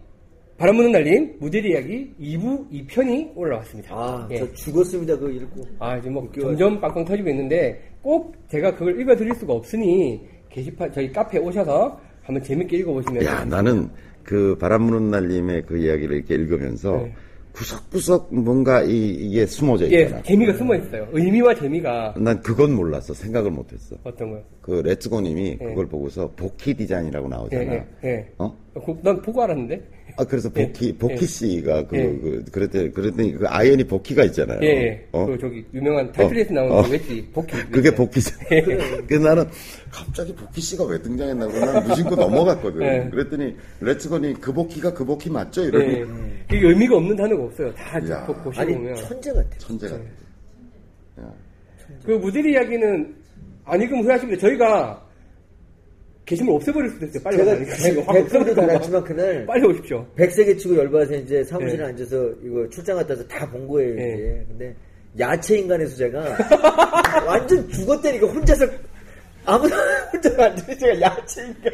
[0.57, 3.93] 바람 부는 날님 무대리 이야기 2부 2편이 올라왔습니다.
[3.93, 4.37] 아, 예.
[4.37, 5.17] 저 죽었습니다.
[5.17, 5.63] 그거 읽고.
[5.79, 6.31] 아, 지금 뭐.
[6.39, 11.99] 점점 빵빵 터지고 있는데 꼭 제가 그걸 읽어 드릴 수가 없으니 게시판 저희 카페에 오셔서
[12.21, 13.89] 한번 재밌게 읽어 보시면 야, 나는
[14.23, 17.13] 그 바람 부는 날님의 그 이야기를 이렇게 읽으면서 네.
[17.51, 20.21] 구석구석 뭔가 이, 이게 숨어져 예, 있잖아.
[20.23, 21.07] 재미가 숨어 있어요.
[21.11, 23.13] 의미와 재미가 난 그건 몰랐어.
[23.13, 23.95] 생각을 못했어.
[24.03, 24.43] 어떤 거요?
[24.61, 25.65] 그 레츠고님이 예.
[25.65, 27.73] 그걸 보고서 복희 디자인이라고 예, 나오잖아.
[27.73, 28.27] 예, 예.
[28.37, 28.55] 어?
[28.73, 29.81] 그- 난 보고 알았는데.
[30.17, 31.25] 아 그래서 복희 복희 예.
[31.25, 32.03] 씨가 그, 예.
[32.03, 34.59] 그 그랬더니 그랬더니 그 아이언이 복희가 있잖아요.
[34.63, 35.07] 예, 예.
[35.11, 35.25] 어?
[35.25, 36.81] 그 저기 유명한 타이틀에서 나오는 어.
[36.83, 37.57] 그 웨지 복희.
[37.69, 38.31] 그게 복희 씨.
[39.07, 39.45] 그래서 나는
[39.91, 42.81] 갑자기 복희 씨가 왜 등장했나 고 나는 무심코 넘어갔거든.
[42.81, 43.09] 예.
[43.11, 45.63] 그랬더니 레츠고니 그 복희가 그 복희 맞죠?
[45.63, 46.05] 이러니 예.
[46.55, 47.73] 이게 의미가 없는 단어가 없어요.
[47.73, 48.25] 다 이제 야.
[48.25, 48.95] 보- 보시고 아니, 보면.
[48.95, 49.49] 천재 같아.
[49.57, 50.03] 천재 같아.
[52.05, 53.15] 그 무대리 이야기는
[53.65, 54.39] 안 읽으면 후회하십니다.
[54.41, 55.04] 저희가
[56.25, 57.23] 게시물 없애버릴 수도 있어요.
[57.23, 60.05] 빨리 제가 댓글도 없애버리고 달았지만 그날 빨리 오십시오.
[60.15, 61.87] 백세개 치고 열받아서 이제 사무실에 예.
[61.87, 64.13] 앉아서 이거 출장 갔다 와서 다 본 거예요, 예.
[64.13, 64.45] 이제.
[64.47, 64.75] 근데
[65.19, 66.35] 야채 인간의 수제가
[67.25, 68.65] 완전 죽었다니까 혼자서
[69.45, 69.75] 아무나
[70.11, 71.73] 혼자 앉아서 제가 야채 인간.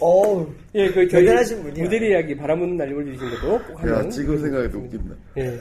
[0.00, 0.46] 어우.
[0.74, 1.84] 예, 그 저희 대단하신 분이야.
[1.84, 4.10] 무대리 이야기 바라보는 날 올려주신 것도 꼭야 한번.
[4.10, 5.14] 지금 생각해도 웃긴다.
[5.38, 5.58] 예.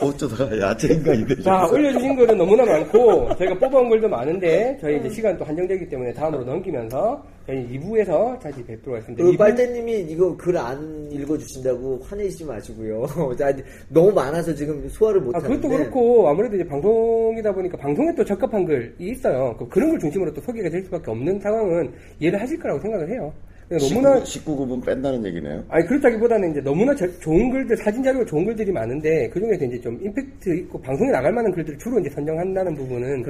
[0.00, 1.42] 어쩌다가 야채인간이 되셨어.
[1.42, 6.12] 자, 올려주신 글은 너무나 많고, 저희가 뽑아온 글도 많은데, 저희 이제 시간 또 한정되기 때문에
[6.12, 9.22] 다음으로 넘기면서, 저희 2부에서 다시 뵙도록 하겠습니다.
[9.22, 13.04] 그 2부 빨대님이 이거 글 안 읽어주신다고 화내시지 마시고요.
[13.38, 13.52] 자,
[13.88, 15.54] 너무 많아서 지금 소화를 아, 못하는데.
[15.56, 19.54] 그것도 그렇고, 아무래도 이제 방송이다 보니까, 방송에 또 적합한 글이 있어요.
[19.58, 23.30] 그- 그런 걸 중심으로 또 소개가 될 수밖에 없는 상황은 이해를 하실 거라고 생각을 해요.
[23.78, 25.64] 그러니까 너무나 19, 19분 뺀다는 얘기네요.
[25.68, 29.80] 아니 그렇다기보다는 이제 너무나 저- 좋은 글들 사진 자료가 좋은 글들이 많은데 그 중에서 이제
[29.80, 33.22] 좀 임팩트 있고 방송에 나갈 만한 글들을 주로 이제 선정한다는 부분은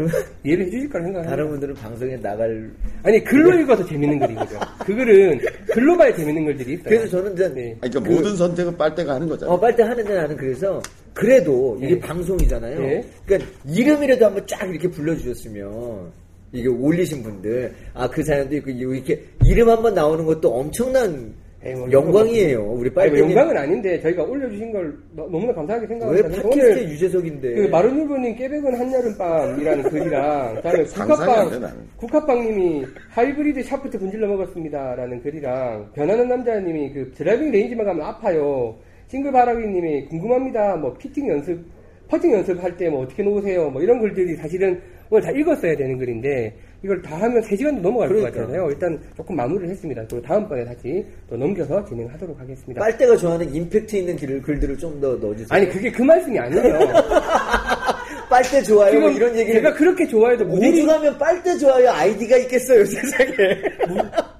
[0.45, 1.31] 이해를 해주실 거라 생각합니다.
[1.37, 2.71] 다른 분들은 방송에 나갈.
[3.03, 4.59] 아니 글로 읽어서 재밌는 글이 거죠.
[4.85, 5.39] 그 글은
[5.73, 6.85] 글로 봐야 재밌는 글들이 있어요.
[6.85, 7.77] 그래서 저는 이제 네.
[7.81, 9.53] 아니, 그러니까 그- 모든 선택은 빨대가 하는 거잖아.
[9.53, 10.81] 어, 빨대 하는데 나는 그래서
[11.13, 12.01] 그래도 이게 네.
[12.01, 12.81] 방송이잖아요.
[12.81, 13.05] 네.
[13.25, 16.24] 그러니까 이름이라도 한번 쫙 이렇게 불러주셨으면
[16.55, 21.35] 이게 올리신 분들 아 그 사연도 있고 이렇게 이름 한번 나오는 것도 엄청난
[21.67, 22.63] 에이, 뭐 영광이에요.
[22.63, 26.29] 우리 아니, 뭐 영광은 아닌데 저희가 올려주신 걸 너- 너무나 감사하게 왜 생각합니다.
[26.43, 26.93] 팟캐스트의 네.
[26.93, 31.69] 유재석인데 그 마른유부님 깨백은 한여름밤이라는 글이랑 그다음에 돼, 국화빵 나는.
[31.97, 38.77] 국화빵님이 하이브리드 샤프트 분질러 먹었습니다라는 글이랑 변하는 남자님이 그 driving range만 가면 아파요.
[39.09, 40.77] 싱글 바라기님이 궁금합니다.
[40.77, 41.65] 뭐 피팅 연습
[42.09, 43.71] 퍼팅 연습할 때 뭐 어떻게 놓으세요?
[43.71, 44.79] 뭐 이런 글들이 사실은
[45.11, 48.31] 오늘 다 읽었어야 되는 글인데 이걸 다 하면 3시간도 넘어갈 그러니까.
[48.33, 48.69] 것 같아요.
[48.71, 50.03] 일단 조금 마무리를 했습니다.
[50.09, 52.81] 그리고 다음번에 다시 또 넘겨서 진행하도록 하겠습니다.
[52.81, 55.49] 빨대가 좋아하는 임팩트 있는 글, 글들을 좀 더 넣어주세요.
[55.51, 56.79] 아니 그게 그 말씀이 아니에요.
[58.31, 63.33] 빨대 좋아요 뭐 이런 얘기 제가 그렇게 좋아해도 무대리 오죽하면 빨대 좋아요 아이디가 있겠어요 세상에.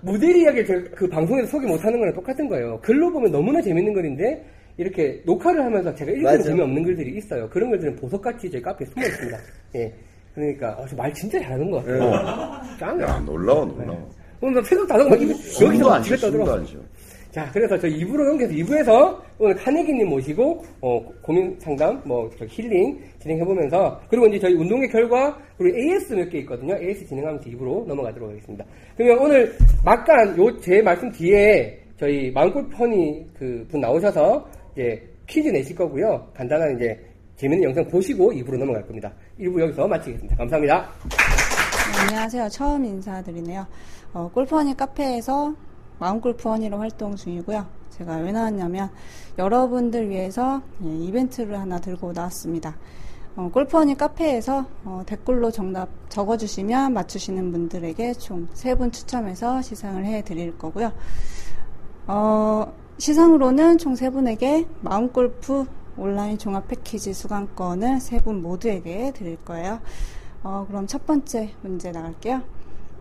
[0.01, 2.81] 무대리 이야기를 제가 그 방송에서 소개 못하는 거랑 똑같은 거예요.
[2.83, 4.45] 글로 보면 너무나 재밌는 글인데
[4.77, 6.43] 이렇게 녹화를 하면서 제가 맞아.
[6.43, 7.49] 재미없는 글들이 있어요.
[7.51, 9.39] 그런 글들은 보석같이 저희 카페에 숨어 있습니다.
[9.77, 9.93] 예.
[10.35, 12.61] 그러니까 어, 저말 진짜 잘하는 것 같아요.
[12.79, 13.07] 짱이야.
[13.07, 14.09] 야, 놀라워, 놀라워.
[14.41, 16.65] 오늘 나 새벽 다섯 막 입에- 숨도 여기서 안 쉬어, 집에 떠들어.
[17.31, 22.97] 자, 그래서 저 2부로 넘겨서 2부에서 오늘 카네기님 모시고, 어, 고민 상담, 뭐, 저 힐링
[23.19, 26.77] 진행해보면서, 그리고 이제 저희 운동의 결과, 그리고 AS 몇 개 있거든요.
[26.77, 28.65] AS 진행하면서 2부로 넘어가도록 하겠습니다.
[28.97, 29.53] 그러면 오늘
[29.85, 36.25] 막간 요, 제 말씀 뒤에 저희 마음골퍼니 그분 나오셔서 이제 퀴즈 내실 거고요.
[36.37, 37.01] 간단한 이제
[37.37, 39.13] 재밌는 영상 보시고 2부로 넘어갈 겁니다.
[39.41, 40.37] 1부 여기서 마치겠습니다.
[40.37, 40.89] 감사합니다.
[41.09, 42.49] 네, 안녕하세요.
[42.51, 43.67] 처음 인사드리네요.
[44.13, 45.55] 어, 골프원이 카페에서
[45.99, 47.67] 마음골프원이로 활동 중이고요.
[47.91, 48.91] 제가 왜 나왔냐면
[49.39, 52.77] 여러분들 위해서 예, 이벤트를 하나 들고 나왔습니다.
[53.37, 60.57] 어, 골프원이 카페에서 어, 댓글로 정답 적어주시면 맞추시는 분들에게 총 세 분 추첨해서 시상을 해드릴
[60.59, 60.93] 거고요.
[62.07, 65.67] 어, 시상으로는 총 세 분에게 마음골프
[65.97, 69.81] 온라인 종합 패키지 수강권을 세 분 모두에게 드릴 거예요.
[70.43, 72.43] 어, 그럼 첫 번째 문제 나갈게요.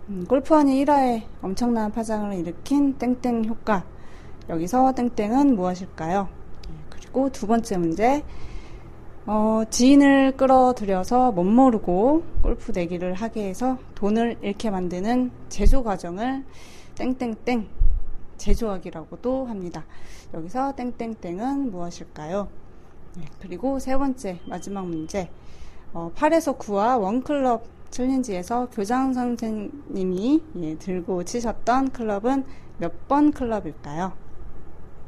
[0.09, 3.85] 음, 골프원이 1화에 엄청난 파장을 일으킨 땡땡 효과.
[4.49, 6.27] 여기서 땡땡은 무엇일까요?
[6.69, 8.23] 예, 그리고 두 번째 문제.
[9.25, 16.43] 어, 지인을 끌어들여서 못 모르고 골프 내기를 하게 해서 돈을 잃게 만드는 제조 과정을
[16.95, 17.67] 땡땡땡
[18.37, 19.85] 제조하기라고도 합니다.
[20.33, 22.49] 여기서 땡땡땡은 무엇일까요?
[23.15, 25.29] 네, 그리고 세 번째 마지막 문제.
[25.93, 32.43] 어, 8에서 9와 원클럽 챌린지에서 교장 선생님이 예, 들고 치셨던 클럽은
[32.79, 34.13] 몇 번 클럽일까요?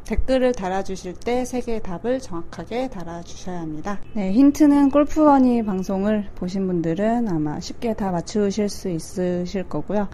[0.05, 3.99] 댓글을 달아주실 때 세 개의 답을 정확하게 달아주셔야 합니다.
[4.13, 10.07] 네, 힌트는 골프원이 방송을 보신 분들은 아마 쉽게 다 맞추실 수 있으실 거고요.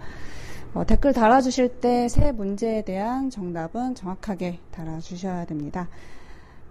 [0.72, 5.88] 어, 댓글 달아주실 때 세 문제에 대한 정답은 정확하게 달아주셔야 됩니다.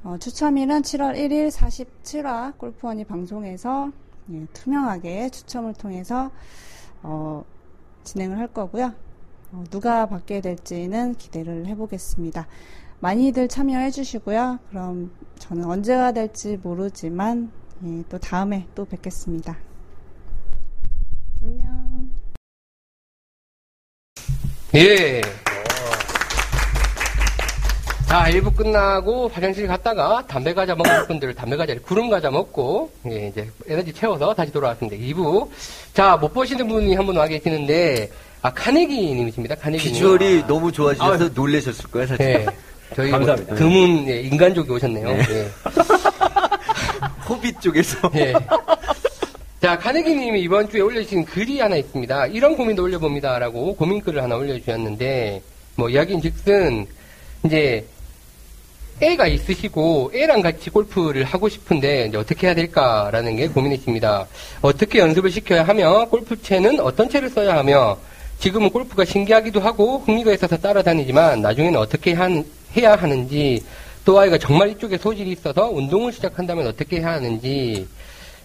[0.03, 3.91] 어, 추첨일은 7월 1일 47화 골프원이 방송에서
[4.31, 6.31] 예, 투명하게 추첨을 통해서
[7.03, 7.43] 어,
[8.03, 8.93] 진행을 할 거고요.
[9.51, 12.47] 어, 누가 받게 될지는 기대를 해보겠습니다.
[12.99, 14.59] 많이들 참여해 주시고요.
[14.69, 17.51] 그럼 저는 언제가 될지 모르지만
[17.83, 19.57] 예, 또 다음에 또 뵙겠습니다.
[21.43, 22.09] 안녕.
[24.73, 25.21] 예.
[28.11, 33.27] 자, 1부 끝나고 화장실 갔다가 담배 과자 먹는 분들 담배 과자, 구름 과자 먹고, 예,
[33.27, 34.97] 이제 에너지 채워서 다시 돌아왔습니다.
[35.01, 35.47] 2부.
[35.93, 38.09] 자, 못 보시는 분이 한 분 와 계시는데,
[38.41, 39.55] 아, 카네기 님이십니다.
[39.55, 39.93] 카네기 님.
[39.93, 42.25] 비주얼이 너무 좋아지셔서 놀라셨을 거야, 사실.
[42.25, 42.45] 예.
[42.97, 43.55] 저희 뭐 감사합니다.
[43.55, 45.07] 드문 예, 인간족이 오셨네요.
[45.09, 45.49] 예.
[47.29, 48.11] 호빗 쪽에서.
[48.15, 48.33] 예.
[49.61, 52.27] 자, 카네기 님이 이번 주에 올려주신 글이 하나 있습니다.
[52.27, 53.39] 이런 고민도 올려봅니다.
[53.39, 55.41] 라고 고민글을 하나 올려주셨는데,
[55.75, 56.85] 뭐, 이야기인 즉슨,
[57.45, 57.85] 이제,
[59.01, 64.27] 애가 있으시고, 애랑 같이 골프를 하고 싶은데, 어떻게 해야 될까라는 게 고민이십니다.
[64.61, 67.97] 어떻게 연습을 시켜야 하며, 골프채는 어떤 채를 써야 하며,
[68.37, 72.45] 지금은 골프가 신기하기도 하고, 흥미가 있어서 따라다니지만, 나중에는 어떻게 한-
[72.77, 73.63] 해야 하는지,
[74.05, 77.87] 또 아이가 정말 이쪽에 소질이 있어서 운동을 시작한다면 어떻게 해야 하는지,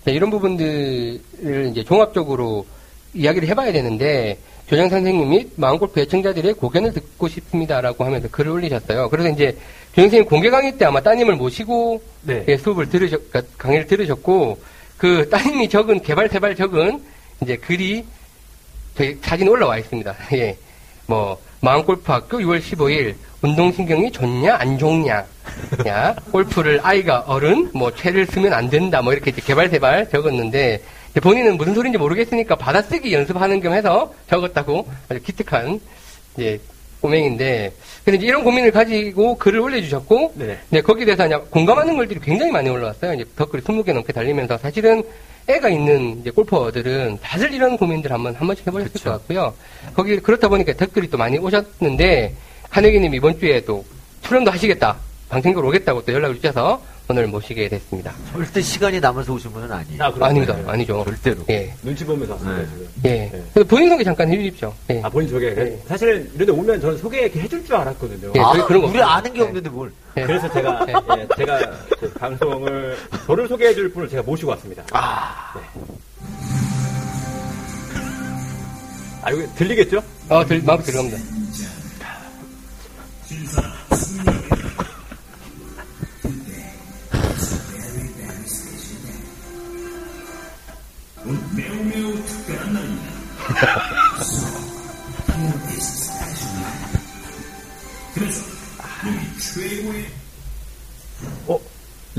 [0.05, 2.65] 네, 이런 부분들을 이제 종합적으로
[3.13, 4.39] 이야기를 해봐야 되는데
[4.69, 9.09] 교장 선생님 및 마음골프 애청자들의 고견을 듣고 싶습니다라고 하면서 글을 올리셨어요.
[9.09, 9.57] 그래서 이제
[9.97, 12.45] 교장 선생님 공개 강의 때 아마 따님을 모시고 네.
[12.49, 14.61] 예, 수업을 들으셨 그러니까 강의를 들으셨고
[14.99, 17.03] 그 따님이 적은 개발 세발 적은
[17.43, 18.05] 이제 글이
[18.95, 20.15] 저희 사진 올라와 있습니다.
[20.37, 20.57] 예.
[21.07, 25.25] 뭐 마음골프학교 6월 15일 운동신경이 좋냐 안 좋냐
[25.87, 30.83] 야 골프를 아이가 어른 뭐 채를 쓰면 안 된다 뭐 이렇게 이제 개발세발 적었는데
[31.23, 35.81] 본인은 무슨 소리인지 모르겠으니까 받아쓰기 연습하는 겸 해서 적었다고 아주 기특한
[36.37, 36.61] 이제
[37.07, 37.73] 꼬맹인데
[38.05, 40.59] 근데 이제 이런 고민을 가지고 글을 올려주셨고 네.
[40.71, 43.15] 네, 거기에 대해서 그냥 공감하는 글들이 굉장히 많이 올라왔어요.
[43.15, 45.03] 이제 댓글이 20개 넘게 달리면서 사실은
[45.49, 49.55] 애가 있는 이제 골퍼들은 다들 이런 고민들 한번 한 번씩 해보셨을 것 같고요.
[49.95, 52.35] 거기 그렇다 보니까 댓글이 또 많이 오셨는데
[52.71, 53.85] 한혜기님 이번 주에 또
[54.23, 54.97] 출연도 하시겠다,
[55.29, 58.13] 방송국으로 오겠다고 또 연락을 주셔서 오늘 모시게 됐습니다.
[58.33, 60.03] 절대 시간이 남아서 오신 분은 아니에요.
[60.03, 60.13] 아.
[60.27, 61.05] 아닙니다, 아니죠.
[61.05, 61.39] 절대로.
[61.51, 62.69] 예, 눈치 보면서 왔습니다, 네.
[62.69, 62.89] 지금.
[63.05, 63.09] 예.
[63.09, 63.45] 네.
[63.55, 64.73] 그래서 본인 소개 잠깐 해주십시오.
[64.91, 65.03] 예.
[65.03, 65.55] 아, 본인 소개.
[65.55, 65.81] 네.
[65.87, 68.33] 사실은 이런데 오면 저는 소개 이렇게 해줄 줄 알았거든요.
[68.35, 69.05] 예, 아, 저희 그런 거 우리 없어요.
[69.05, 69.45] 아는 게 네.
[69.47, 69.93] 없는데 뭘.
[70.17, 70.23] 예.
[70.23, 70.93] 그래서 제가, 네.
[71.19, 71.71] 예, 제가
[72.01, 72.97] 그 방송을,
[73.27, 74.85] 저를 소개해줄 분을 제가 모시고 왔습니다.
[74.93, 75.55] 아,
[79.23, 80.03] 아, 이거 들리겠죠?
[80.29, 81.19] 어, 들, 마음에 들어갑니다.
[101.47, 101.61] 어,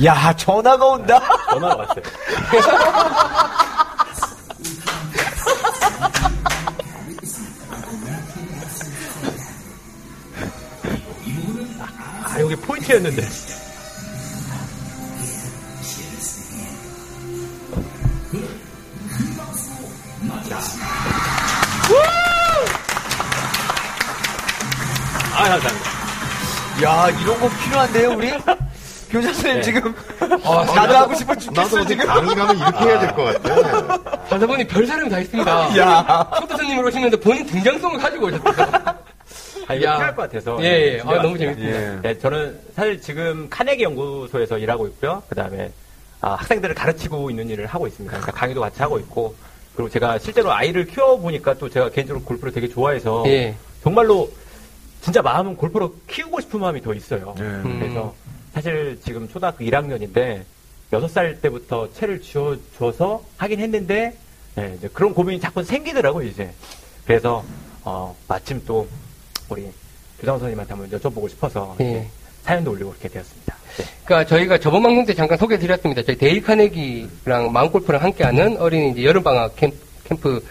[0.03, 1.19] 야, 전화가 온다.
[1.49, 2.03] 전화가 왔어요.
[12.23, 13.56] 아, 여기 포인트였는데.
[25.35, 25.89] 아, 감사합니다.
[26.83, 28.31] 야, 이런 거 필요한데요, 우리?
[29.09, 29.61] 교장 선생님 네.
[29.61, 29.95] 지금
[30.43, 32.05] 아, 나도 하고 싶어 나도 죽겠어 어디 지금.
[32.07, 34.19] 강의 가면 이렇게 해야 될 것 같아.
[34.29, 35.77] 가다 보니 별 사람이 다 있습니다.
[35.77, 36.29] 야.
[36.41, 38.67] 초대 손님으로 오시면서 본인 등장성을 가지고 오셨어요.
[39.69, 39.93] 아, 이게 야.
[39.93, 40.57] 필요할 것 같아서.
[40.61, 40.97] 예, 예.
[40.99, 41.55] 준비해 아, 너무 왔습니다.
[41.61, 41.93] 재밌습니다.
[41.93, 42.01] 예.
[42.13, 45.23] 네, 저는 사실 지금 카네기 연구소에서 일하고 있고요.
[45.29, 45.71] 그 다음에
[46.19, 48.11] 학생들을 가르치고 있는 일을 하고 있습니다.
[48.11, 49.35] 그러니까 강의도 같이 하고 있고.
[49.77, 53.55] 그리고 제가 실제로 아이를 키워보니까 또 제가 개인적으로 골프를 되게 좋아해서 예.
[53.83, 54.27] 정말로
[55.01, 57.35] 진짜 마음은 골프로 키우고 싶은 마음이 더 있어요.
[57.37, 57.77] 음.
[57.79, 58.15] 그래서
[58.55, 60.41] 사실 지금 초등학교 1학년인데
[60.91, 64.17] 6살 때부터 채를 쥐어줘서 하긴 했는데
[64.55, 66.51] 네, 이제 그런 고민이 자꾸 생기더라고요, 이제.
[67.05, 67.45] 그래서
[67.83, 68.87] 어, 마침 또
[69.47, 69.71] 우리
[70.19, 72.07] 교장 선생님한테 한번 여쭤보고 싶어서 예.
[72.41, 73.55] 사연도 올리고 그렇게 되었습니다.
[73.77, 73.85] 네.
[74.05, 76.01] 그러니까 저희가 저번 방송 때 잠깐 소개해드렸습니다.
[76.03, 79.71] 저희 데일 카네기랑 마음골프랑 함께하는 어린이 이제 여름방학 캠,
[80.21, 80.43] 프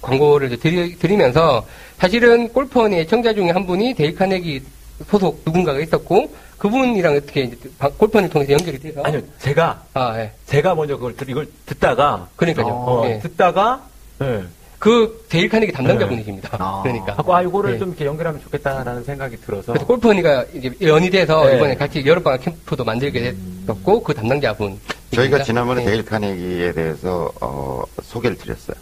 [0.00, 1.66] 광고를 드리, 드리 면서
[1.98, 4.62] 사실은 골프원의 애청자 중에 한 분이 데일 카네기
[5.08, 7.50] 소속 누군가가 있었고 그분이랑 어떻게
[7.98, 10.30] 골프원을 통해서 연결이 돼서 아니요, 제가 아 예.
[10.46, 12.66] 제가 먼저 그걸 들- 이걸 듣다가 그러니까요.
[12.66, 13.18] 어, 예.
[13.20, 13.82] 듣다가
[14.22, 14.42] 예,
[14.80, 16.56] 그 데일 카네기 담당자 분이십니다.
[16.58, 16.80] 아.
[16.82, 17.14] 그러니까.
[17.28, 17.78] 아 이거를 네.
[17.78, 21.56] 좀 이렇게 연결하면 좋겠다라는 생각이 들어서 그래서 골프 언니가 이제 연이 돼서 네.
[21.56, 23.34] 이번에 같이 여름방학 캠프도 만들게
[23.66, 24.80] 됐었고 그 담당자 분.
[25.14, 25.90] 저희가 지난번에 네.
[25.90, 28.74] 데일 카네기에 대해서 어, 소개를 드렸어요.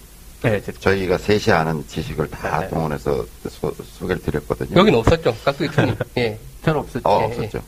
[0.42, 2.68] 네, 저희가 셋이 아는 지식을 다 네.
[2.68, 4.78] 동원해서 소, 소개를 드렸거든요.
[4.78, 5.34] 여기는 없었죠.
[5.44, 5.94] 깍두기 촌이.
[6.18, 6.38] 예.
[6.64, 7.08] 저는 없었죠.
[7.08, 7.60] 어, 예, 없었죠.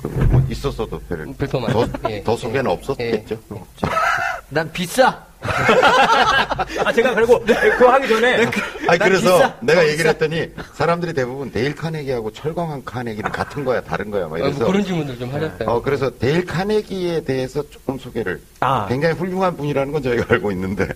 [0.00, 2.10] 그리고 뭐 있었어도 별, 별도 더.
[2.10, 2.22] 예.
[2.22, 3.38] 더 소개는 없었겠죠.
[4.48, 5.22] 난 비싸.
[6.84, 8.34] 아 제가 그리고 그거 하기 전에
[8.88, 9.54] 아니, 난 그래서 비싸.
[9.60, 14.34] 내가 난 얘기를 했더니 사람들이 대부분 데일 카네기하고 철광한 카네기는 같은 거야, 다른 거야, 막
[14.34, 14.58] 어, 이래서.
[14.58, 15.68] 뭐 그런 질문들 좀 하셨어요.
[15.68, 18.40] 어, 그래서 데일 카네기에 대해서 조금 소개를.
[18.60, 18.86] 아.
[18.88, 20.88] 굉장히 훌륭한 분이라는 건 저희가 알고 있는데.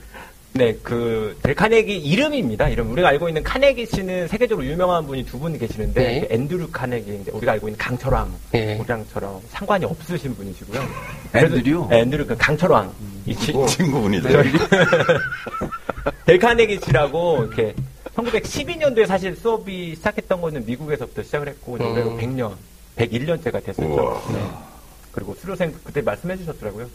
[0.55, 2.69] 네, 그, 델 카네기 이름입니다.
[2.69, 2.91] 이름.
[2.91, 6.20] 우리가 알고 있는 카네기 씨는 세계적으로 유명한 분이 두 분 계시는데, 네.
[6.27, 8.77] 그 앤드류 카네기, 이제 우리가 알고 있는 강철왕, 네.
[8.79, 10.83] 우리랑처럼 상관이 없으신 분이시고요.
[11.35, 11.87] 앤드류?
[11.91, 12.93] 네, 앤드류, 그 강철왕.
[13.27, 14.29] 이 친- 친- 친구분이죠.
[16.27, 17.75] 델 카네기 씨라고, 이렇게,
[18.16, 22.19] 1912년도에 사실 수업이 시작했던 거는 미국에서부터 시작을 했고, 이제 올해로 음.
[22.19, 22.53] 100년,
[22.97, 24.23] 101년째가 됐었죠.
[24.33, 24.41] 네.
[25.12, 26.87] 그리고 수료생, 그때 말씀해 주셨더라고요.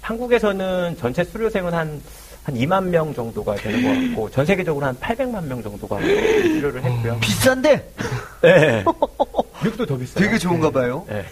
[0.00, 2.00] 한국에서는 전체 수료생은 한,
[2.44, 7.18] 한 2만 명 정도가 되는 것 같고, 전 세계적으로 한 800만 명 정도가 수료를 했고요.
[7.20, 7.92] 비싼데?
[8.42, 8.84] 네.
[9.62, 10.24] 미국도 더 비싸요.
[10.24, 11.04] 되게 좋은가 봐요.
[11.08, 11.24] 네.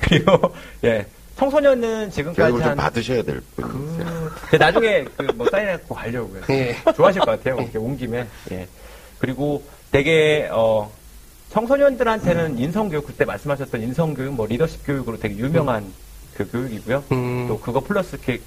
[0.00, 0.54] 그리고,
[0.84, 1.06] 예.
[1.36, 2.76] 청소년은 지금까지 교육을 좀 한.
[2.76, 4.06] 받으셔야 될 분이세요.
[4.06, 6.42] 그, 근데 나중에 그뭐 사인해갖고 가려고요.
[6.50, 6.76] 예.
[6.96, 7.60] 좋아하실 것 같아요.
[7.62, 8.26] 이렇게 온 김에.
[8.50, 8.66] 예.
[9.20, 9.62] 그리고
[9.92, 10.90] 되게 어
[11.50, 15.86] 청소년들한테는 인성교육 그때 말씀하셨던 인성교육 뭐 리더십 교육으로 되게 유명한
[16.34, 17.04] 그 교육이고요.
[17.12, 17.46] 음.
[17.46, 18.40] 또 그거 플러스 이렇게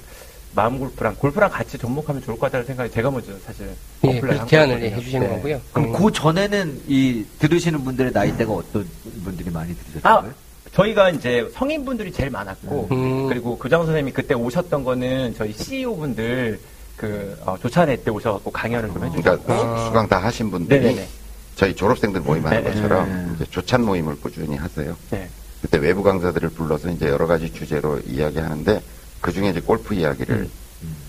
[0.53, 3.69] 마음 골프랑 골프랑 같이 접목하면 좋을 것 같다는 생각이 제가 먼저 사실
[4.05, 4.81] 예, 한 제안을.
[4.81, 5.35] 해주시는 네.
[5.35, 5.61] 거고요.
[5.71, 5.93] 그럼 음.
[5.93, 8.87] 그 전에는 이 들으시는 분들의 나이대가 어떤
[9.23, 10.13] 분들이 많이 들으셨어요?
[10.13, 10.25] 아,
[10.73, 13.27] 저희가 이제 성인분들이 제일 많았고, 음.
[13.27, 16.59] 그리고 교장 선생님이 그때 오셨던 거는 저희 CEO 분들
[16.97, 21.07] 그 어, 조찬회 때 오셔갖고 강연을 좀 해주셨고, 그러니까 수강 다 하신 분들이 네네네.
[21.55, 22.71] 저희 졸업생들 모임하는 네.
[22.71, 24.95] 것처럼 이제 조찬 모임을 꾸준히 하세요.
[25.11, 25.29] 네.
[25.61, 28.81] 그때 외부 강사들을 불러서 이제 여러 가지 주제로 이야기하는데
[29.21, 30.49] 그 중에 이제 골프 이야기를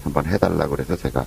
[0.04, 1.24] 한번 해달라고 그래서 제가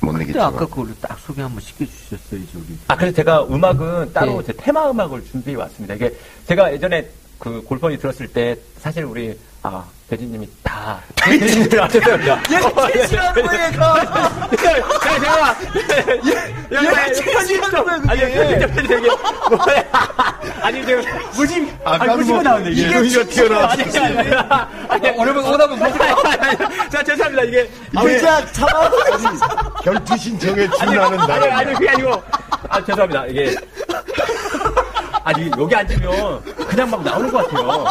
[0.00, 0.42] 못 내기죠.
[0.42, 2.78] 아까 그걸로 딱 소개 한번 시켜주셨어요, 저기.
[2.88, 4.46] 아, 그래서 제가 음악은 따로 네.
[4.46, 5.94] 제 테마 음악을 준비해 왔습니다.
[5.94, 6.14] 이게
[6.46, 7.08] 제가 예전에
[7.38, 12.42] 그 골퍼니 들었을 때 사실 우리 아 대진님이 다 대진님이 아 죄송합니다.
[12.94, 13.94] 얘 싫어하는 거야, 얘가!
[16.70, 18.10] 제가 얘가 싫어하는 거야, 그게.
[18.10, 19.08] 아니 편집 이게
[19.50, 19.84] 뭐야?
[20.62, 21.02] 아니 제가
[21.34, 23.70] 무심 아, 아니 무심이 나오네 이게 이게 이거 튀어나와.
[23.72, 24.34] 아니 아니 아니
[24.88, 27.70] 아니 오늘은 오답은 못자 죄송합니다 이게
[28.02, 28.90] 의자 참아!
[29.82, 31.58] 결투 신청에 아니, 준하는 아니, 나라.
[31.58, 32.22] 아니, 그게 아니고.
[32.68, 33.26] 아, 죄송합니다.
[33.26, 33.54] 이게.
[35.24, 37.86] 아니, 여기 앉으면 그냥 막 나오는 것 같아요.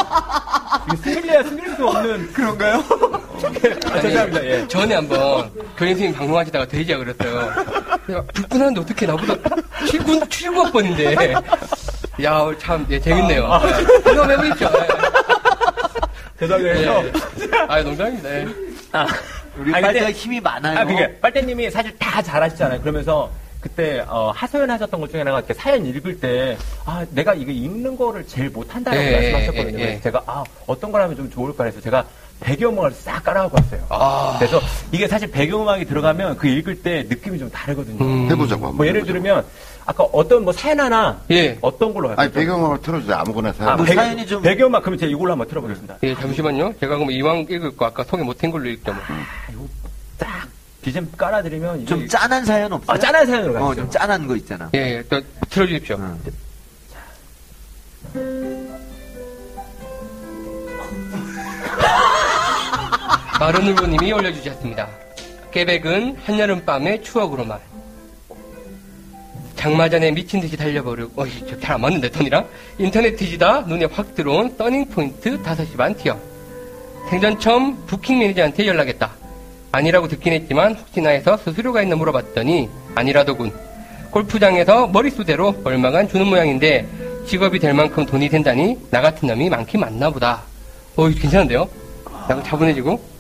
[0.88, 2.34] 이게 숨길래야 숨길 수 없는.
[2.34, 2.84] 그런가요?
[3.91, 4.45] 아, 죄송합니다.
[4.45, 4.68] 예.
[4.68, 7.51] 전에 한번 교장 선생님 방송하시다가 돼지야 그랬어요.
[8.07, 9.34] 내가 불편한데 어떻게 나보다
[9.88, 12.23] 7군, 7국번인데.
[12.23, 13.49] 야, 참, 예, 재밌네요.
[14.03, 14.69] 경험해보십시오.
[16.39, 16.77] 죄송합니다.
[16.77, 17.11] 예.
[17.11, 17.65] 그래서.
[17.68, 18.30] 아, 농담입니다.
[18.30, 18.47] 예.
[18.91, 19.07] 아,
[19.57, 20.80] 우리 아니, 빨대가 근데- 힘이 많아요.
[20.80, 22.81] 아, 그게 빨대님이 사실 다 잘하시잖아요.
[22.81, 23.30] 그러면서
[23.64, 27.95] 그때 어, 하소연 하셨던 것 중에 하나가 이렇게 사연 읽을 때 아, 내가 이거 읽는
[27.95, 29.80] 거를 제일 못한다라고 예, 말씀하셨거든요.
[29.80, 29.85] 예, 예.
[29.85, 32.06] 그래서 제가 아, 어떤 걸 하면 좀 좋을까 해서 제가
[32.41, 33.85] 배경음악을 싹 깔아갖고 왔어요.
[33.90, 34.35] 아.
[34.38, 34.60] 그래서
[34.91, 38.03] 이게 사실 배경음악이 들어가면 그 읽을 때 느낌이 좀 다르거든요.
[38.03, 38.30] 음.
[38.30, 38.76] 해보자고 한번.
[38.76, 39.19] 뭐 예를 해보자고.
[39.23, 39.45] 들면
[39.85, 41.57] 아까 어떤 뭐 사연 하나 예.
[41.61, 42.26] 어떤 걸로 할까요?
[42.26, 43.15] 아니 배경음악을 틀어주세요.
[43.15, 43.72] 아무거나 사연.
[43.72, 45.98] 아, 뭐 배경- 사연이 좀- 배경음악 그러면 제가 이걸로 한번 틀어보겠습니다.
[46.03, 46.73] 예, 잠시만요.
[46.81, 48.91] 제가 그럼 이왕 읽을 거 아까 소개 못한 걸로 읽죠.
[48.94, 49.68] 뭐.
[50.18, 50.48] 딱
[50.84, 52.95] BGM 깔아드리면 좀 짠한 사연 없어요?
[52.95, 53.65] 아, 짠한 사연으로 가시죠.
[53.65, 54.69] 어, 좀 짠한 거 있잖아.
[54.76, 55.97] 예, 예, 또 틀어주십시오.
[58.15, 58.73] 응.
[63.39, 64.88] 마른 울보님이 올려주셨습니다.
[65.51, 67.60] 깨백은 한여름밤의 추억으로만.
[69.55, 71.30] 장마 전에 미친 듯이 달려버리고, 어이,
[71.61, 72.47] 잘안 맞는데, 톤이랑?
[72.77, 76.19] 인터넷 뒤지다 눈에 확 들어온 떠닝 포인트 5시 반 티어.
[77.10, 79.22] 생전 처음 부킹 매니저한테 연락했다.
[79.73, 83.51] 아니라고 듣긴 했지만 혹시나 해서 수수료가 있나 물어봤더니 아니라더군.
[84.11, 86.87] 골프장에서 머릿수대로 얼마간 주는 모양인데
[87.25, 90.43] 직업이 될 만큼 돈이 된다니 나 같은 놈이 많긴 많나 보다.
[90.95, 91.67] 어, 이거 괜찮은데요?
[92.29, 93.13] 약간 차분해지고.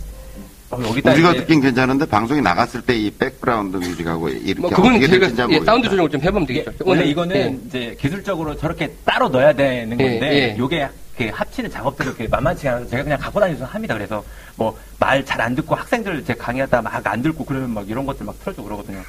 [0.69, 5.19] 어, 우리가 이제 듣긴 괜찮은데 방송이 나갔을 때 이 백그라운드 뮤직하고 이렇게 뭐 그거는 어떻게
[5.19, 5.59] 저희가 예.
[5.61, 6.71] 사운드 조정을 좀 해보면 되겠죠.
[6.85, 7.67] 원래 오늘, 이거는 예.
[7.67, 10.57] 이제 기술적으로 저렇게 따로 넣어야 되는 예, 건데 예.
[10.57, 10.87] 요게
[11.17, 13.93] 이렇게 합치는 작업들이 이렇게 만만치 않아서 제가 그냥 갖고 다니면서 합니다.
[13.93, 14.23] 그래서
[14.55, 18.25] 뭐 말 잘 안 듣고 학생들 제 강의하다 막 안 듣고 그러면 막 이런 것들
[18.25, 19.01] 막 틀어주고 그러거든요.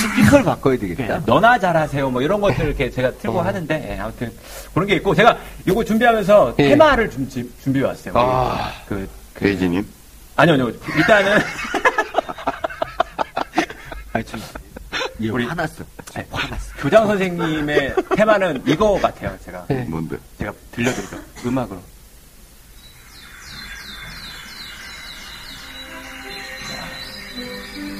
[0.00, 1.20] 스피커를 바꿔야 예, 되겠다.
[1.26, 4.32] 너나 잘하세요 뭐 이런 것들 이렇게 제가 틀고 하는데 예, 아무튼
[4.72, 5.36] 그런 게 있고 제가
[5.66, 6.68] 이거 준비하면서 예.
[6.70, 8.14] 테마를 좀 지- 준비해 왔어요.
[8.16, 8.72] 아.
[8.88, 9.84] 그, 그 레이지님?
[10.36, 10.70] 아니요, 아니요.
[10.96, 11.38] 일단은.
[14.12, 14.24] 아니,
[15.26, 15.34] 좀.
[15.34, 15.84] 우리 화났어.
[16.14, 16.74] 아니, 화났어.
[16.78, 19.66] 교장 선생님의 테마는 이거 같아요, 제가.
[19.68, 19.84] 네.
[19.84, 20.16] 뭔데?
[20.38, 21.20] 제가 들려드릴게요.
[21.46, 21.80] 음악으로.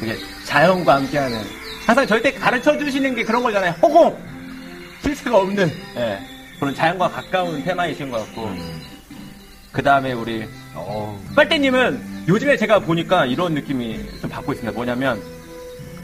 [0.03, 1.43] 이게 자연과 함께하는.
[1.87, 3.73] 항상 절대 가르쳐 주시는 게 그런 거잖아요.
[3.83, 4.17] 허공!
[5.03, 6.21] 실수가 없는, 예.
[6.59, 8.51] 그런 자연과 가까운 테마이신 것 같고.
[9.73, 10.47] 그 다음에 우리,
[11.35, 14.75] 빨대님은 요즘에 제가 보니까 이런 느낌이 좀 받고 있습니다.
[14.75, 15.21] 뭐냐면,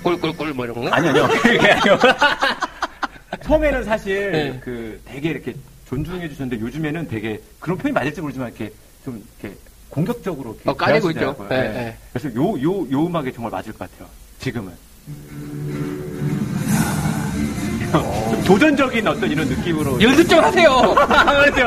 [0.02, 0.88] 꿀꿀꿀 뭐 이런 거?
[0.90, 1.28] 아니요, 아니요.
[1.42, 1.98] 그게 아니요.
[3.44, 4.60] 처음에는 사실 네.
[4.64, 5.54] 그 되게 이렇게
[5.88, 8.72] 존중해 주셨는데 요즘에는 되게 그런 표현이 맞을지 모르지만 이렇게
[9.04, 9.56] 좀 이렇게
[9.88, 11.36] 공격적으로 이렇게 어, 까내고 있죠.
[11.48, 11.68] 네, 네.
[11.72, 11.98] 네.
[12.12, 14.08] 그래서 요, 요, 요 음악이 정말 맞을 것 같아요.
[14.38, 14.72] 지금은.
[18.30, 20.02] 좀 도전적인 어떤 이런 느낌으로.
[20.02, 20.94] 연습 좀 하세요.
[20.94, 21.66] 그렇죠.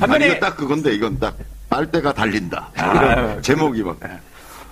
[0.00, 1.36] 반면에 이거 딱 그건데, 이건 딱,
[1.68, 2.70] 빨대가 달린다.
[2.76, 3.98] 아, 이런 제목이 막.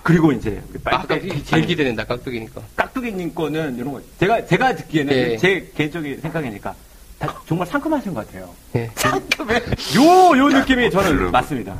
[0.03, 2.61] 그리고 이제 우리 아, 빨대- 제일 기대된다, 깍두기니까.
[2.75, 5.37] 깍두기님 거는 이런 거 제가 제가 듣기에는 예.
[5.37, 6.73] 제 개인적인 생각이니까
[7.19, 8.49] 다 정말 상큼하신 것 같아요.
[8.75, 8.89] 예.
[9.95, 11.31] 요요 느낌이 저는 그럼.
[11.31, 11.77] 맞습니다.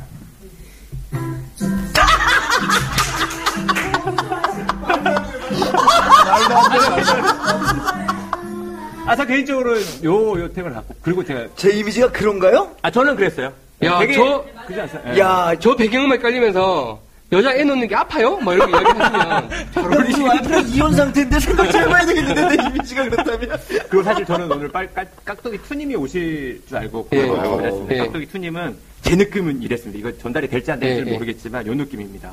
[9.06, 10.94] 아, 저 개인적으로 요, 요 템을 갖고.
[11.02, 12.70] 그리고 제가, 제 이미지가 그런가요?
[12.82, 13.52] 아, 저는 그랬어요.
[13.82, 15.14] 야, 되게, 저- 그지 않습니까?
[15.14, 15.18] 예.
[15.18, 17.00] 야, 저 배경음악 깔리면서
[17.32, 18.36] 여자 애 놓는 게 아파요?
[18.38, 20.28] 뭐 이렇게 이야기하시면 잘 우리 어울리시겠는데.
[20.28, 23.60] 와이프랑 이혼 상태인데 생각 좀 해봐야 되겠는데, 내 이미지가 그렇다면.
[23.88, 27.22] 그리고 사실 저는 오늘 빨, 깍, 깍두기 투님이 오실 줄 알고 예.
[27.22, 27.94] 그걸 알고 그랬습니다.
[27.94, 27.98] 예.
[27.98, 29.98] 깍두기 투님은 제 느낌은 이랬습니다.
[30.08, 31.12] 이거 전달이 될지 안 될지 예, 는 예.
[31.14, 32.32] 모르겠지만 요 느낌입니다.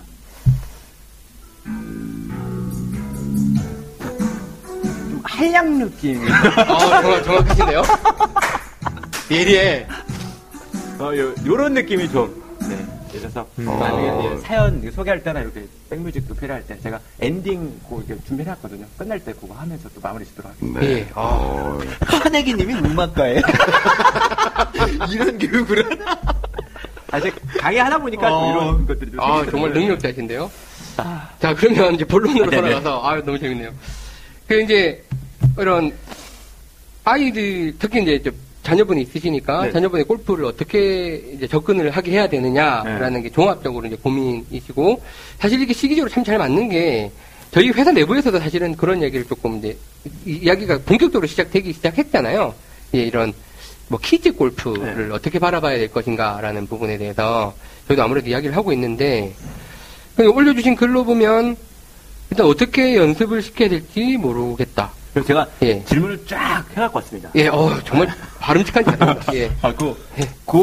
[4.64, 6.22] 좀 한량 느낌.
[6.28, 7.82] 어, 정말 정확하신데요?
[9.30, 9.88] 예리해.
[11.00, 12.47] 어, 요, 요런 느낌이 좀.
[13.18, 13.30] 네.
[13.30, 18.50] 그래서 만약에 이제 사연 소개할 때나 이렇게 백뮤직도 필요할 때 제가 엔딩 곡 이렇게 준비해
[18.50, 18.86] 놨거든요.
[18.98, 20.80] 끝날 때 그거 하면서 또 마무리 짓도록 하겠습니다.
[20.80, 20.88] 네.
[20.88, 21.08] 예.
[21.14, 21.22] 아.
[21.22, 23.42] 어, 카네기님이 음악가예요.
[25.12, 26.22] 이런 교육을 하나?
[27.12, 28.52] 아, 이제 강의 하다 보니까 또 어.
[28.52, 29.46] 이런 것들이 좀 아.
[29.50, 30.52] 정말 능력자신데요?
[31.40, 32.50] 자, 그러면 이제 본론으로 아.
[32.50, 33.72] 돌아가서, 아 너무 재밌네요.
[34.48, 35.04] 그, 이제,
[35.58, 35.94] 이런,
[37.04, 38.32] 아이들, 특히 이제, 저
[38.68, 39.72] 자녀분이 있으시니까, 네.
[39.72, 45.02] 자녀분의 골프를 어떻게 이제 접근을 하게 해야 되느냐라는 게 종합적으로 이제 고민이시고,
[45.40, 47.10] 사실 이게 시기적으로 참 잘 맞는 게,
[47.52, 49.78] 저희 회사 내부에서도 사실은 그런 얘기를 조금 이제,
[50.26, 52.54] 이- 이야기가 본격적으로 시작되기 시작했잖아요.
[52.96, 53.32] 예, 이런,
[53.88, 57.54] 뭐, 키즈 골프를 어떻게 바라봐야 될 것인가라는 부분에 대해서,
[57.88, 59.34] 저희도 아무래도 이야기를 하고 있는데,
[60.20, 61.56] 올려주신 글로 보면
[62.32, 64.92] 일단 어떻게 연습을 시켜야 될지 모르겠다.
[65.18, 65.84] 그래서 제가 예.
[65.84, 67.30] 질문을 쫙 해갖고 왔습니다.
[67.36, 68.08] 예, 어 정말
[68.40, 69.34] 바람직한 자세입니다.
[69.34, 69.52] 예.
[69.62, 70.30] 아, 그, 예.
[70.46, 70.58] 그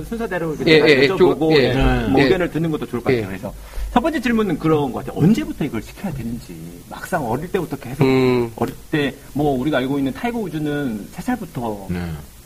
[0.00, 1.56] 어, 순서대로 이렇게 예, 제가 예, 예, 여쭤보고 좀, 예.
[1.70, 2.24] 예, 뭐 예.
[2.24, 3.22] 의견을 듣는 것도 좋을 것 같아요.
[3.22, 3.26] 예.
[3.26, 3.52] 그래서
[3.92, 5.22] 첫 번째 질문은 그런 것 같아요.
[5.22, 6.54] 언제부터 이걸 시켜야 되는지
[6.88, 11.88] 막상 어릴 때부터 계속 음, 어릴 때 뭐 우리가 알고 있는 타이거 우즈는 세 살부터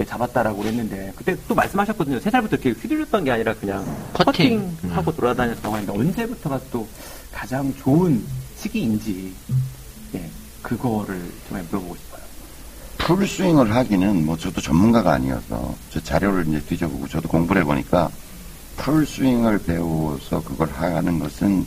[0.07, 2.21] 잡았다라고 그랬는데 그때 또 말씀하셨거든요.
[2.21, 4.73] 세 살부터 이렇게 휘둘렸던 게 아니라 그냥 퍼팅.
[4.81, 6.87] 퍼팅하고 돌아다녔다고 하는데 언제부터가 또
[7.33, 8.23] 가장 좋은
[8.57, 9.55] 시기인지 예,
[10.67, 12.23] 그거를 좀 물어보고 싶어요.
[12.99, 18.11] 풀스윙을 하기는 뭐 저도 전문가가 아니어서 저 자료를 이제 뒤져보고 저도 공부를 해보니까
[18.77, 21.67] 풀스윙을 배워서 그걸 하는 것은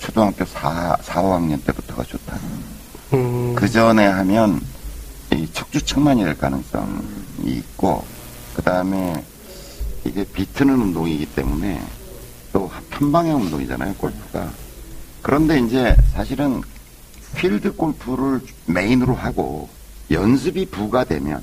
[0.00, 2.38] 초등학교 4, 4, 5학년 때부터가 좋다.
[3.12, 4.60] 음, 그 전에 하면
[5.32, 7.02] 이 척추측만이 될 가능성이
[7.44, 8.04] 있고,
[8.54, 9.24] 그 다음에
[10.04, 11.80] 이게 비트는 운동이기 때문에
[12.52, 14.50] 또 편방향 운동이잖아요, 골프가.
[15.22, 16.62] 그런데 이제 사실은
[17.36, 19.68] 필드 골프를 메인으로 하고
[20.10, 21.42] 연습이 부과되면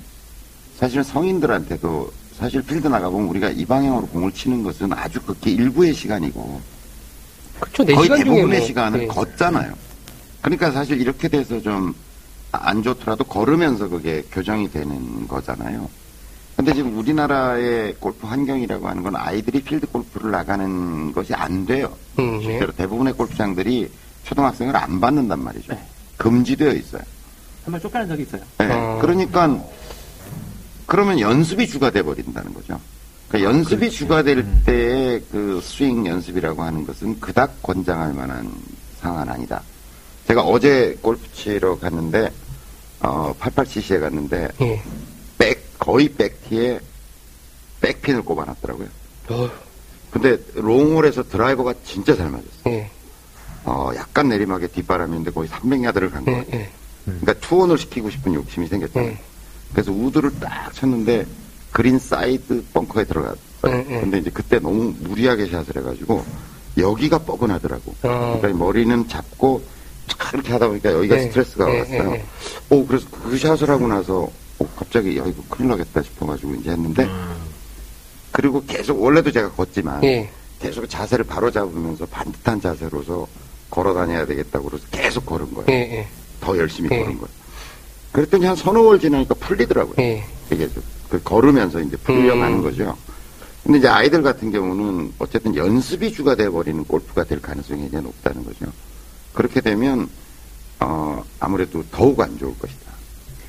[0.78, 6.62] 사실 성인들한테도 사실 필드 나가보면 우리가 이 방향으로 공을 치는 것은 아주 극히 일부의 시간이고
[7.60, 9.08] 그쵸, 네 거의 시간 대부분의 뭐, 시간은 예.
[9.08, 9.74] 걷잖아요.
[10.42, 11.94] 그러니까 사실 이렇게 돼서 좀
[12.52, 15.90] 안 좋더라도 걸으면서 그게 교정이 되는 거잖아요.
[16.56, 21.96] 근데 지금 우리나라의 골프 환경이라고 하는 건 아이들이 필드 골프를 나가는 것이 안 돼요.
[22.18, 22.44] 음, 네.
[22.44, 23.92] 실제로 대부분의 골프장들이
[24.28, 25.74] 초등학생을 안 받는단 말이죠.
[25.74, 25.80] 네.
[26.18, 27.02] 금지되어 있어요.
[27.64, 28.42] 한번 쫓겨난 적이 있어요.
[28.60, 28.72] 네.
[28.72, 29.00] 어.
[29.02, 29.64] 그러니까
[30.86, 32.80] 그러면 연습이 주가 돼 버린다는 거죠.
[33.30, 38.50] 그러니까 연습이 주가 될 때의 그 스윙 연습이라고 하는 것은 그닥 권장할 만한
[39.02, 39.62] 상황은 아니다.
[40.28, 42.32] 제가 어제 골프 치러 갔는데
[43.02, 44.82] 어 88cc에 갔는데 예.
[45.38, 46.80] 백 거의 백티에
[47.82, 48.88] 백핀을 꼽아놨더라고요.
[49.30, 49.50] 어,
[50.10, 52.50] 근데 롱홀에서 드라이버가 진짜 잘 맞았어요.
[52.68, 52.90] 예,
[53.68, 56.46] 어 약간 내리막에 뒷바람인데 거의 300야드를 간 예, 거예요.
[56.54, 56.70] 예.
[57.04, 59.12] 그러니까 투혼을 시키고 싶은 욕심이 생겼잖아요.
[59.12, 59.20] 네.
[59.74, 61.26] 그래서 우드를 딱 쳤는데
[61.72, 63.38] 그린 사이드 벙커에 들어갔어요.
[63.62, 66.24] 근데 이제 그때 너무 무리하게 샷을 해가지고
[66.78, 67.94] 여기가 뻐근하더라고.
[68.04, 68.40] 어.
[68.40, 69.62] 그러니까 머리는 잡고
[70.08, 71.22] 쫙 이렇게 하다 보니까 여기가 네.
[71.24, 72.04] 스트레스가 네, 왔어요.
[72.04, 72.26] 네, 네.
[72.70, 74.30] 오, 그래서 그 샷을 하고 나서
[74.60, 77.10] 오, 갑자기 야 이거 큰일 나겠다 싶어가지고 이제 했는데
[78.32, 80.30] 그리고 계속 원래도 제가 걷지만 예.
[80.60, 83.28] 계속 자세를 바로 잡으면서 반듯한 자세로서
[83.70, 85.66] 걸어 다녀야 되겠다고 그래서 계속 걸은 거예요.
[85.70, 86.08] 예, 예.
[86.40, 87.00] 더 열심히 예.
[87.00, 87.38] 걸은 거예요.
[88.12, 89.96] 그랬더니 한 서너 월 지나니까 풀리더라고요.
[90.00, 90.24] 예.
[90.52, 92.64] 이게 좀, 그 걸으면서 이제 풀려가는 음.
[92.64, 92.98] 거죠.
[93.64, 98.66] 근데 이제 아이들 같은 경우는 어쨌든 연습이 주가 돼버리는 골프가 될 가능성이 굉장히 높다는 거죠.
[99.34, 100.10] 그렇게 되면,
[100.80, 102.92] 어, 아무래도 더욱 안 좋을 것이다.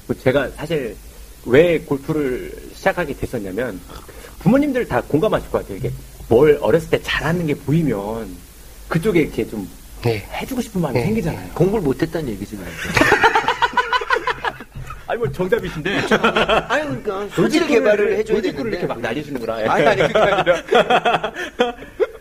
[0.09, 0.97] 그 제가 사실
[1.47, 3.81] 왜 골프를 시작하게 됐었냐면
[4.40, 5.78] 부모님들 다 공감하실 것 같아요.
[5.78, 5.93] 이게
[6.28, 8.28] 뭘 어렸을 때 잘하는 게 보이면
[8.89, 9.69] 그쪽에 이렇게 좀
[10.06, 10.18] 예.
[10.40, 11.04] 해주고 싶은 마음이 네.
[11.06, 11.50] 생기잖아요.
[11.54, 12.56] 공부를 못했다는 얘기지.
[12.56, 12.64] 뭐.
[15.06, 16.00] 아니 뭐 정답이신데
[16.68, 18.68] 아니 그러니까 소질 개발을 해줘야 되는데.
[18.70, 19.54] 이렇게 막 날리시는구나.
[19.54, 21.32] 아니 아니 그게 아니라.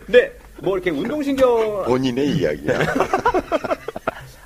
[0.06, 2.78] 근데 뭐 이렇게 운동신경 본인의 이야기야.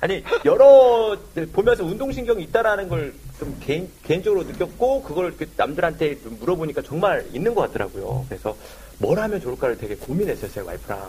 [0.01, 1.17] 아니 여러
[1.53, 7.61] 보면서 운동신경이 있다라는 걸 좀 개인 개인적으로 느꼈고 그걸 남들한테 좀 물어보니까 정말 있는 것
[7.61, 8.25] 같더라고요.
[8.29, 8.55] 그래서
[8.99, 10.99] 뭘 하면 좋을까를 되게 고민했었어요 와이프랑.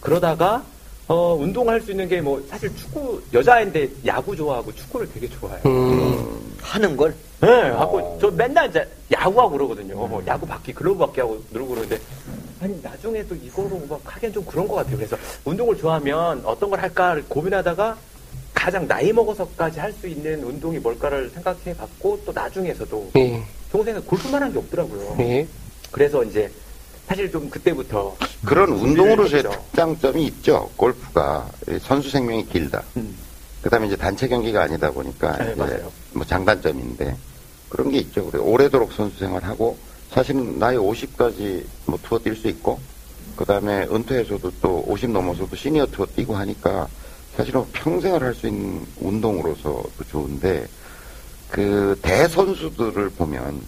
[0.00, 0.64] 그러다가
[1.06, 5.60] 어 운동할 수 있는 게 뭐 사실 축구 여자인데 야구 좋아하고 축구를 되게 좋아해요.
[5.66, 6.54] 음.
[6.62, 7.14] 하는 걸.
[7.40, 9.94] 네, 하고 저 맨날 이제 야구하고 그러거든요.
[9.94, 11.98] 뭐 야구 바퀴, 글러브 바퀴 하고 누르고 그러는데
[12.60, 14.96] 아니 나중에 또 이거로 막 하기엔 좀 그런 것 같아요.
[14.96, 15.14] 그래서
[15.44, 17.96] 운동을 좋아하면 어떤 걸 할까를 고민하다가
[18.54, 23.42] 가장 나이 먹어서까지 할 수 있는 운동이 뭘까를 생각해 봤고 또 나중에서도 예.
[23.70, 25.16] 동생은 골프만 한 게 없더라고요.
[25.20, 25.46] 예.
[25.90, 26.50] 그래서 이제
[27.06, 29.50] 사실 좀 그때부터 그런 운동으로서의 했죠.
[29.50, 30.70] 특장점이 있죠.
[30.76, 31.46] 골프가
[31.80, 32.82] 선수 생명이 길다.
[32.96, 33.14] 음.
[33.62, 35.54] 그다음에 이제 단체 경기가 아니다 보니까 네.
[36.12, 37.16] 뭐 장단점인데
[37.68, 38.30] 그런 게 있죠.
[38.30, 39.76] 그래 오래도록 선수 생활하고
[40.10, 42.78] 사실은 나이 50까지 뭐 투어 뛸 수 있고
[43.36, 46.86] 그다음에 은퇴해서도 또 50 넘어서도 시니어 투어 뛰고 하니까
[47.36, 50.66] 사실은 평생을 할 수 있는 운동으로서도 좋은데
[51.50, 53.60] 그 대선수들을 보면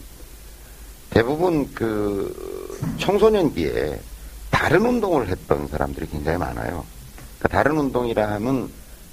[1.10, 2.54] 대부분 그
[2.98, 4.00] 청소년기에
[4.50, 6.84] 다른 운동을 했던 사람들이 굉장히 많아요.
[7.38, 8.70] 그러니까 다른 운동이라 하면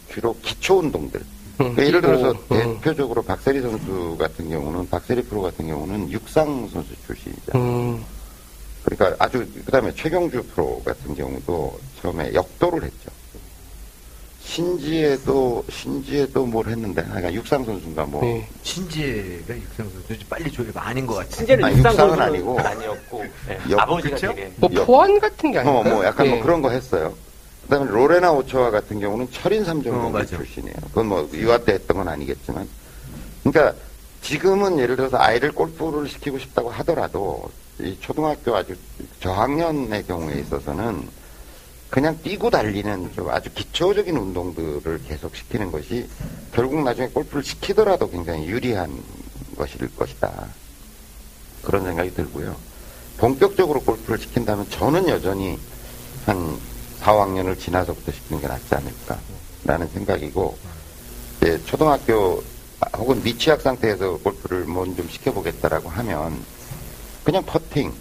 [0.10, 1.22] 주로 기초 운동들.
[1.58, 2.80] 그러니까 예를 들어서 음.
[2.82, 7.64] 대표적으로 박세리 선수 같은 경우는 박세리 프로 같은 경우는 육상 선수 출신이잖아요.
[7.64, 8.04] 음.
[8.84, 13.12] 그러니까 아주 그다음에 최경주 프로 같은 경우도 처음에 역도를 했죠.
[14.44, 18.48] 신지에도 신지에도 뭘 했는데 그러니까 육상 선수인가 뭐 예.
[18.62, 21.32] 신지가 육상 선수 빨리 조회가 아닌 것 같아.
[21.38, 22.60] 신재는 아니, 육상 육상은 아니고.
[22.60, 24.28] 아니었고 네, 역- 아버지가 그쵸?
[24.28, 25.78] 되게 뭐 역- 포환 같은 게 아니에요?
[25.78, 27.14] 어, 뭐 약간 뭐 그런 거 했어요.
[27.64, 30.26] 그다음에 로레나 오초아 같은 경우는 철인 삼종 어.
[30.26, 30.76] 출신이에요.
[30.90, 32.68] 그건 뭐 유아 때 했던 건 아니겠지만,
[33.44, 33.74] 그러니까
[34.22, 37.50] 지금은 예를 들어서 아이를 골프를 시키고 싶다고 하더라도
[37.80, 38.76] 이 초등학교 아주
[39.22, 41.08] 저학년의 경우에 있어서는
[41.94, 46.10] 그냥 뛰고 달리는 좀 아주 기초적인 운동들을 계속 시키는 것이
[46.52, 49.00] 결국 나중에 골프를 시키더라도 굉장히 유리한
[49.56, 50.48] 것일 것이다.
[51.62, 52.56] 그런 생각이 들고요.
[53.18, 55.60] 본격적으로 골프를 시킨다면 저는 여전히
[56.26, 56.58] 한
[57.00, 60.58] 4, 5학년을 지나서부터 시키는 게 낫지 않을까라는 생각이고,
[61.38, 62.44] 이제 초등학교
[62.80, 66.44] 아, 혹은 미취학 상태에서 골프를 뭐좀 시켜보겠다라고 하면
[67.24, 67.94] 그냥 퍼팅,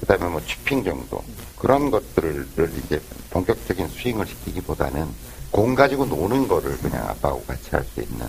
[0.00, 1.22] 그 다음에 뭐 치핑 정도
[1.58, 2.46] 그런 것들을
[2.84, 5.08] 이제 본격적인 스윙을 시키기보다는
[5.50, 8.26] 공 가지고 노는 거를 그냥 아빠하고 같이 할 수 있는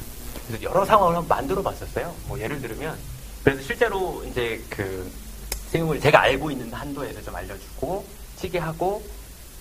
[0.47, 2.13] 그래서 여러 상황을 한번 만들어 봤었어요.
[2.27, 2.97] 뭐 예를 들면
[3.43, 5.09] 그래서 실제로 이제 그
[5.71, 8.03] 스윙을 제가 알고 있는 한도에서 좀 알려주고
[8.37, 9.03] 치게 하고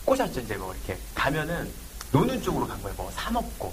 [0.04, 1.70] 꼬셨죠 이제 뭐 이렇게 가면은
[2.12, 2.94] 노는 쪽으로 간 거예요.
[2.96, 3.72] 뭐 사 먹고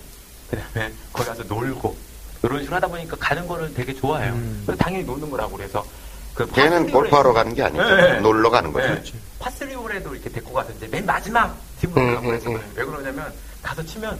[0.49, 1.95] 그다음에 거기 가서 놀고
[2.43, 4.33] 이런 식으로 하다 보니까 가는 거를 되게 좋아해요.
[4.65, 5.85] 그래서 당연히 노는 거라고 그래서
[6.35, 7.83] 그 걔는 파스리홀에- 골프하러 가는 게 아니죠.
[7.95, 8.19] 네.
[8.19, 8.87] 놀러 가는 거죠.
[8.93, 9.01] 네.
[9.39, 12.71] 파스리홀에도 이렇게 데리고 가서 이제 맨 마지막 팀으로 음, 가고 음, 그랬었거든요.
[12.75, 13.33] 왜 그러냐면
[13.63, 14.19] 가서 치면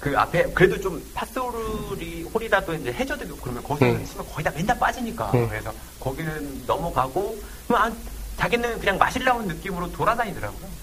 [0.00, 4.04] 그 앞에 그래도 좀 파스홀이 홀이라도 이제 해저드고 그러면 거기서 음.
[4.06, 5.48] 치면 거의 다 맨날 빠지니까 음.
[5.48, 7.38] 그래서 거기는 넘어가고
[7.68, 7.90] 아,
[8.38, 10.74] 자기는 그냥 마실라는 느낌으로 돌아다니더라고요.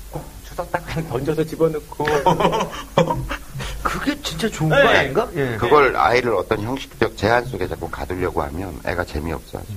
[0.69, 2.05] 딱 그냥 던져서 집어넣고
[3.81, 4.75] 그게 진짜 좋은 네.
[4.83, 5.27] 거 아닌가?
[5.35, 5.57] 예.
[5.57, 9.67] 그걸 아이를 어떤 형식적 제한 속에 자꾸 가두려고 하면 애가 재미없어 하죠.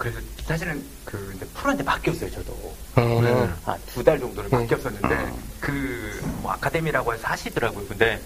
[0.00, 2.52] 그래서 사실은 그 이제 프로한테 맡겼어요 저도.
[2.96, 3.58] 어.
[3.66, 4.56] 아, 두달 정도를 네.
[4.56, 7.86] 맡겼었는데, 그, 뭐, 아카데미라고 해서 하시더라고요.
[7.86, 8.18] 근데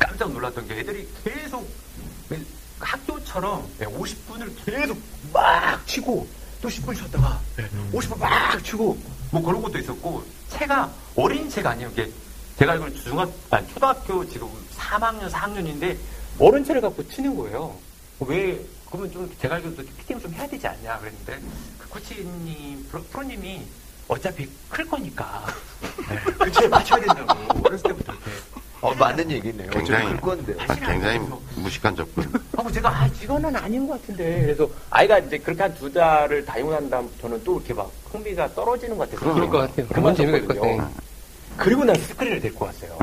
[0.00, 1.64] 깜짝 놀랐던 게 애들이 계속
[2.80, 4.98] 학교처럼 50분을 계속
[5.32, 6.26] 막 치고,
[6.60, 7.40] 또 10분 쉬었다가,
[7.92, 8.98] 50분 막 치고,
[9.30, 11.88] 뭐 그런 것도 있었고, 채가 어린 채가 아니에요.
[11.92, 12.10] 이게
[12.58, 15.96] 제가 알기로 중학, 아니, 초등학교 지금 3학년, 4학년인데,
[16.40, 17.76] 어른 채를 갖고 치는 거예요.
[18.18, 18.60] 왜,
[18.92, 21.38] 그러면 좀 제가 알기로 피팅을 좀 해야 되지 않냐 그랬는데,
[21.88, 23.62] 코치님, 프로, 프로님이
[24.06, 25.46] 어차피 클 거니까
[26.10, 28.30] 네, 그치에 맞춰야 된다고 어렸을 때부터 이렇게
[28.82, 29.70] 어, 맞는 얘기네요.
[29.70, 30.56] 굉장히, 어차피 클 건데.
[30.84, 31.18] 굉장히
[31.56, 32.30] 무식한 접근.
[32.54, 36.70] 하고 제가 아 이거는 아닌 것 같은데 그래서 아이가 이제 그렇게 한 두 달을 다니고
[36.72, 39.86] 난 다음부터는 또 이렇게 막 흥미가 떨어지는 것 같아서 그럴 것 같아요.
[39.88, 40.36] 그만 재미가.
[40.38, 40.90] 있거든요.
[41.56, 42.98] 그리고 난 스크린을 데리고 왔어요.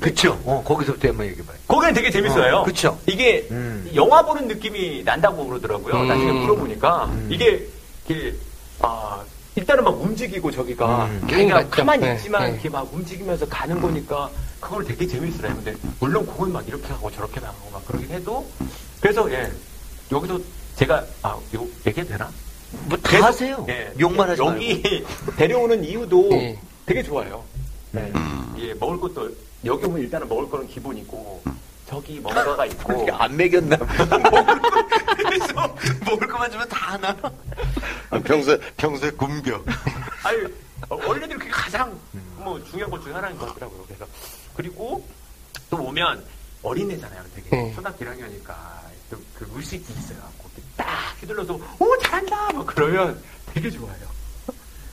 [0.00, 0.40] 그쵸.
[0.44, 1.56] 어, 거기서부터 한번 얘기해봐요.
[1.66, 2.56] 거기는 되게 재밌어요.
[2.58, 2.98] 어, 그쵸.
[3.06, 3.90] 이게 음.
[3.94, 5.94] 영화 보는 느낌이 난다고 그러더라고요.
[5.94, 6.08] 음.
[6.08, 7.66] 나중에 물어보니까 이게
[8.08, 8.34] 이게
[8.80, 9.22] 아
[9.54, 11.26] 일단은 막 움직이고 저기가 음.
[11.26, 11.70] 게임 그냥 같죠.
[11.70, 12.52] 가만히 네, 있지만 네.
[12.52, 14.30] 이렇게 막 움직이면서 가는 거니까
[14.60, 15.54] 그걸 되게 재밌어요.
[15.54, 18.46] 근데 물론 그걸 막 이렇게 하고 저렇게 나가고 막 그러긴 해도
[19.00, 19.50] 그래서 예
[20.12, 20.40] 여기도
[20.76, 22.30] 제가 아 이거 얘기해도 되나?
[22.86, 23.66] 뭐다 계속, 하세요.
[23.68, 25.04] 예, 욕만 하지 여기
[25.36, 26.58] 데려오는 이유도 예.
[26.86, 27.42] 되게 좋아요.
[27.90, 28.12] 네.
[28.14, 28.54] 음.
[28.58, 29.30] 예, 먹을 것도
[29.64, 31.42] 여기 오면 일단은 먹을 거는 기본이고
[31.86, 33.06] 저기 뭔가가 있고.
[33.16, 33.86] 안 먹였나 봐.
[35.16, 37.16] 그래서 먹을 것만 주면 다 하나?
[38.10, 39.62] 아, 평소에, 평소에 굶겨.
[40.24, 40.48] 아유
[40.88, 41.98] 어, 원래는 그게 가장
[42.36, 43.84] 뭐 중요한 것 중에 하나인 것 같더라고요.
[43.86, 44.06] 그래서
[44.54, 45.06] 그리고
[45.70, 46.24] 또 오면
[46.62, 47.22] 어린애잖아요.
[47.34, 47.74] 되게 네.
[47.74, 48.54] 초등학교 1학년이니까
[49.10, 50.18] 또그 의식이 있어요.
[50.42, 50.86] 거기 딱
[51.20, 53.20] 휘둘러서 오 잘한다 막 그러면
[53.52, 53.96] 되게 좋아요.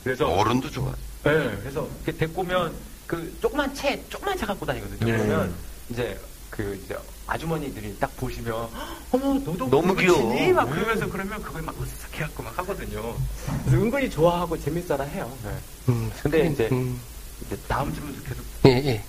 [0.02, 0.92] 그래서 어른도 좋아.
[1.24, 2.72] 네, 그래서 이렇게 데리고 오면
[3.06, 5.12] 그 조그만 채, 조그만 차 갖고 다니거든요.
[5.12, 5.18] 네.
[5.18, 5.54] 그러면
[5.88, 6.18] 이제
[6.50, 6.96] 그 이제
[7.26, 8.68] 아주머니들이 딱 보시면
[9.12, 10.52] 어머 너도 너무 귀여워.
[10.52, 10.70] 막 음.
[10.72, 13.16] 그러면서 그러면 그걸 막 으쓱 해갖고 막 하거든요.
[13.64, 15.30] 그래서 은근히 좋아하고 재밌어라 해요.
[15.44, 15.50] 네.
[15.88, 17.00] 음, 근데 이제, 음,
[17.44, 19.04] 이제 다음 주부터 계속 예, 예.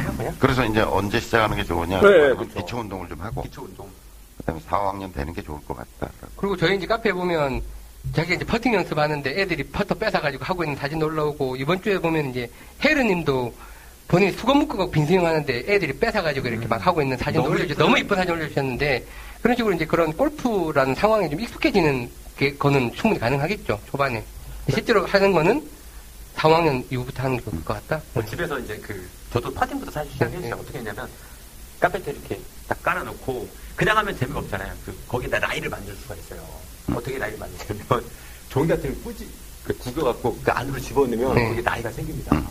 [0.00, 2.00] 해요 그냥 그래서 이제 언제 시작하는 게 좋으냐?
[2.00, 2.54] 네, 그러면 그렇죠.
[2.54, 3.88] 기초 운동을 좀 하고, 기초 운동.
[4.38, 6.12] 그다음에 4, 5학년 되는 게 좋을 것 같다.
[6.36, 7.62] 그리고 저희 이제 카페에 보면
[8.14, 12.50] 자기가 이제 퍼팅 연습하는데 애들이 퍼터 뺏어가지고 하고 있는 사진 올라오고 이번 주에 보면 이제
[12.84, 13.54] 헤르님도
[14.08, 17.74] 본인이 수건 묶고 빈스윙 하는데 애들이 뺏어가지고 이렇게 막 하고 있는 사진 올려주.
[17.76, 19.04] 너무 이쁜 사진 올려주셨는데
[19.42, 24.22] 그런 식으로 이제 그런 골프라는 상황에 좀 익숙해지는 게 거는 충분히 가능하겠죠 초반에
[24.70, 25.68] 실제로 하는 거는
[26.36, 28.00] 4학년 이후부터 하는 것 같다.
[28.12, 30.40] 뭐 집에서 이제 그 저도 파팅부터 사실 시작했어요.
[30.42, 30.52] 네.
[30.52, 31.08] 어떻게 했냐면
[31.80, 32.38] 카페트 이렇게
[32.68, 34.72] 딱 깔아놓고 그냥 하면 재미가 없잖아요.
[34.84, 36.40] 그 거기다 라이를 만들 수가 있어요.
[36.94, 38.04] 어떻게 라이를 만드냐면
[38.48, 39.28] 종이 같은 걸 꾸지
[39.64, 41.48] 그 구겨갖고 그 안으로 집어넣으면 네.
[41.48, 42.42] 거기 라이가 생깁니다.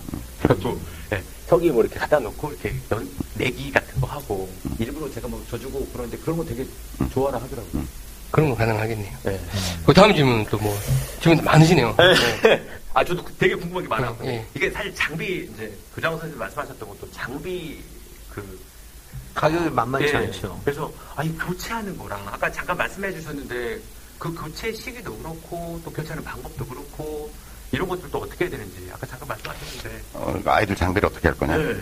[0.41, 0.79] 그래갖고
[1.13, 4.49] 예, 저기 뭐 이렇게 갖다 놓고 이렇게 연, 내기 같은 거 하고
[4.79, 6.65] 일부러 제가 뭐 줘주고 그러는데 그런 거 되게
[7.13, 7.83] 좋아라 하더라고요.
[8.31, 9.17] 그런 거 가능하겠네요.
[9.23, 9.39] 네.
[9.85, 10.77] 그 다음 질문 또 뭐
[11.21, 11.95] 질문 많으시네요.
[12.93, 14.17] 아, 저도 그- 되게 궁금한 게 많아요.
[14.23, 14.45] 예, 예.
[14.55, 17.77] 이게 사실 장비, 이제, 교장 선생님 말씀하셨던 것도 장비,
[18.29, 18.57] 그,
[19.33, 20.61] 가격이 만만치 예, 않죠.
[20.63, 23.79] 그래서, 아니, 교체하는 거랑, 아까 잠깐 말씀해 주셨는데,
[24.17, 27.31] 그 교체 시기도 그렇고, 또 교체하는 방법도 그렇고,
[27.71, 30.01] 이런 것들도 어떻게 해야 되는지, 아까 잠깐 말씀하셨는데.
[30.13, 31.57] 어, 아이들 장비를 어떻게 할 거냐?
[31.57, 31.81] 네.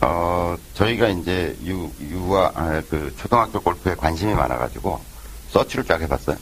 [0.00, 5.00] 어, 저희가 이제 유, 유아, 아, 그, 초등학교 골프에 관심이 많아가지고,
[5.50, 6.36] 서치를 쫙 해봤어요.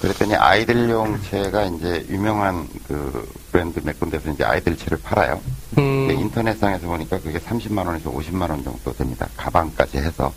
[0.00, 5.40] 그랬더니 아이들용 채가 이제 유명한 그 브랜드 몇 군데서 이제 아이들 채를 팔아요.
[5.78, 9.26] 음, 인터넷상에서 보니까 그게 30만원에서 50만원 정도 됩니다.
[9.36, 10.32] 가방까지 해서.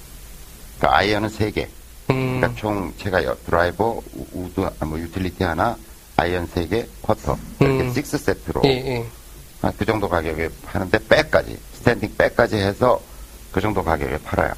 [0.77, 1.67] 그러니까 아이언은 3개.
[2.11, 5.77] 음, 그러니까 총 여- 드라이버, 우- 우드, 아, 뭐 유틸리티 하나,
[6.17, 7.37] 아이언 3개, 퍼터.
[7.59, 7.93] 이렇게 음.
[7.95, 8.61] 6 세트로.
[8.65, 9.05] 예, 예.
[9.61, 12.99] 아, 그 정도 가격에 파는데 백까지 스탠딩 백까지 해서
[13.51, 14.53] 그 정도 가격에 팔아요.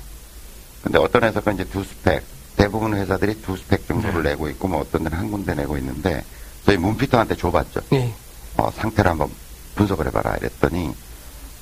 [0.84, 2.24] 근데 어떤 회사가 이제 두 스펙
[2.56, 6.24] 대부분 회사들이 두 스펙 정도를 내고 있고 뭐 어떤 데는 한 군데 내고 있는데
[6.66, 7.82] 저희 문피터한테 줘봤죠.
[7.94, 8.14] 예.
[8.58, 9.30] 어, 상태를 한번
[9.76, 10.94] 분석을 해봐라 이랬더니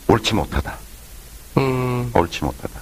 [0.07, 0.77] 옳지 못하다.
[1.57, 2.79] 음, 옳지 못하다.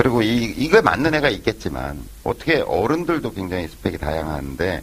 [0.00, 4.82] 그리고 이 이게 맞는 애가 있겠지만 어떻게 어른들도 굉장히 스펙이 다양한데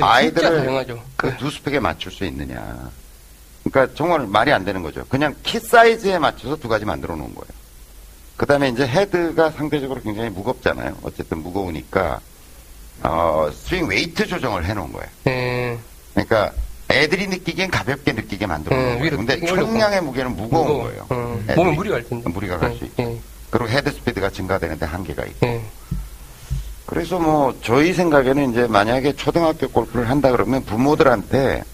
[0.00, 1.00] 아이들을 다양하죠.
[1.14, 2.90] 그두 스펙에 맞출 수 있느냐.
[3.62, 5.04] 그러니까 정말 말이 안 되는 거죠.
[5.08, 7.46] 그냥 키 사이즈에 맞춰서 두 가지 만들어 놓은 거예요.
[8.36, 10.96] 그 다음에 이제 헤드가 상대적으로 굉장히 무겁잖아요.
[11.02, 12.20] 어쨌든 무거우니까,
[13.04, 15.08] 어, 스윙 웨이트 조정을 해 놓은 거예요.
[15.28, 15.78] 예.
[16.12, 16.52] 그러니까
[16.90, 19.16] 애들이 느끼기엔 가볍게 느끼게 만들어 놓은 음, 거예요.
[19.16, 19.46] 근데.
[19.46, 20.82] 총량의 무게는 무거운 무거워.
[20.88, 21.06] 거예요.
[21.12, 21.46] 음.
[21.54, 22.28] 몸에 무리가 갈 텐데.
[22.28, 23.35] 무리가 갈수 예, 있고.
[23.56, 25.46] 예, 그리고 헤드 스피드가 증가되는데 한계가 있고.
[25.46, 25.64] 예.
[26.84, 31.64] 그래서 뭐 저희 생각에는 이제 만약에 초등학교 골프를 한다 그러면 부모들한테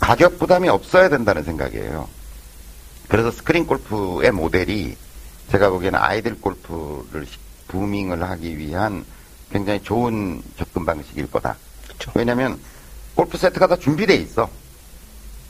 [0.00, 2.08] 가격 부담이 없어야 된다는 생각이에요.
[3.08, 4.96] 그래서 스크린 골프의 모델이
[5.50, 7.38] 제가 보기에는 아이들 골프를 시-
[7.68, 9.04] 부밍을 하기 위한
[9.50, 11.56] 굉장히 좋은 접근 방식일 거다.
[11.88, 12.10] 그쵸.
[12.14, 12.58] 왜냐하면
[13.14, 14.48] 골프 세트가 다 준비돼 있어.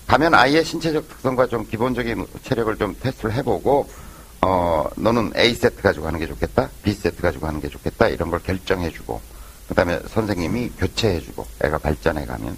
[0.07, 3.89] 가면 아이의 신체적 특성과 좀 기본적인 체력을 좀 테스트를 해보고
[4.49, 8.31] 어 너는 A 세트 가지고 하는 게 좋겠다, B 세트 가지고 하는 게 좋겠다 이런
[8.31, 9.21] 걸 결정해주고
[9.69, 12.57] 그 다음에 선생님이 교체해주고 애가 발전해가면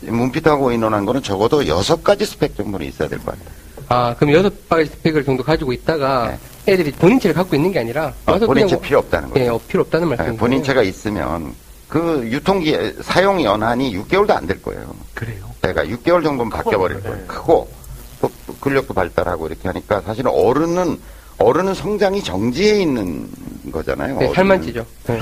[0.00, 3.58] 문피트하고 의논한 거는 적어도 여섯 가지 스펙 정도는 있어야 될 것 같아요.
[3.90, 8.32] 아, 그럼 여섯 가지 스펙을 정도 가지고 있다가 애들이 본인체를 갖고 있는 게 아니라 어,
[8.32, 9.44] 와서 본인체 필요 없다는 거죠.
[9.44, 10.38] 예, 어, 필요 없다는 네, 말씀이에요.
[10.38, 11.54] 본인체가 있으면
[11.86, 14.94] 그 유통기 사용 연한이 6개월도 안 될 거예요.
[15.12, 15.44] 그래요.
[15.64, 17.16] 애가 6개월 정도면 바뀌어버릴 거예요.
[17.18, 17.24] 네.
[17.26, 17.77] 크고 또
[18.60, 21.00] 근력도 발달하고 이렇게 하니까 사실은 어른은
[21.38, 23.30] 어른은 성장이 정지해 있는
[23.70, 24.18] 거잖아요.
[24.18, 24.32] 네.
[24.34, 24.84] 살만 찌죠.
[25.06, 25.18] 네.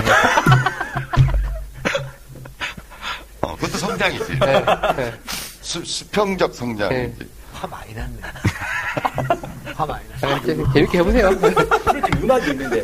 [3.41, 4.39] 어, 그것도 성장이지.
[4.39, 4.63] 네,
[4.95, 5.13] 네.
[5.61, 7.29] 수, 수평적 성장이지.
[7.53, 8.17] 화 많이 났네.
[9.75, 10.03] 화 많이.
[10.21, 11.29] 아, 재- 재밌게 해보세요.
[11.39, 12.81] 근데 음악이 있는데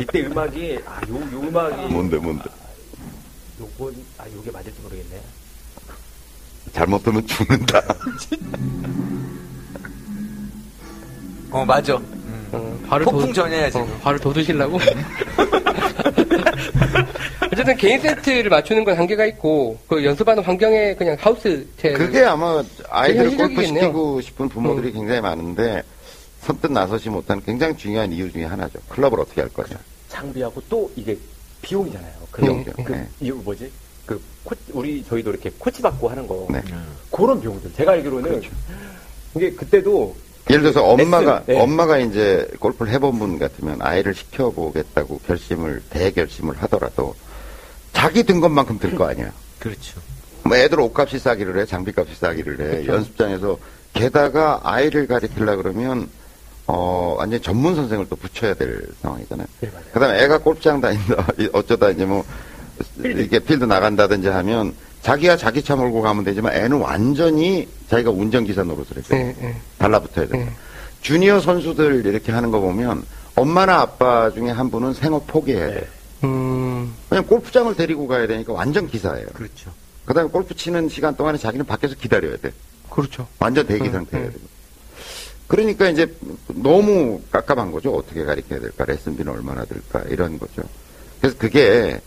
[0.00, 2.44] 이때 음악이 아 요 요 음악이 뭔데 뭔데.
[3.60, 5.20] 요건 아 요게 맞을지 모르겠네.
[6.72, 7.80] 잘못 들으면 죽는다.
[11.54, 11.94] 어 맞아.
[11.94, 13.86] 어, 발을 폭풍 더- 전야야, 지금.
[13.86, 14.76] 어, 발을 돋으시려고.
[17.52, 22.60] 어쨌든 개인 세트를 맞추는 건 한계가 있고 그 연습하는 환경에 그냥 하우스 채 그게 아마
[22.90, 23.64] 아이들을 골프.
[23.64, 25.80] 시키고 싶은 부모들이 굉장히 많은데
[26.40, 28.80] 선뜻 나서지 못하는 굉장히 중요한 이유 중에 하나죠.
[28.88, 29.78] 클럽을 어떻게 할 거냐.
[30.08, 31.16] 장비하고 또 이게
[31.62, 32.12] 비용이잖아요.
[32.32, 32.72] 그, 비용이요.
[32.84, 33.06] 그, 네.
[33.20, 33.70] 이거 뭐지?
[34.04, 36.60] 그 코, 우리 저희도 이렇게 코치 받고 하는 거 네.
[37.12, 37.72] 그런 비용들.
[37.74, 38.42] 제가 알기로는
[39.36, 40.16] 이게 그때도
[40.50, 41.60] 예를 들어서 엄마가 레슨, 네.
[41.60, 47.14] 엄마가 이제 골프를 해본 분 같으면 아이를 시켜보겠다고 결심을 대결심을 하더라도
[47.92, 49.32] 자기 든 것만큼 들 거 아니야.
[49.58, 50.00] 그렇죠.
[50.42, 52.86] 뭐 애들 옷값이 싸기를 해, 장비값이 싸기를 해.
[52.86, 53.58] 연습장에서
[53.94, 56.08] 게다가 아이를 가리키려 그러면
[56.66, 59.46] 어 완전 히 전문 선생을 또 붙여야 될 상황이잖아요.
[59.60, 59.70] 네.
[59.92, 62.24] 그다음에 애가 골프장 다닌다 이- 어쩌다 이제 뭐
[62.98, 68.96] 이렇게 필드 나간다든지 하면 자기가 자기 차 몰고 가면 되지만 애는 완전히 자기가 운전기사 노릇을
[68.96, 69.18] 했어요.
[69.18, 69.56] 네, 네.
[69.78, 70.38] 달라붙어야 돼.
[70.38, 70.50] 네.
[71.00, 73.04] 주니어 선수들 이렇게 하는 거 보면
[73.36, 75.80] 엄마나 아빠 중에 한 분은 생업 포기해야 돼.
[75.80, 75.86] 네.
[76.24, 79.28] 음, 왜냐면 골프장을 데리고 가야 되니까 완전 기사예요.
[79.34, 79.70] 그렇죠.
[80.04, 82.52] 그 다음에 골프 치는 시간 동안에 자기는 밖에서 기다려야 돼.
[82.90, 83.26] 그렇죠.
[83.38, 84.32] 완전 대기 음, 상태여야 음.
[84.32, 84.44] 되고.
[85.46, 86.12] 그러니까 이제
[86.48, 87.94] 너무 깝깝한 거죠.
[87.94, 88.84] 어떻게 가르쳐야 될까?
[88.86, 90.02] 레슨비는 얼마나 들까?
[90.08, 90.62] 이런 거죠.
[91.20, 92.00] 그래서 그게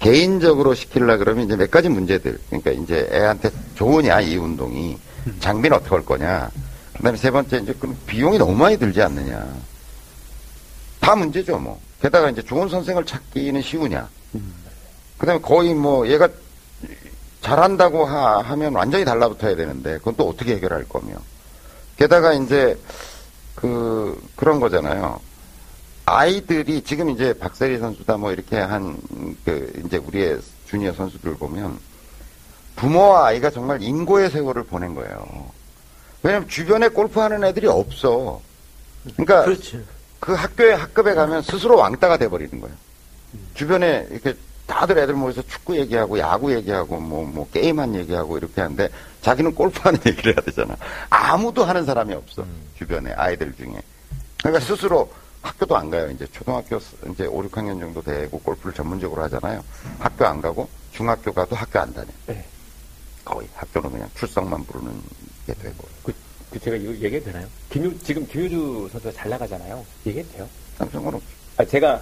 [0.00, 2.38] 개인적으로 시키려 그러면 이제 몇 가지 문제들.
[2.50, 4.98] 그러니까 이제 애한테 좋으냐, 이 운동이.
[5.40, 6.50] 장비는 어떻게 할 거냐.
[6.96, 9.46] 그 다음에 세 번째, 이제 그 비용이 너무 많이 들지 않느냐.
[11.00, 11.80] 다 문제죠, 뭐.
[12.00, 14.08] 게다가 이제 좋은 선생을 찾기는 쉬우냐.
[15.18, 16.28] 그 다음에 거의 뭐 얘가
[17.40, 21.14] 잘한다고 하, 면 완전히 달라붙어야 되는데 그건 또 어떻게 해결할 거며.
[21.96, 22.78] 게다가 이제
[23.54, 25.20] 그 그런 거잖아요.
[26.04, 28.96] 아이들이 지금 이제 박세리 선수다 뭐 이렇게 한
[29.44, 31.78] 그 이제 우리의 주니어 선수들 보면
[32.76, 35.46] 부모와 아이가 정말 인고의 세월을 보낸 거예요.
[36.22, 38.40] 왜냐면 주변에 골프하는 애들이 없어.
[39.16, 39.78] 그러니까 그렇죠.
[40.20, 42.74] 그 학교에 학급에 가면 스스로 왕따가 돼 버리는 거예요.
[43.54, 44.34] 주변에 이렇게
[44.66, 48.88] 다들 애들 모여서 축구 얘기하고 야구 얘기하고 뭐, 뭐 게임한 얘기하고 이렇게 하는데
[49.22, 50.76] 자기는 골프하는 얘기를 해야 되잖아.
[51.08, 52.44] 아무도 하는 사람이 없어.
[52.76, 53.80] 주변에 아이들 중에.
[54.42, 55.10] 그러니까 스스로
[55.42, 56.10] 학교도 안 가요.
[56.10, 59.62] 이제 초등학교 스- 이제 5, 6학년 정도 되고 골프를 전문적으로 하잖아요.
[60.00, 62.08] 학교 안 가고 중학교 가도 학교 안 다녀.
[62.26, 62.44] 네.
[63.26, 64.92] 거의 학교는 그냥 출석만 부르는
[65.46, 65.84] 게 되고.
[66.02, 66.14] 그,
[66.50, 67.46] 그 제가 이거 얘기해도 되나요?
[67.70, 69.84] 김유, 지금 김효주 선수가 잘 나가잖아요.
[70.06, 70.48] 얘기해도 돼요?
[70.78, 71.20] 상관없죠.
[71.58, 72.00] 아, 제가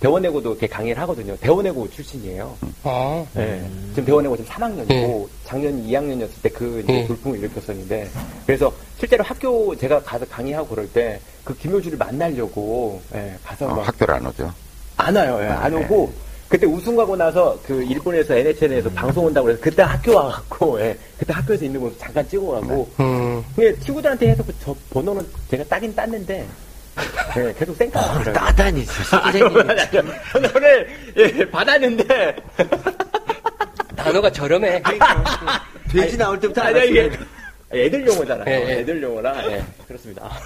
[0.00, 1.36] 대원외고도 이렇게 강의를 하거든요.
[1.36, 2.56] 대원외고 출신이에요.
[2.84, 3.70] 아, 네.
[3.90, 7.06] 지금 대원외고 지금 3학년이고 작년 2학년이었을 때 그 이제 네.
[7.06, 8.10] 돌풍을 일으켰었는데
[8.46, 13.88] 그래서 실제로 학교 제가 가서 강의하고 그럴 때 그 김효주를 만나려고 예, 가서 어, 막
[13.88, 14.52] 학교를 안 오죠.
[14.96, 15.38] 안 와요.
[15.42, 15.76] 예, 안 아, 네.
[15.84, 16.12] 오고
[16.52, 21.64] 그때 우승하고 나서 그 일본에서 NHN에서 방송 온다고 그래서 그때 학교 와갖고 예, 그때 학교에서
[21.64, 26.46] 있는 모습 잠깐 찍어가고 음, 근데 친구들한테 해서 그저 번호는 제가 따긴 땄는데
[27.38, 28.34] 예, 계속 쌩까더라고요.
[28.34, 29.48] 따다니, 선생님.
[30.34, 32.36] 번호를 예, 받았는데
[33.96, 34.82] 단어가 저렴해.
[35.90, 37.26] 돼지 나올 때부터 아니, 이게 알았어요.
[37.72, 38.44] 애들 용어잖아요.
[38.46, 38.80] 예, 예.
[38.80, 39.50] 애들 용어라.
[39.52, 40.30] 예, 그렇습니다.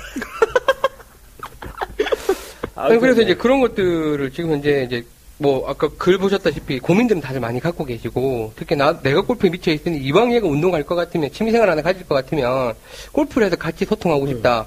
[2.77, 5.05] 아니, 그래서 이제 그런 것들을 지금 현재 이제
[5.39, 9.99] 뭐 아까 글 보셨다시피 고민들은 다들 많이 갖고 계시고 특히 나 내가 골프에 미쳐 있으니
[9.99, 12.75] 이왕 얘가 운동할 것 같으면 취미생활 하나 가질 것 같으면
[13.13, 14.67] 골프를 해서 같이 소통하고 싶다.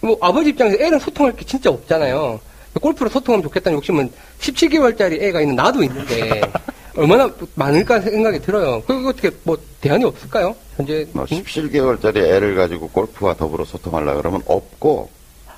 [0.00, 2.38] 뭐 아버지 입장에서 애랑 소통할 게 진짜 없잖아요.
[2.80, 4.10] 골프로 소통하면 좋겠다는 욕심은
[4.40, 6.42] 17개월짜리 애가 있는 나도 있는데
[6.96, 8.82] 얼마나 많을까 생각이 들어요.
[8.86, 10.54] 그거 어떻게 뭐 대안이 없을까요?
[10.76, 11.26] 현재 뭐 음?
[11.26, 15.08] 17개월짜리 애를 가지고 골프와 더불어 소통하려 그러면 없고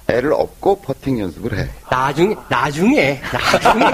[0.08, 1.68] 애를 업고 퍼팅 연습을 해.
[1.90, 3.90] 나중에 나중에 나중에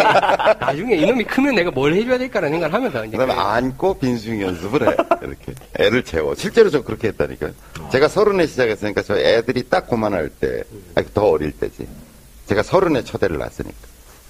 [0.61, 4.97] 나중에 이놈이 크면 내가 뭘 해줘야 될까라는 생각을 하면서 이제 그다음에 안고 빈스윙 연습을 해.
[5.23, 6.35] 이렇게 애를 채워.
[6.35, 7.53] 실제로 저 그렇게 했다니까요.
[7.91, 10.65] 제가 서른에 시작했으니까 저 애들이 딱 고만할 때,
[10.95, 11.89] 아니 더 어릴 때지.
[12.47, 13.77] 제가 서른에 첫애를 낳았으니까.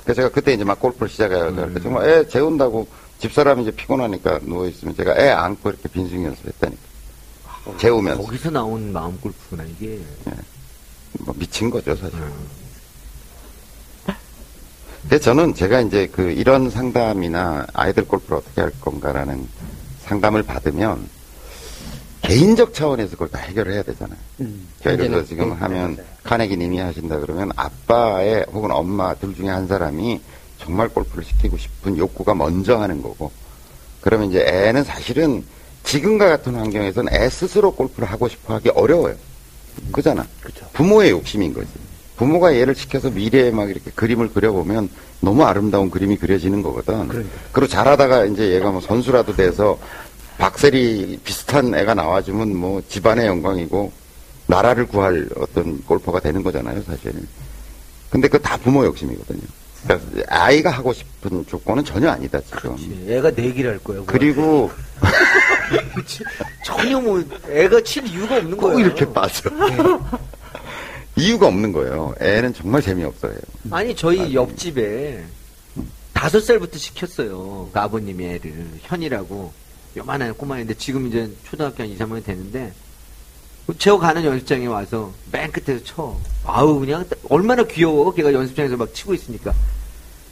[0.05, 2.87] 그래서 제가 그때 이제 막 골프를 시작해서 정말 애 재운다고
[3.19, 6.81] 집사람이 이제 피곤하니까 누워 있으면 제가 애 안고 이렇게 빈스윙 연습했다니까.
[7.79, 9.99] 재우면서 거기서 나온 마음 골프구나, 이게.
[11.21, 12.19] 뭐 미친 거죠 사실.
[15.09, 19.47] 그래서 저는 제가 이제 그 이런 상담이나 아이들 골프를 어떻게 할 건가라는
[20.05, 21.09] 상담을 받으면
[22.23, 24.17] 개인적 차원에서 그걸 다 해결을 해야 되잖아요.
[24.37, 26.09] 그러니까 예를 들어 지금 음, 하면 맞아요.
[26.23, 30.21] 카네기 님이 하신다 그러면 아빠의 혹은 엄마 둘 중에 한 사람이
[30.59, 33.33] 정말 골프를 시키고 싶은 욕구가 먼저 하는 거고
[34.01, 35.45] 그러면 이제 애는 사실은
[35.83, 39.17] 지금과 같은 환경에서는 애 스스로 골프를 하고 싶어 하기 어려워요.
[39.93, 40.27] 그잖아.
[40.73, 41.69] 부모의 욕심인 거지.
[42.16, 44.89] 부모가 얘를 시켜서 미래에 막 이렇게 그림을 그려보면
[45.20, 47.09] 너무 아름다운 그림이 그려지는 거거든.
[47.53, 49.78] 그리고 잘하다가 이제 얘가 뭐 선수라도 돼서
[50.39, 53.93] 박세리 비슷한 애가 나와주면 뭐 집안의 영광이고
[54.47, 57.12] 나라를 구할 어떤 골퍼가 되는 거잖아요, 사실.
[58.11, 59.40] 근데 그 다 부모 욕심이거든요.
[59.85, 62.77] 그러니까 아이가 하고 싶은 조건은 전혀 아니다, 지금.
[63.09, 64.05] 애가 내기를 할 거예요.
[64.07, 64.70] 그리고
[66.65, 68.78] 전혀 뭐 애가 칠 이유가 없는 꼭 거예요.
[68.81, 69.51] 이렇게 빠져.
[71.16, 72.15] 이유가 없는 거예요.
[72.20, 73.35] 애는 정말 재미없어요.
[73.70, 75.24] 아니 저희 옆집에
[76.12, 77.70] 다섯 살부터 시켰어요.
[77.73, 79.53] 그 아버님이 애를 현이라고
[79.97, 82.73] 요만한 꼬마인데 지금 이제 초등학교 한 2, 3학년 됐는데
[83.78, 86.16] 제가 가는 연습장에 와서 맨 끝에서 쳐.
[86.44, 88.12] 아우 그냥 얼마나 귀여워.
[88.15, 89.55] 걔가 연습장에서 막 치고 있으니까.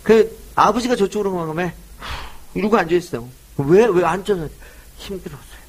[0.03, 1.73] 그 아버지가 저쪽으로 가면
[2.55, 3.27] 이러고 앉아 있어.
[3.59, 4.49] 왜왜 앉아서
[5.01, 5.61] 힘들었어요.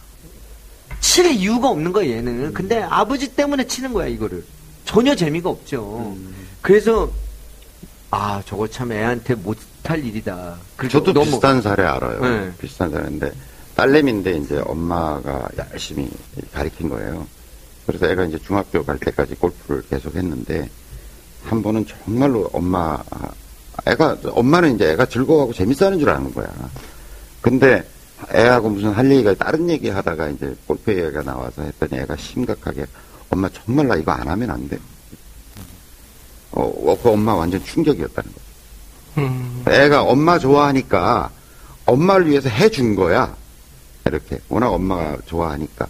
[1.00, 2.54] 칠 이유가 없는 거야 얘는.
[2.54, 4.44] 근데 아버지 때문에 치는 거야 이거를.
[4.86, 6.16] 전혀 재미가 없죠.
[6.62, 7.10] 그래서
[8.12, 10.58] 아 저거 참 애한테 못할 일이다.
[10.90, 12.20] 저도 너무- 비슷한 사례 알아요.
[12.20, 12.52] 네.
[12.60, 13.32] 비슷한 사례인데
[13.76, 16.10] 딸내미인데 이제 엄마가 열심히
[16.52, 17.26] 가르친 거예요.
[17.88, 20.70] 그래서 애가 이제 중학교 갈 때까지 골프를 계속 했는데
[21.46, 23.02] 한 번은 정말로 엄마
[23.88, 26.48] 애가 엄마는 이제 애가 즐거워하고 재밌어하는 줄 아는 거야.
[27.42, 27.84] 근데
[28.34, 32.86] 애하고 무슨 할 얘기가 다른 얘기 하다가 이제 골프 얘기가 나와서 했더니 애가 심각하게
[33.30, 34.78] 엄마 정말 나 이거 안 하면 안 돼.
[36.52, 39.26] 어, 어, 그 엄마 완전 충격이었다는 거야.
[39.26, 41.32] 음, 애가 엄마 좋아하니까
[41.86, 43.36] 엄마를 위해서 해준 거야.
[44.06, 44.40] 이렇게.
[44.50, 45.88] 워낙 엄마가 좋아하니까.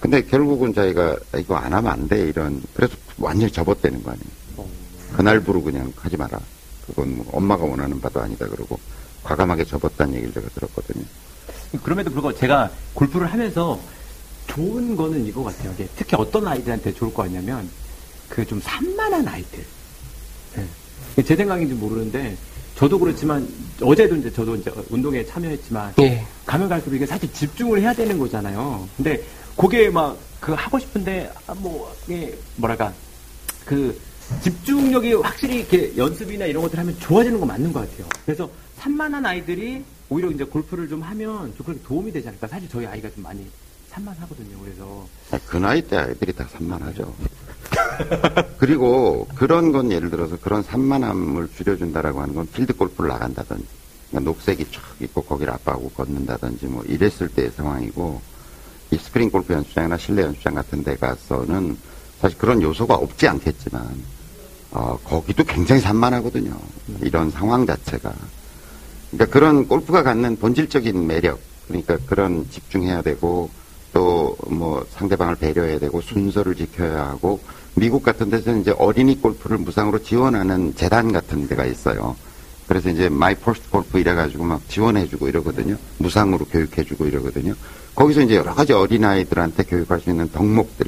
[0.00, 2.28] 근데 결국은 자기가 이거 안 하면 안 돼.
[2.28, 2.62] 이런.
[2.74, 4.68] 그래서 완전히 접었다는 거 아니에요.
[5.16, 6.38] 그날부로 그냥 하지 마라.
[6.86, 8.46] 그건 뭐 엄마가 원하는 바도 아니다.
[8.46, 8.78] 그러고
[9.22, 11.04] 과감하게 접었다는 얘기를 제가 들었거든요.
[11.82, 13.78] 그럼에도 불구하고 제가 골프를 하면서
[14.46, 15.72] 좋은 거는 이거 같아요.
[15.96, 17.68] 특히 어떤 아이들한테 좋을 것 같냐면
[18.28, 19.64] 그 좀 산만한 아이들.
[21.18, 21.22] 예.
[21.22, 22.36] 제 생각인지 모르는데
[22.76, 23.46] 저도 그렇지만
[23.82, 26.24] 어제도 이제 저도 이제 운동에 참여했지만 예.
[26.46, 28.88] 가면 갈수록 이게 사실 집중을 해야 되는 거잖아요.
[28.96, 29.22] 근데
[29.56, 32.92] 그게 막 그 하고 싶은데 아, 뭐 이게 뭐랄까
[33.66, 34.00] 그
[34.42, 38.08] 집중력이 확실히 이렇게 연습이나 이런 것들 하면 좋아지는 거 맞는 것 같아요.
[38.24, 38.48] 그래서
[38.78, 42.48] 산만한 아이들이 오히려 이제 골프를 좀 하면 좀 그렇게 도움이 되지 않을까.
[42.48, 43.46] 사실 저희 아이가 좀 많이
[43.90, 44.58] 산만하거든요.
[44.60, 45.08] 그래서
[45.46, 47.14] 그 나이 때 아이들이 다 산만하죠.
[48.58, 53.66] 그리고 그런 건 예를 들어서 그런 산만함을 줄여준다라고 하는 건 필드 골프를 나간다든지,
[54.10, 58.20] 그러니까 녹색이 쫙 있고 거기를 아빠하고 걷는다든지 뭐 이랬을 때의 상황이고,
[58.92, 61.76] 이 스크린 골프 연습장이나 실내 연습장 같은 데 가서는
[62.20, 63.88] 사실 그런 요소가 없지 않겠지만,
[64.72, 66.56] 어, 거기도 굉장히 산만하거든요.
[67.00, 68.12] 이런 상황 자체가.
[69.10, 73.50] 그러니까 그런 골프가 갖는 본질적인 매력, 그러니까 그런 집중해야 되고,
[73.92, 74.20] 또
[74.50, 77.40] 뭐 상대방을 배려해야 되고 순서를 지켜야 하고
[77.74, 82.16] 미국 같은 데서는 이제 어린이 골프를 무상으로 지원하는 재단 같은 데가 있어요.
[82.66, 85.76] 그래서 이제 My First Golf 이래가지고 막 지원해주고 이러거든요.
[85.98, 87.54] 무상으로 교육해주고 이러거든요.
[87.94, 90.86] 거기서 이제 여러 가지 어린아이들한테 교육할 수 있는 덕목들.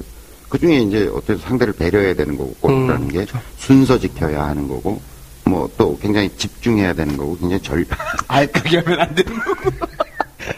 [0.48, 3.26] 그 중에 이제 어떤 상대를 배려해야 되는 거고 골프라는 음, 게
[3.56, 5.00] 순서 지켜야 하는 거고
[5.44, 7.84] 뭐 또 굉장히 집중해야 되는 거고 굉장히 절
[8.28, 9.70] 알까기 하면 안 되는 거고.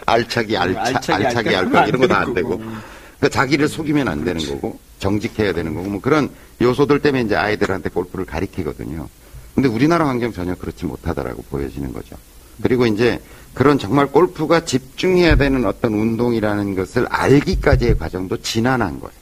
[0.07, 2.57] 알차기, 알차, 알차기, 알차기, 알까 이런 거다안안 되고.
[2.57, 6.31] 그러니까 자기를 속이면 안 되는 거고, 정직해야 되는 거고, 뭐 그런
[6.61, 9.09] 요소들 때문에 이제 아이들한테 골프를 가리키거든요.
[9.55, 12.17] 근데 우리나라 환경 전혀 그렇지 못하다라고 보여지는 거죠.
[12.63, 13.21] 그리고 이제
[13.53, 19.15] 그런 정말 골프가 집중해야 되는 어떤 운동이라는 것을 알기까지의 과정도 지난한 거예요.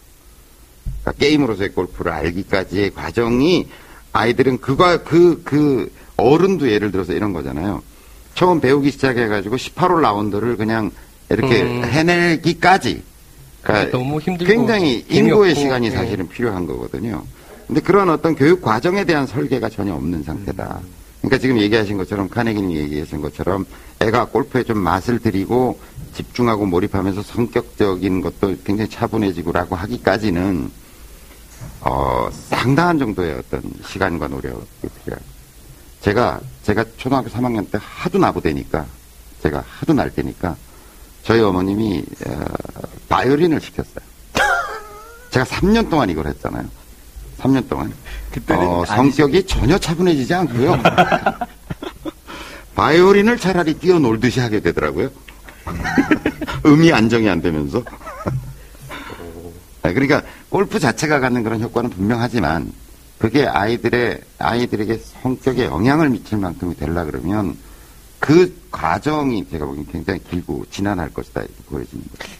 [1.03, 3.69] 그러니까 게임으로서의 골프를 알기까지의 과정이
[4.13, 7.83] 아이들은 그가 그, 그 어른도 예를 들어서 이런 거잖아요.
[8.35, 10.91] 처음 배우기 시작해가지고 18홀 라운드를 그냥
[11.29, 11.85] 이렇게 음.
[11.85, 13.03] 해내기까지.
[13.63, 15.91] 그러니까 너무 힘들고 굉장히 인고의 시간이 예.
[15.91, 17.23] 사실은 필요한 거거든요.
[17.67, 20.81] 근데 그런 어떤 교육 과정에 대한 설계가 전혀 없는 상태다.
[21.21, 23.65] 그러니까 지금 얘기하신 것처럼 카네기님 얘기하신 것처럼
[24.01, 25.79] 애가 골프에 좀 맛을 들이고
[26.15, 30.71] 집중하고 몰입하면서 성격적인 것도 굉장히 차분해지고라고 하기까지는
[31.85, 35.33] 어, 상당한 정도의 어떤 시간과 노력이 필요합니다.
[36.01, 38.87] 제가, 제가 초등학교 3학년 때 하도 나부대니까,
[39.43, 40.57] 제가 하도 날 때니까,
[41.25, 42.45] 저희 어머님이, 어,
[43.09, 44.05] 바이올린을 시켰어요.
[45.31, 46.65] 제가 3년 동안 이걸 했잖아요.
[47.39, 47.93] 3년 동안.
[48.31, 50.81] 그때는 어, 성격이 전혀 차분해지지 않고요.
[52.77, 55.11] 바이올린을 차라리 뛰어놀듯이 하게 되더라고요.
[56.67, 57.83] 음이 안정이 안 되면서.
[59.83, 60.23] 네, 그러니까
[60.53, 62.71] 골프 자체가 갖는 그런 효과는 분명하지만
[63.17, 67.57] 그게 아이들의 아이들에게 성격에 영향을 미칠 만큼이 되려 그러면
[68.19, 72.37] 그 과정이 제가 보기엔 굉장히 길고 지난할 것이다 이렇게 보여지는 거예요.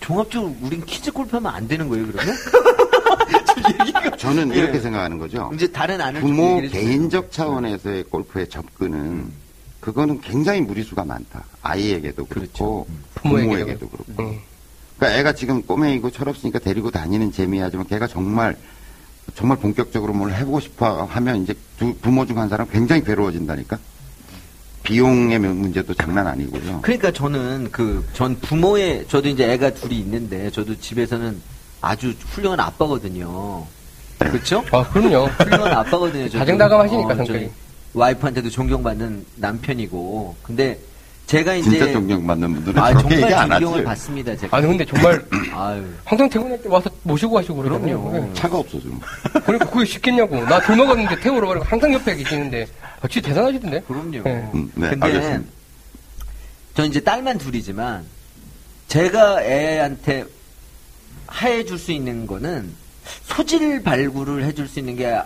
[0.00, 2.34] 종합적으로 우린 키즈 골프 하면 안 되는 거예요, 그러면?
[4.16, 4.60] 저는 예.
[4.60, 5.50] 이렇게 생각하는 거죠.
[5.54, 6.62] 이제 다른 안을 좀 부모.
[6.62, 9.30] 개인적 차원에서의 골프의 접근은
[9.80, 11.44] 그거는 굉장히 무리수가 많다.
[11.60, 12.86] 아이에게도 그렇고 그렇죠.
[13.16, 14.22] 부모에게도 부모에게도 그렇고.
[14.22, 14.53] 음.
[14.98, 18.56] 그러니까 애가 지금 꼬맹이고 철없으니까 데리고 다니는 재미하지만 걔가 정말
[19.34, 23.78] 정말 본격적으로 뭘 해보고 싶어 하면 이제 두 부모 중 한 사람 굉장히 괴로워진다니까.
[24.82, 26.80] 비용의 문제도 장난 아니고요.
[26.82, 31.40] 그러니까 저는 그 전 부모의 저도 이제 애가 둘이 있는데 저도 집에서는
[31.80, 33.64] 아주 훌륭한 아빠거든요.
[34.18, 34.62] 그렇죠?
[34.72, 35.24] 아, 그럼요.
[35.26, 36.26] 훌륭한 아빠거든요.
[36.28, 36.38] 저도.
[36.38, 37.50] 다정다감 하시니까, 저희 성격이.
[37.94, 40.36] 와이프한테도 존경받는 남편이고.
[40.42, 40.78] 근데
[41.26, 43.84] 제가 이제 진짜 존경받는 분들은 아, 정말 얘기 안 존경을 하지.
[43.84, 44.36] 받습니다.
[44.36, 44.56] 제가.
[44.56, 45.24] 아니, 근데 정말
[45.54, 45.84] 아유.
[46.04, 48.02] 항상 퇴근할 때 와서 모시고 가시고 그러거든요.
[48.10, 48.34] 그럼요.
[48.34, 49.00] 차가 없어 지금.
[49.44, 50.44] 그러니까 그게 쉽겠냐고.
[50.44, 52.66] 나술 먹었는데 태우러 가고 항상 옆에 계시는데.
[53.00, 53.80] 아, 진짜 대단하시던데?
[53.82, 54.22] 그럼요.
[54.22, 54.50] 네.
[54.54, 55.44] 음, 네, 근데 알겠습니다.
[56.74, 58.04] 전 이제 딸만 둘이지만
[58.88, 60.24] 제가 애한테
[61.40, 62.70] 해줄 수 있는 거는
[63.24, 65.18] 소질 발굴을 해줄 수 있는 게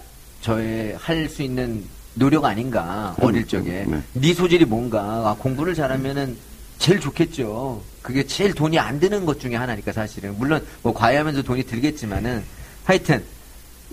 [0.42, 1.84] 저의 할 수 있는
[2.18, 4.02] 노력 아닌가 어릴 적에 네.
[4.12, 6.36] 네 소질이 뭔가 아, 공부를 잘하면은
[6.78, 7.82] 제일 좋겠죠.
[8.02, 12.42] 그게 제일 돈이 안 드는 것 중에 하나니까 사실은 물론 뭐 과외하면서 돈이 들겠지만은
[12.84, 13.22] 하여튼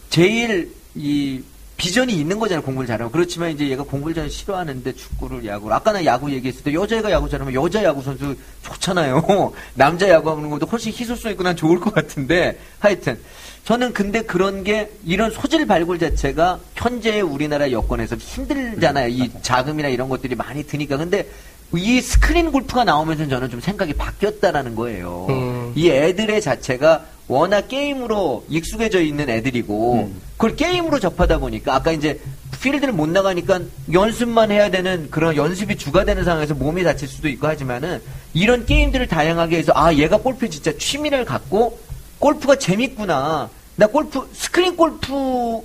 [0.09, 1.41] 제일 이
[1.77, 6.05] 비전이 있는 거잖아요 공부를 잘하면 그렇지만 이제 얘가 공부를 잘 싫어하는데 축구를 야구를 아까 나
[6.05, 8.33] 야구 얘기했을 때 여자애가 야구 잘하면 여자 야구 선수
[8.63, 13.19] 좋잖아요 남자 야구 하는 것도 훨씬 희소성 있고 난 좋을 것 같은데 하여튼
[13.65, 20.07] 저는 근데 그런 게 이런 소질 발굴 자체가 현재 우리나라 여건에서 힘들잖아요 이 자금이나 이런
[20.07, 21.27] 것들이 많이 드니까 근데
[21.73, 25.25] 이 스크린 골프가 나오면서 저는 좀 생각이 바뀌었다라는 거예요.
[25.29, 25.73] 음.
[25.75, 32.21] 이 애들의 자체가 워낙 게임으로 익숙해져 있는 애들이고 그걸 게임으로 접하다 보니까 아까 이제
[32.61, 33.61] 필드를 못 나가니까
[33.91, 37.99] 연습만 해야 되는 그런 연습이 주가 되는 상황에서 몸이 다칠 수도 있고 하지만은
[38.35, 41.79] 이런 게임들을 다양하게 해서 아 얘가 골프 진짜 취미를 갖고
[42.25, 45.63] 골프가 재밌구나 나 골프 스크린 골프로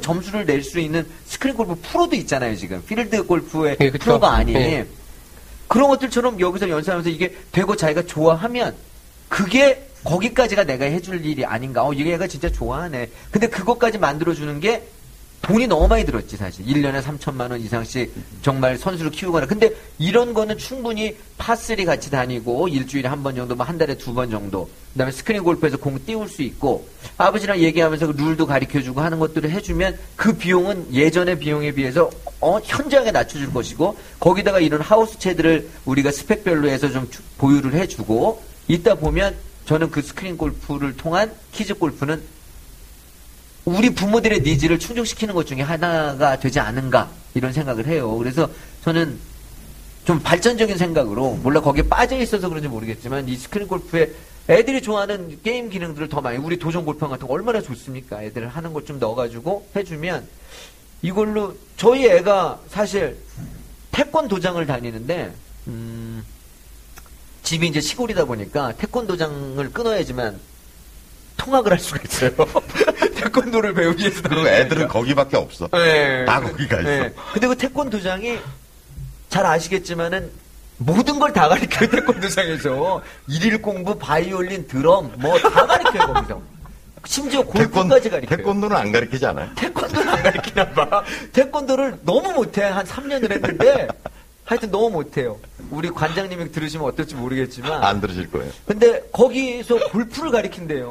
[0.00, 3.90] 점수를 낼 수 있는 스크린 골프 프로도 있잖아요 지금 필드 골프의 예.
[3.90, 4.86] 프로가 아닌 예.
[5.68, 8.74] 그런 것들처럼 여기서 연습하면서 이게 되고 자기가 좋아하면
[9.28, 11.82] 그게 거기까지가 내가 해줄 일이 아닌가.
[11.82, 13.08] 어, 얘가 진짜 좋아하네.
[13.30, 14.86] 근데 그것까지 만들어주는 게
[15.44, 16.64] 돈이 너무 많이 들었지, 사실.
[16.64, 18.12] 1년에 3천만 원 이상씩
[18.42, 19.46] 정말 선수를 키우거나.
[19.46, 24.14] 근데 이런 거는 충분히 파3 같이 다니고 일주일에 한 번 정도, 뭐 한 달에 두
[24.14, 24.68] 번 정도.
[24.92, 26.88] 그 다음에 스크린 골프에서 공 띄울 수 있고
[27.18, 32.10] 아버지랑 얘기하면서 그 룰도 가르쳐주고 하는 것들을 해 주면 그 비용은 예전의 비용에 비해서
[32.40, 37.74] 어, 현저하게 낮춰 줄 것이고 거기다가 이런 하우스 채들을 우리가 스펙별로 해서 좀 주- 보유를
[37.74, 39.34] 해 주고 이따 보면
[39.66, 42.22] 저는 그 스크린 골프를 통한 키즈 골프는
[43.64, 48.16] 우리 부모들의 니즈를 충족시키는 것 중에 하나가 되지 않은가 이런 생각을 해요.
[48.18, 48.48] 그래서
[48.84, 49.18] 저는
[50.04, 54.10] 좀 발전적인 생각으로 몰라 거기에 빠져 있어서 그런지 모르겠지만 이 스크린 골프에
[54.50, 58.22] 애들이 좋아하는 게임 기능들을 더 많이 우리 도전 골프 같은 거 얼마나 좋습니까?
[58.22, 60.26] 애들 하는 것 좀 넣어가지고 해주면
[61.00, 63.16] 이걸로 저희 애가 사실
[63.92, 65.32] 태권도장을 다니는데
[65.68, 66.22] 음,
[67.42, 70.38] 집이 이제 시골이다 보니까 태권도장을 끊어야지만
[71.36, 72.30] 통학을 할 수가 있어요.
[73.16, 74.22] 태권도를 배우기 위해서.
[74.22, 75.68] 그리고 애들은 거기밖에 없어.
[75.72, 76.24] 네.
[76.24, 76.88] 다 거기가 있어.
[76.88, 77.12] 네.
[77.32, 78.38] 근데 그 태권도장이
[79.28, 80.30] 잘 아시겠지만은
[80.78, 83.02] 모든 걸 다 가르쳐요, 태권도장에서.
[83.28, 86.42] 일일 공부, 바이올린, 드럼, 뭐 다 가르쳐요, 거기서.
[87.06, 88.36] 심지어 골프까지 가르쳐요.
[88.36, 89.50] 태권도는 안 가르치지 않아요?
[89.56, 91.02] 태권도를 안 가르치나 봐.
[91.32, 92.62] 태권도를 너무 못해.
[92.62, 93.88] 한 3년을 했는데
[94.44, 95.38] 하여튼 너무 못해요.
[95.70, 98.52] 우리 관장님이 들으시면 어떨지 모르겠지만 안 들으실 거예요.
[98.66, 100.30] 근데 거기서 골프를.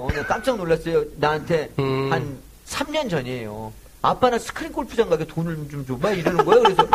[0.07, 1.03] 내가 깜짝 놀랐어요.
[1.17, 2.11] 나한테 음.
[2.11, 3.71] 한 3년 전이에요.
[4.01, 6.63] 아빠는 스크린 골프장 가게 돈을 좀 줘봐 이러는 거예요.
[6.63, 6.87] 그래서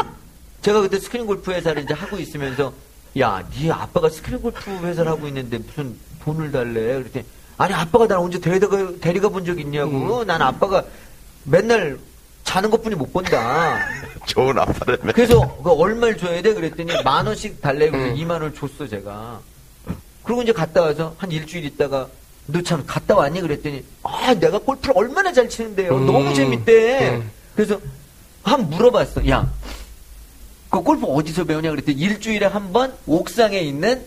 [0.63, 2.73] 제가 그때 스크린 골프 회사를 이제 하고 있으면서
[3.21, 5.95] 야, 네 아빠가 스크린 골프 회사를 하고 있는데 무슨
[6.25, 6.95] 돈을 달래?
[6.99, 7.25] 그랬더니
[7.57, 10.25] 아니 아빠가 날 언제 데리가 데리가 본 적 있냐고.
[10.25, 10.85] 난 아빠가
[11.45, 11.99] 맨날
[12.49, 13.79] 자는 것뿐이 못 본다.
[14.25, 15.13] 좋은 아빠라면.
[15.13, 16.55] 그래서 그 얼마를 줘야 돼?
[16.55, 17.91] 그랬더니 만 원씩 달래.
[17.91, 18.15] 그래서 음.
[18.17, 19.41] 2만 원을 줬어 제가.
[20.25, 22.09] 그리고 이제 갔다 와서 한 일주일 있다가
[22.47, 23.43] 너 참 갔다 왔니?
[23.43, 25.95] 그랬더니 아 내가 골프를 얼마나 잘 치는데요.
[25.95, 26.07] 음.
[26.07, 27.11] 너무 재밌대.
[27.17, 27.31] 음.
[27.55, 27.79] 그래서
[28.43, 29.29] 한 물어봤어.
[29.29, 29.47] 야,
[30.71, 31.71] 그 골프 어디서 배우냐?
[31.71, 34.03] 그랬더니 일주일에 한 번 옥상에 있는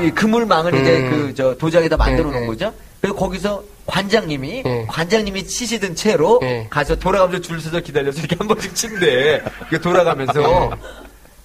[0.00, 1.10] 이, 이 그물망을 이제 음.
[1.26, 2.46] 그저 도장에다 만들어 네, 놓은 네.
[2.46, 2.72] 거죠.
[3.00, 4.86] 그리고 거기서 관장님이 예.
[4.88, 6.66] 관장님이 치시던 채로 예.
[6.68, 9.42] 가서 돌아가면서 줄 서서 기다려서 이렇게 한 번씩 친대.
[9.82, 10.70] 돌아가면서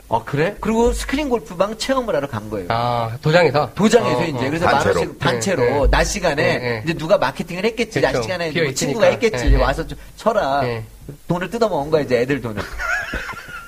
[0.09, 0.55] 어 그래?
[0.59, 2.67] 그리고 스크린 골프방 체험을 하러 간 거예요.
[2.69, 3.71] 아, 도장에서?
[3.73, 4.49] 도장에서 어, 이제 어.
[4.49, 4.93] 그래서 단체로.
[4.93, 5.87] 만 원씩 단체로 네, 네.
[5.89, 6.81] 낮 시간에 네, 네.
[6.83, 8.23] 이제 누가 마케팅을 했겠지 낮 그렇죠.
[8.23, 8.73] 시간에 비어 뭐.
[8.73, 9.55] 친구가 했겠지 네, 네.
[9.57, 10.83] 와서 좀 쳐라 네.
[11.27, 12.61] 돈을 뜯어먹은 거야 이제 애들 돈을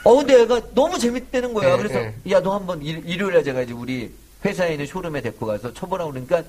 [0.04, 2.16] 어 근데 애가 너무 재밌다는 거야 네, 그래서 네.
[2.30, 4.12] 야너 한번 일, 일요일에 제가 이제 우리
[4.44, 6.44] 회사에 있는 쇼룸에 데리고 가서 쳐보라고 그러니까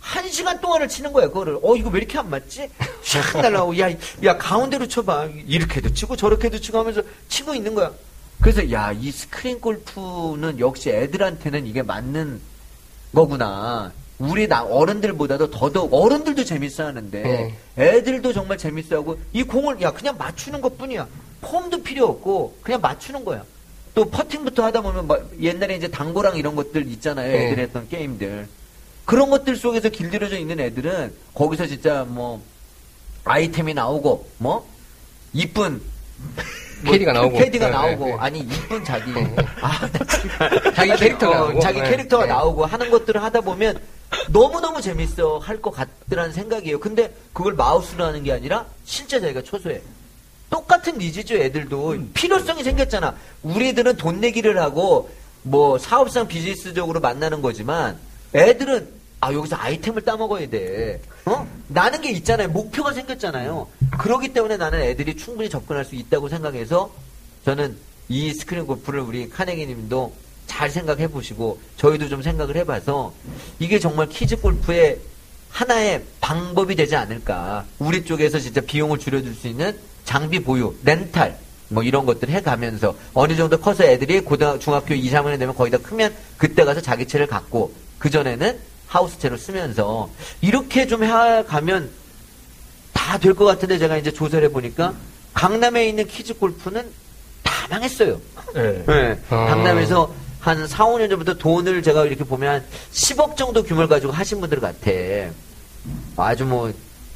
[0.00, 2.68] 한 시간 동안을 치는 거야 그거를 어 이거 왜 이렇게 안 맞지
[3.04, 3.90] 샥 날라오고 야,
[4.24, 7.92] 야 가운데로 쳐봐 이렇게도 치고 저렇게도 치고 하면서 치고 있는 거야
[8.40, 12.40] 그래서 야 이 스크린 골프는 역시 애들한테는 이게 맞는
[13.14, 13.92] 거구나.
[14.18, 17.56] 우리 나 어른들보다도 더더욱 어른들도 재밌어 하는데 네.
[17.78, 21.06] 애들도 정말 재밌어 하고 이 공을 야 그냥 맞추는 것 뿐이야.
[21.40, 23.44] 폼도 필요 없고 그냥 맞추는 거야.
[23.94, 27.32] 또 퍼팅부터 하다 보면 막 옛날에 이제 당구랑 이런 것들 있잖아요.
[27.32, 27.46] 네.
[27.50, 28.46] 애들 했던 게임들.
[29.04, 32.42] 그런 것들 속에서 길들여져 있는 애들은 거기서 진짜 뭐
[33.24, 34.66] 아이템이 나오고 뭐
[35.32, 35.80] 이쁜
[36.82, 37.38] 뭐 캐디가 나오고.
[37.38, 38.16] 캐디가 네, 나오고 네, 네.
[38.20, 39.36] 아니 이쁜 자기 네.
[39.60, 39.88] 아,
[40.74, 41.60] 자기 캐릭터가 어, 나오고.
[41.60, 41.90] 자기 네.
[41.90, 42.30] 캐릭터가 네.
[42.30, 43.80] 나오고 하는 것들을 하다 보면
[44.28, 46.80] 너무너무 재밌어 할 것 같더라는 생각이에요.
[46.80, 49.80] 근데 그걸 마우스로 하는 게 아니라 실제 자기가 초소해.
[50.48, 51.96] 똑같은 니즈죠, 애들도.
[52.14, 53.14] 필요성이 생겼잖아.
[53.42, 55.08] 우리들은 돈 내기를 하고
[55.42, 57.98] 뭐 사업상 비즈니스적으로 만나는 거지만
[58.34, 61.00] 애들은 아 여기서 아이템을 따먹어야 돼.
[61.26, 61.46] 어?
[61.68, 62.48] 나는 게 있잖아요.
[62.48, 63.68] 목표가 생겼잖아요.
[63.98, 66.90] 그렇기 때문에 나는 애들이 충분히 접근할 수 있다고 생각해서
[67.44, 67.76] 저는
[68.08, 70.12] 이 스크린 골프를 우리 카네기 님도
[70.46, 73.12] 잘 생각해 보시고 저희도 좀 생각을 해봐서
[73.58, 74.98] 이게 정말 키즈 골프의
[75.50, 77.66] 하나의 방법이 되지 않을까.
[77.78, 81.36] 우리 쪽에서 진짜 비용을 줄여줄 수 있는 장비 보유, 렌탈,
[81.68, 85.78] 뭐 이런 것들 해가면서 어느 정도 커서 애들이 고등 중학교 2, 3학년 되면 거의 다
[85.78, 88.58] 크면 그때 가서 자기 채를 갖고 그전에는
[88.88, 90.10] 하우스채로 쓰면서
[90.40, 91.90] 이렇게 좀 해가면
[92.92, 94.94] 다 될 것 같은데 제가 이제 조사를 해보니까
[95.34, 96.84] 강남에 있는 키즈 골프는
[97.42, 98.20] 다 망했어요.
[98.54, 98.84] 네.
[98.86, 99.18] 네.
[99.30, 99.46] 아.
[99.46, 104.40] 강남에서 한 4, 5년 전부터 돈을 제가 이렇게 보면 한 10억 정도 규모를 가지고 하신
[104.40, 104.90] 분들 같아.
[106.16, 106.72] 아주 뭐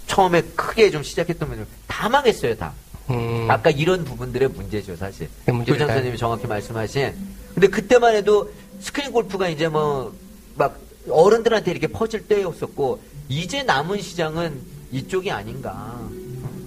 [0.07, 2.73] 처음에 크게 좀 시작했던 분들 다 망했어요, 다.
[3.11, 3.47] 음.
[3.51, 5.29] 아까 이런 부분들의 문제죠, 사실.
[5.47, 5.75] 네, 문제일까요?
[5.75, 7.15] 조장 선생님이 정확히 말씀하신.
[7.55, 8.51] 근데 그때만 해도
[8.81, 10.13] 스크린 골프가 이제 뭐,
[10.57, 10.79] 막,
[11.09, 14.61] 어른들한테 이렇게 퍼질 때였었고, 이제 남은 시장은
[14.93, 15.99] 이쪽이 아닌가.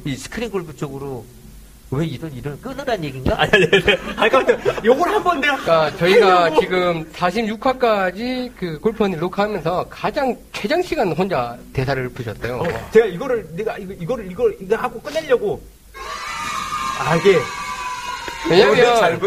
[0.06, 1.26] 이 스크린 골프 쪽으로,
[1.90, 3.40] 왜 이런, 이런, 끊으란 얘기인가?
[3.42, 3.84] 아니, 아니, 아니.
[4.18, 5.56] 아니, 깜짝 요걸 한번 내가.
[5.58, 12.58] 그러니까 저희가 지금 46화까지 그 골프원을 녹화하면서 가장 최장 시간 혼자 대사를 푸셨대요.
[12.58, 15.62] 어, 제가 이거를, 내가, 이거, 이거를, 이걸, 이거 하고 끝내려고.
[17.00, 17.38] 아, 이게.
[18.50, 19.20] 왜냐면.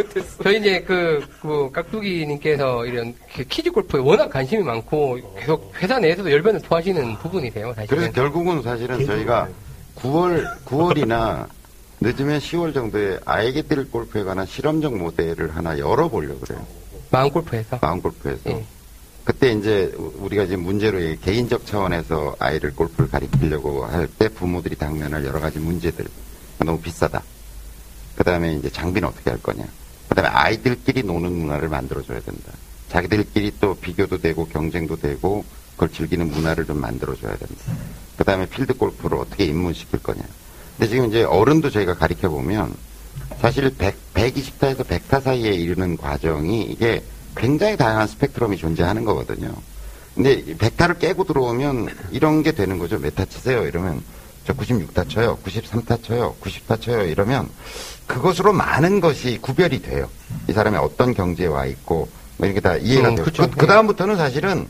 [0.43, 6.31] 저희 이제 그, 그 깍두기님께서 이런 그 키즈 골프에 워낙 관심이 많고 계속 회사 내에서도
[6.31, 7.87] 열변을 토하시는 부분이세요, 사실은.
[7.89, 9.49] 그래서 결국은 사실은 저희가
[9.97, 11.47] 9월, 9월이나
[12.01, 16.65] 늦으면 10월 정도에 아이들 골프에 관한 실험적 모델을 하나 열어보려고 그래요.
[17.11, 17.79] 마음 골프에서.
[17.83, 18.41] 마음 골프에서.
[18.51, 18.65] 예.
[19.25, 25.41] 그때 이제 우리가 지금 문제로 개인적 차원에서 아이를 골프를 가리키려고 할 때 부모들이 당면할 여러
[25.41, 26.07] 가지 문제들.
[26.59, 27.23] 너무 비싸다.
[28.21, 29.65] 그 다음에 이제 장비는 어떻게 할 거냐.
[30.11, 32.53] 그 다음에 아이들끼리 노는 문화를 만들어줘야 된다.
[32.91, 35.43] 자기들끼리 또 비교도 되고 경쟁도 되고
[35.73, 37.65] 그걸 즐기는 문화를 좀 만들어줘야 된다.
[38.19, 40.21] 그 다음에 필드 골프를 어떻게 입문시킬 거냐.
[40.77, 42.75] 근데 지금 이제 어른도 저희가 가리켜 보면
[43.41, 47.03] 사실 100, 120타에서 100타 사이에 이르는 과정이 이게
[47.35, 49.51] 굉장히 다양한 스펙트럼이 존재하는 거거든요.
[50.15, 52.99] 근데 100타를 깨고 들어오면 이런 게 되는 거죠.
[52.99, 53.67] 몇타 치세요?
[53.67, 54.03] 이러면
[54.47, 55.39] 저 96타 쳐요.
[55.45, 56.35] 93타 쳐요.
[56.41, 57.05] 90타 쳐요.
[57.05, 57.49] 이러면
[58.11, 60.11] 그것으로 많은 것이 구별이 돼요.
[60.49, 62.09] 이 사람이 어떤 경지에 와 있고
[62.39, 63.25] 뭐 이렇게 다 이해가 음, 돼요.
[63.25, 63.49] 그쵸.
[63.51, 64.67] 그, 다음부터는 사실은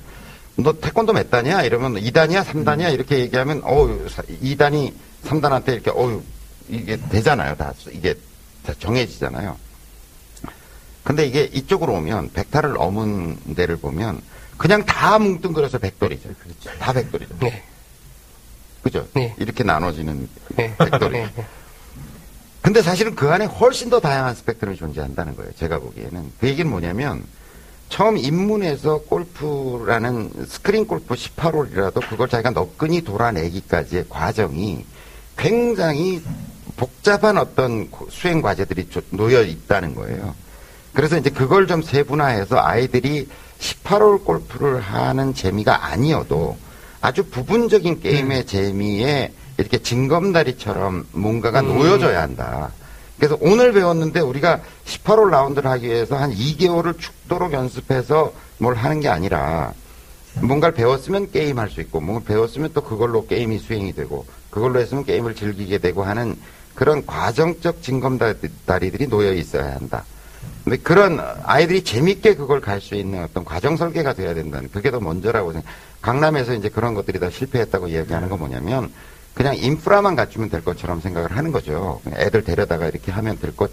[0.57, 1.63] 너 태권도 몇 단이야?
[1.63, 2.45] 이러면 2단이야?
[2.45, 2.93] 3단이야?
[2.93, 4.07] 이렇게 얘기하면 어우
[4.43, 4.93] 2단이
[5.25, 6.23] 3단한테 이렇게 어우
[6.69, 7.57] 이게 되잖아요.
[7.57, 8.15] 다 이게
[8.63, 9.57] 다 정해지잖아요.
[11.03, 14.21] 근데 이게 이쪽으로 오면 백타를 넘은 데를 보면
[14.59, 16.29] 그냥 다 뭉뚱그려서 백돌이죠.
[16.79, 17.37] 다 백돌이죠.
[17.41, 17.65] 네.
[18.83, 19.07] 그죠?
[19.15, 19.35] 네.
[19.39, 20.75] 이렇게 나눠지는 네.
[20.77, 21.19] 백돌이.
[21.35, 21.47] 네.
[22.61, 22.63] 네.
[22.63, 25.51] 근데 사실은 그 안에 훨씬 더 다양한 스펙트럼이 존재한다는 거예요.
[25.59, 26.33] 제가 보기에는.
[26.41, 27.25] 그 얘기는 뭐냐면
[27.89, 34.85] 처음 입문해서 골프라는 스크린 골프 18홀이라도 그걸 자기가 너끈히 돌아내기까지의 과정이
[35.37, 36.23] 굉장히
[36.77, 40.35] 복잡한 어떤 고- 수행 과제들이 조- 놓여 있다는 거예요.
[40.93, 43.29] 그래서 이제 그걸 좀 세분화해서 아이들이
[43.59, 46.57] 18홀 골프를 하는 재미가 아니어도
[47.01, 52.71] 아주 부분적인 게임의 재미에 이렇게 징검다리처럼 뭔가가 놓여져야 한다.
[53.19, 59.09] 그래서 오늘 배웠는데 우리가 18홀 라운드를 하기 위해서 한 2개월을 죽도록 연습해서 뭘 하는 게
[59.09, 59.73] 아니라
[60.41, 65.35] 뭔가를 배웠으면 게임할 수 있고 뭔가 배웠으면 또 그걸로 게임이 수행이 되고 그걸로 했으면 게임을
[65.35, 66.37] 즐기게 되고 하는
[66.75, 70.05] 그런 과정적 징검다리들이 놓여 있어야 한다.
[70.65, 75.01] 근데 그런 아이들이 재밌게 그걸 갈 수 있는 어떤 과정 설계가 돼야 된다는 그게 더
[75.01, 75.69] 먼저라고 생각.
[76.01, 78.91] 강남에서 이제 그런 것들이 다 실패했다고 이야기하는 건 뭐냐면
[79.35, 82.01] 그냥 인프라만 갖추면 될 것처럼 생각을 하는 거죠.
[82.13, 83.71] 애들 데려다가 이렇게 하면 될 것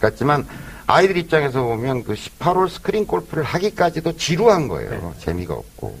[0.00, 0.46] 같지만
[0.86, 5.14] 아이들 입장에서 보면 그 18홀 스크린 골프를 하기까지도 지루한 거예요.
[5.18, 5.98] 재미가 없고.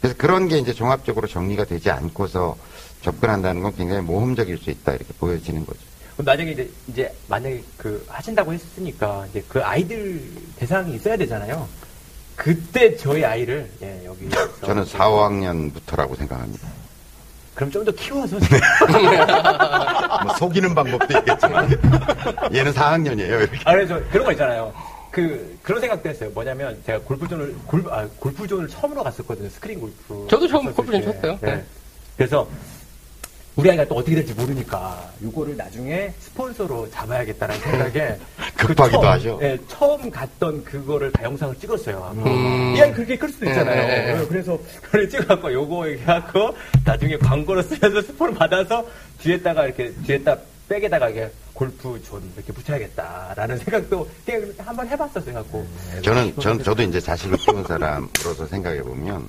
[0.00, 2.56] 그래서 그런 게 이제 종합적으로 정리가 되지 않고서
[3.02, 5.80] 접근한다는 건 굉장히 모험적일 수 있다 이렇게 보여지는 거죠.
[6.18, 10.20] 나중에 이제, 이제 만약에 그 하신다고 했으니까 이제 그 아이들
[10.56, 11.68] 대상이 있어야 되잖아요.
[12.34, 14.28] 그때 저희 아이를 예, 여기
[14.64, 16.68] 저는 4, 5학년부터라고 생각합니다.
[17.58, 18.36] 그럼 좀 더 키워서
[20.22, 21.68] 뭐 속이는 방법도 있겠지만
[22.54, 23.40] 얘는 4학년이에요.
[23.40, 23.58] 이렇게.
[23.64, 24.72] 아, 그래서 그런 거 있잖아요.
[25.10, 26.30] 그 그런 생각도 했어요.
[26.30, 29.48] 뭐냐면 제가 골프존을 골 아, 골프존을 처음으로 갔었거든요.
[29.48, 30.26] 스크린 골프.
[30.30, 31.12] 저도 처음 골프존 때.
[31.12, 31.38] 쳤어요.
[31.42, 31.54] 네.
[31.56, 31.64] 네.
[32.16, 32.46] 그래서
[33.58, 38.16] 우리 아이가 또 어떻게 될지 모르니까 이거를 나중에 스폰서로 잡아야겠다는 생각에
[38.56, 39.38] 그 급하기도 처음, 하죠.
[39.40, 42.14] 네, 처음 갔던 그거를 다 영상을 찍었어요.
[42.24, 42.74] 음.
[42.76, 43.74] 이 아이 그렇게 클 수도 있잖아요.
[43.74, 44.18] 네, 네, 네.
[44.20, 46.54] 네, 그래서 그걸 찍어갖고 요거 해갖고
[46.84, 48.86] 나중에 광고로 쓰면서 스폰을 받아서
[49.20, 50.36] 뒤에다가 이렇게 뒤에다
[50.68, 55.34] 백에다가 이게 골프 존 이렇게 붙여야겠다라는 생각도 그냥 한번 해봤었어요.
[55.34, 55.66] 갖고
[56.04, 59.26] 저는 전 저도 이제 자식을 키운 사람으로서 생각해 보면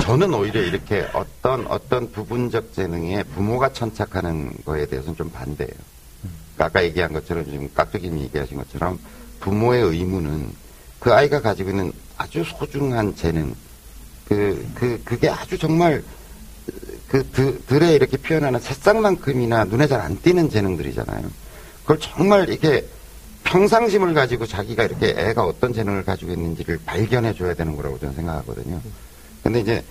[0.00, 5.72] 저는 오히려 이렇게 어떤 어떤 부분적 재능에 부모가 천착하는 거에 대해서는 좀 반대예요.
[6.54, 8.98] 그러니까 아까 얘기한 것처럼 지금 깍두기님 얘기하신 것처럼
[9.40, 10.50] 부모의 의무는
[11.00, 13.54] 그 아이가 가지고 있는 아주 소중한 재능
[14.28, 16.02] 그, 그, 그게 아주 정말
[17.08, 21.30] 그 드- 들에 이렇게 피어나는 새싹만큼이나 눈에 잘 안 띄는 재능들이잖아요.
[21.82, 22.86] 그걸 정말 이렇게
[23.44, 28.80] 평상심을 가지고 자기가 이렇게 애가 어떤 재능을 가지고 있는지를 발견해 줘야 되는 거라고 저는 생각하거든요.
[29.44, 29.84] 근데 이제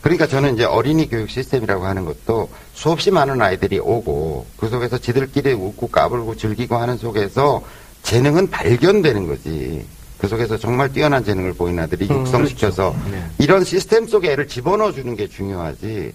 [0.00, 5.52] 그러니까 저는 이제 어린이 교육 시스템이라고 하는 것도 수없이 많은 아이들이 오고 그 속에서 지들끼리
[5.52, 7.62] 웃고 까불고 즐기고 하는 속에서
[8.02, 9.84] 재능은 발견되는 거지.
[10.16, 12.94] 그 속에서 정말 뛰어난 재능을 보이는 아들이 육성시켜서
[13.38, 16.12] 이런 시스템 속에 애를 집어넣어 주는 게 중요하지.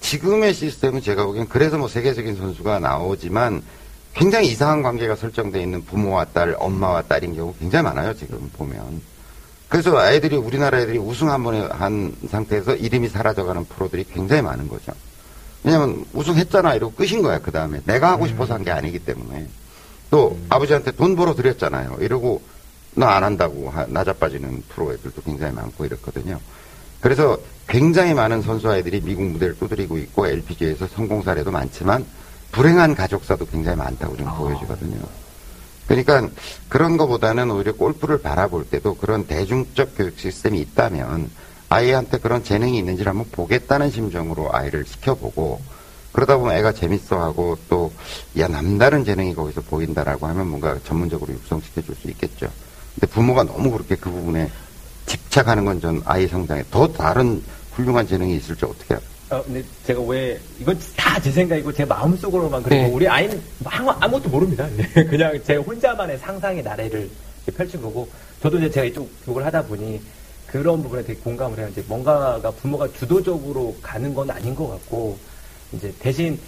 [0.00, 3.62] 지금의 시스템은 제가 보기엔 그래서 뭐 세계적인 선수가 나오지만
[4.14, 9.00] 굉장히 이상한 관계가 설정되어 있는 부모와 딸, 엄마와 딸인 경우 굉장히 많아요, 지금 보면.
[9.68, 14.92] 그래서 아이들이, 우리나라 애들이 우승 한 번에 한 상태에서 이름이 사라져가는 프로들이 굉장히 많은 거죠.
[15.62, 17.80] 왜냐면 우승했잖아, 이러고 끝인 거야, 그 다음에.
[17.84, 19.46] 내가 하고 싶어서 한 게 아니기 때문에.
[20.10, 21.98] 또 아버지한테 돈 벌어 드렸잖아요.
[22.00, 22.40] 이러고
[22.94, 26.40] 나안 한다고 하- 나자빠지는 프로 애들도 굉장히 많고 이렇거든요.
[27.00, 27.38] 그래서
[27.68, 32.06] 굉장히 많은 선수 아이들이 미국 무대를 두드리고 있고 LPGA에서 성공 사례도 많지만
[32.52, 34.96] 불행한 가족사도 굉장히 많다고 좀 보여지거든요.
[35.88, 36.28] 그러니까
[36.68, 41.30] 그런 거보다는 오히려 골프를 바라볼 때도 그런 대중적 교육 시스템이 있다면
[41.70, 45.60] 아이한테 그런 재능이 있는지를 한번 보겠다는 심정으로 아이를 시켜보고
[46.12, 47.90] 그러다 보면 애가 재밌어하고 또
[48.38, 52.48] 야 남다른 재능이 거기서 보인다라고 하면 뭔가 전문적으로 육성시켜 줄 수 있겠죠.
[52.94, 54.50] 근데 부모가 너무 그렇게 그 부분에
[55.06, 57.42] 집착하는 건 전 아이 성장에 더 다른
[57.72, 59.06] 훌륭한 재능이 있을지 어떻게 알아요?
[59.30, 62.90] 어, 근데 제가 왜 이건 다 제 생각이고 제 마음속으로만 그리고 네.
[62.92, 64.66] 우리 아이는 아무, 아무것도 모릅니다.
[64.76, 67.10] 네, 그냥 제 혼자만의 상상의 나래를
[67.56, 68.08] 펼친 거고
[68.40, 70.00] 저도 이제 제가 이쪽 교육을 하다 보니
[70.46, 71.68] 그런 부분에 되게 공감을 해요.
[71.72, 75.18] 이제 뭔가가 부모가 주도적으로 가는 건 아닌 것 같고
[75.72, 76.38] 이제 대신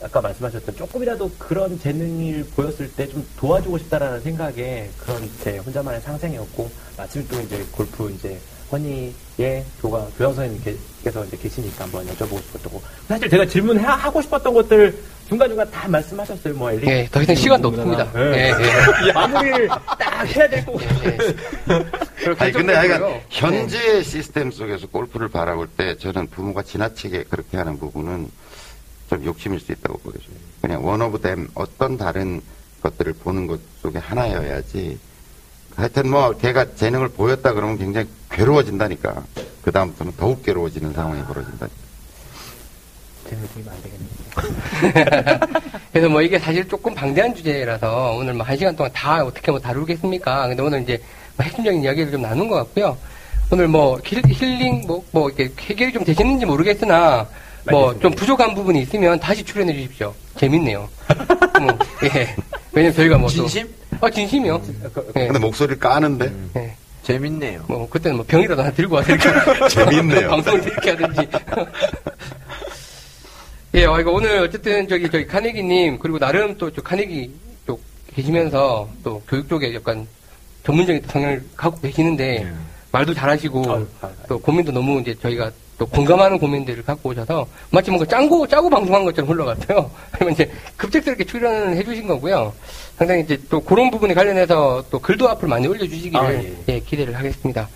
[0.00, 6.70] 아까 말씀하셨던 조금이라도 그런 재능을 보였을 때 좀 도와주고 싶다라는 생각에 그런 제 혼자만의 상생이었고
[6.96, 8.38] 마침 또 이제 골프 이제
[8.70, 14.96] 허니 의 교가 교장 선생님께서 이제 계시니까 한번 여쭤보고 싶었고 사실 제가 질문하고 싶었던 것들
[15.28, 16.54] 중간중간 다 말씀하셨어요.
[16.54, 16.86] 뭐 엘리.
[16.86, 18.12] 예, 더 이상 시간도 없습니다.
[18.12, 18.20] 네.
[18.20, 18.52] 예,
[19.08, 19.12] 예.
[19.12, 21.16] 마무리를 딱 해야 될것 같아요.
[22.38, 23.26] 아니 근데 하여간 네.
[23.30, 28.30] 현재 시스템 속에서 골프를 바라볼 때 저는 부모가 지나치게 그렇게 하는 부분은
[29.08, 30.36] 좀 욕심일 수 있다고 보여져요.
[30.60, 32.40] 그냥 one of them 어떤 다른
[32.82, 34.98] 것들을 보는 것 속에 하나여야지.
[35.76, 39.22] 하여튼 뭐 걔가 재능을 보였다 그러면 굉장히 괴로워진다니까.
[39.62, 41.68] 그 다음부터는 더욱 괴로워지는 상황이 벌어진다.
[45.92, 49.60] 그래서 뭐 이게 사실 조금 방대한 주제라서 오늘 뭐 한 시간 동안 다 어떻게 뭐
[49.60, 50.48] 다루겠습니까?
[50.48, 51.00] 근데 오늘 이제
[51.36, 52.96] 뭐 핵심적인 이야기를 좀 나눈 것 같고요.
[53.50, 57.26] 오늘 뭐 힐, 힐링 뭐, 뭐 이렇게 해결이 좀 되셨는지 모르겠으나
[57.70, 60.12] 뭐 좀 부족한 부분이 있으면 다시 출연해 주십시오.
[60.36, 60.88] 재밌네요.
[61.60, 62.34] 뭐, 예.
[62.72, 63.68] 왜냐면 저희가 뭐 또- 진심?
[64.02, 64.60] 어, 진심이요.
[65.16, 65.26] 예.
[65.26, 66.74] 근데 목소리를 까는데 예.
[67.04, 67.64] 재밌네요.
[67.68, 70.28] 뭐 그때는 뭐 병이라도 하나 들고 와서 이렇게 재밌네요.
[70.28, 71.28] 방송을 이렇게 하든지.
[73.74, 77.30] 예, 어, 이거 오늘 어쨌든 저기 저기 카네기님 그리고 나름 또 저 카네기
[77.66, 77.80] 쪽
[78.14, 80.06] 계시면서 또 교육 쪽에 약간
[80.64, 82.52] 전문적인 성향을 갖고 계시는데
[82.90, 84.10] 말도 잘하시고 아유, 아유.
[84.28, 85.52] 또 고민도 너무 이제 저희가 또
[85.86, 89.90] 공감하는 고민들을 갖고 오셔서 마치 뭔가 짱고 짜고 방송한 것처럼 흘러갔어요.
[90.12, 92.52] 그러면 이제 급작스럽게 출연을 해주신 거고요.
[92.96, 96.54] 상당히 이제 또 그런 부분에 관련해서 또 글도 앞으로 많이 올려주시기를 아, 예.
[96.68, 97.68] 예, 기대를 하겠습니다.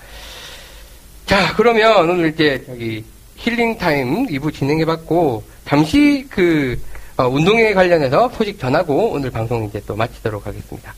[1.27, 3.05] 자, 그러면 오늘 이제 저기
[3.37, 6.79] 힐링 타임 2부 진행해봤고 잠시 그
[7.17, 10.95] 어, 운동에 관련해서 소식 전하고 오늘 방송 이제 또 마치도록 하겠습니다.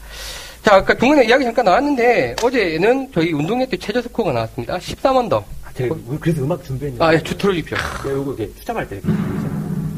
[0.62, 4.76] 자, 아까 중간에 이야기 잠깐 나왔는데 어제는 저희 운동회 때 최저 스코어가 나왔습니다.
[4.78, 5.44] 13원 더.
[5.78, 7.04] 아, 제가 그래서 음악 준비했는데.
[7.04, 7.76] 아, 예, 주 틀어주십시오.
[8.04, 9.08] 네, 요거 이렇게 추첨할 때 이렇게.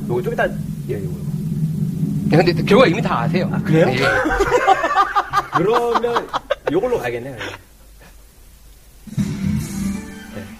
[0.09, 0.47] 요거 좀 이따,
[0.89, 1.15] 예, 요거.
[2.29, 3.49] 네, 근데 또 결과 이미 다 아세요.
[3.53, 3.87] 아, 그래요?
[3.87, 4.05] 네, 예.
[5.57, 6.29] 그러면
[6.71, 7.37] 요걸로 가야겠네요.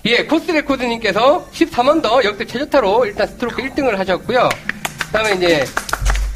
[0.07, 4.49] 예, 코스 레코드님께서 13원 더 역대 최저타로 일단 스트로크 1등을 하셨고요.
[5.07, 5.65] 그 다음에 이제,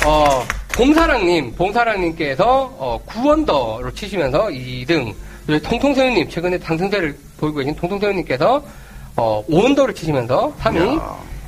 [0.05, 0.45] 어,
[0.75, 2.45] 봄사랑님, 봄사랑님께서,
[2.79, 5.15] 어, 9원 더로 치시면서 2등.
[5.47, 8.65] 그리고 통통세우님, 최근에 상승세를 보이고 계신 통통세우님께서,
[9.17, 10.79] 어, 5원 더를 치시면서 3위.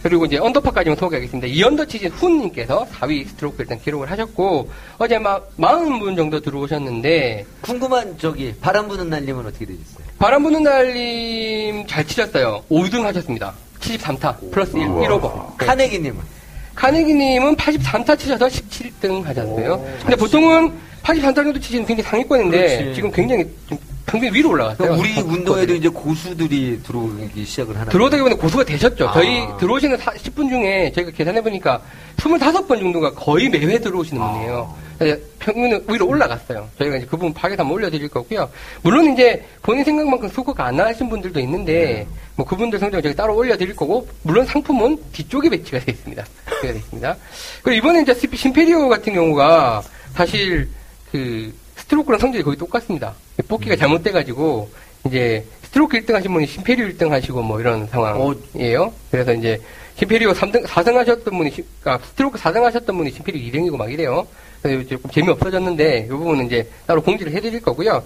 [0.03, 1.49] 그리고 이제 언더파까지만 소개하겠습니다.
[1.49, 4.69] 2언더 치신 훈님께서 4위 스트로크 일단 기록을 하셨고,
[4.99, 10.07] 어제 막 40분 정도 들어오셨는데, 궁금한 저기 바람 부는 날님은 어떻게 되셨어요?
[10.19, 12.63] 바람 부는 날님 잘 치셨어요.
[12.71, 13.53] 5등 하셨습니다.
[13.81, 15.57] 73타 플러스 1, 1오버.
[15.57, 16.21] 카네기님은
[16.77, 19.85] 카네기님은 83타 치셔서 17등 하셨어요.
[20.03, 20.73] 근데 보통은
[21.07, 22.95] 83타 정도 치시는 굉장히 상위권인데 그렇지.
[22.95, 24.93] 지금 굉장히 좀 평균 위로 올라갔어요.
[24.99, 25.75] 우리 운동에도.
[25.75, 27.91] 이제 고수들이 들어오기 시작을 하나.
[27.91, 29.09] 들어오다 보니 고수가 되셨죠.
[29.09, 29.13] 아.
[29.15, 31.81] 저희 들어오시는 10분 중에 저희가 계산해 보니까
[32.17, 34.75] 25번 정도가 거의 매회 들어오시는 분이에요.
[35.01, 36.69] 네, 평균은 위로 올라갔어요.
[36.79, 38.49] 저희가 이제 그 부분 파악해서 한번 올려드릴 거고요.
[38.83, 42.07] 물론 이제 본인 생각만큼 스코어가 안 나신 분들도 있는데,
[42.37, 46.25] 뭐 그분들 성적을 저희가 따로 올려드릴 거고, 물론 상품은 뒤쪽에 배치가 되어 있습니다.
[46.47, 47.17] 배치가 되어 있습니다.
[47.63, 49.83] 그리고 이번에 이제 신페리오 같은 경우가
[50.15, 50.69] 사실
[51.13, 53.15] 그 스트로크랑 성적이 거의 똑같습니다.
[53.49, 54.69] 뽑기가 잘못돼가지고,
[55.07, 58.93] 이제 스트로크 1등 하신 분이 신페리오 1등 하시고 뭐 이런 상황이에요.
[59.11, 59.61] 그래서 이제
[59.97, 64.27] 신페리오 3등, 4등 하셨던 분이, 심- 아, 스트로크 4등 하셨던 분이 신페리오 2등이고 막 이래요.
[64.63, 68.03] 그래서 조금 재미없어졌는데, 이 부분은 이제 따로 공지를 해드릴 거고요.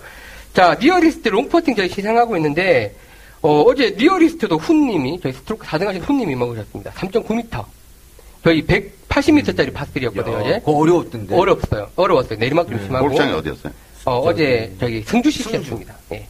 [0.53, 2.95] 자, nearest 롱퍼팅 저희 시상하고 있는데,
[3.43, 6.91] 어, 제 nearest도 훈님이, 저희 스트로크 4등 하신 훈님이 먹으셨습니다.
[6.93, 7.65] 3.9m.
[8.43, 10.59] 저희 180m짜리 par three였거든요, 어제.
[10.61, 11.35] 그거 어려웠던데.
[11.37, 11.89] 어렵어요.
[11.97, 12.39] 어려웠어요.
[12.39, 13.09] 내리막 좀 심하고.
[13.09, 13.73] 골프장이 어디였어요?
[14.07, 15.95] 어, 어제 저기 승주 CC였습니다.
[16.13, 16.27] 예.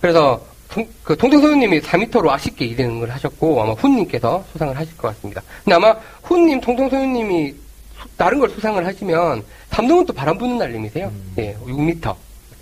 [0.00, 5.42] 그래서 통, 그 통통소유님이 4m로 아쉽게 2등을 하셨고 아마 훈님께서 수상을 하실 것 같습니다.
[5.62, 11.12] 근데 아마 훈님, 통통소유님이 수- 다른 걸 수상을 하시면 3등은 또 바람 부는 날님이세요.
[11.38, 12.14] 예, 6m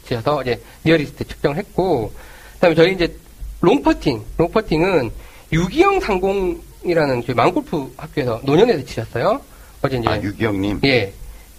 [0.06, 2.12] 치셔서 이제 nearest 측정했고
[2.54, 3.14] 그다음에 저희 이제
[3.60, 5.10] 롱퍼팅, 롱퍼팅은
[6.80, 9.40] 유기영 상공이라는 저희 마음골프 학교에서 노년에서 치셨어요.
[9.82, 10.80] 어제 이제 아, 유기영님.
[10.84, 11.12] 예.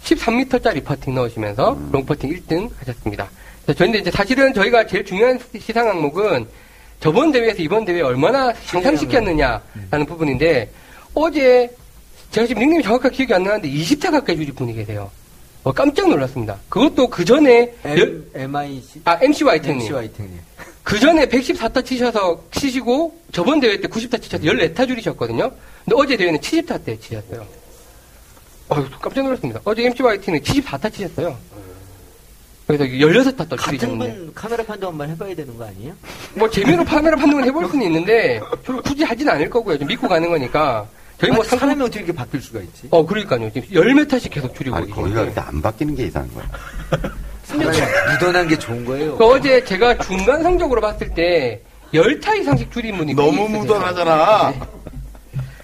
[0.04, 3.30] 13m짜리 퍼팅 넣으시면서 롱퍼팅 1등 하셨습니다.
[3.76, 6.46] 저희는 이제 사실은 저희가 제일 중요한 시상 항목은
[7.00, 10.70] 저번 대회에서 이번 대회에 얼마나 향상시켰느냐라는 부분인데
[11.14, 11.70] 어제
[12.32, 15.10] 제가 지금 닉네임이 정확하게 기억이 안 나는데 20타 가까이 주신 분이 계세요.
[15.62, 16.58] 어, 깜짝 놀랐습니다.
[16.68, 19.02] 그것도 그 전에 M, MIC.
[19.04, 20.40] 아 MC 화이팅님 MC 화이팅님.
[20.82, 25.50] 그 전에 114타 치셔서 치시고 저번 대회 때 90타 치셔서 14타 줄이셨거든요.
[25.84, 27.46] 근데 어제 대회는 70타 때 치셨어요.
[28.68, 29.60] 어휴, 깜짝 놀랐습니다.
[29.64, 31.36] 어제 MCYT는 74타 치셨어요.
[32.66, 34.14] 그래서 16타 더 같은 줄이셨는데.
[34.14, 35.94] 분 카메라 판독 한번 해봐야 되는 거 아니에요?
[36.34, 39.78] 뭐 재미로 카메라 판독을 해볼 수는 있는데 저를 굳이 하진 않을 거고요.
[39.78, 40.86] 좀 믿고 가는 거니까.
[41.18, 42.88] 저희 뭐 아니, 상품 사람이 어떻게 이렇게 바뀔 수가 있지?
[42.90, 43.50] 어 그러니까요.
[43.52, 46.48] 지금 10m씩 계속 줄이고 아니, 거기가 안 바뀌는 게 이상한 거야.
[47.50, 49.16] 묻어난 게 좋은 거예요.
[49.16, 51.60] 그 어제 제가 중간 성적으로 봤을 때
[51.92, 53.48] 10타 이상씩 줄인 분이 너무.
[53.48, 54.54] 묻어나잖아.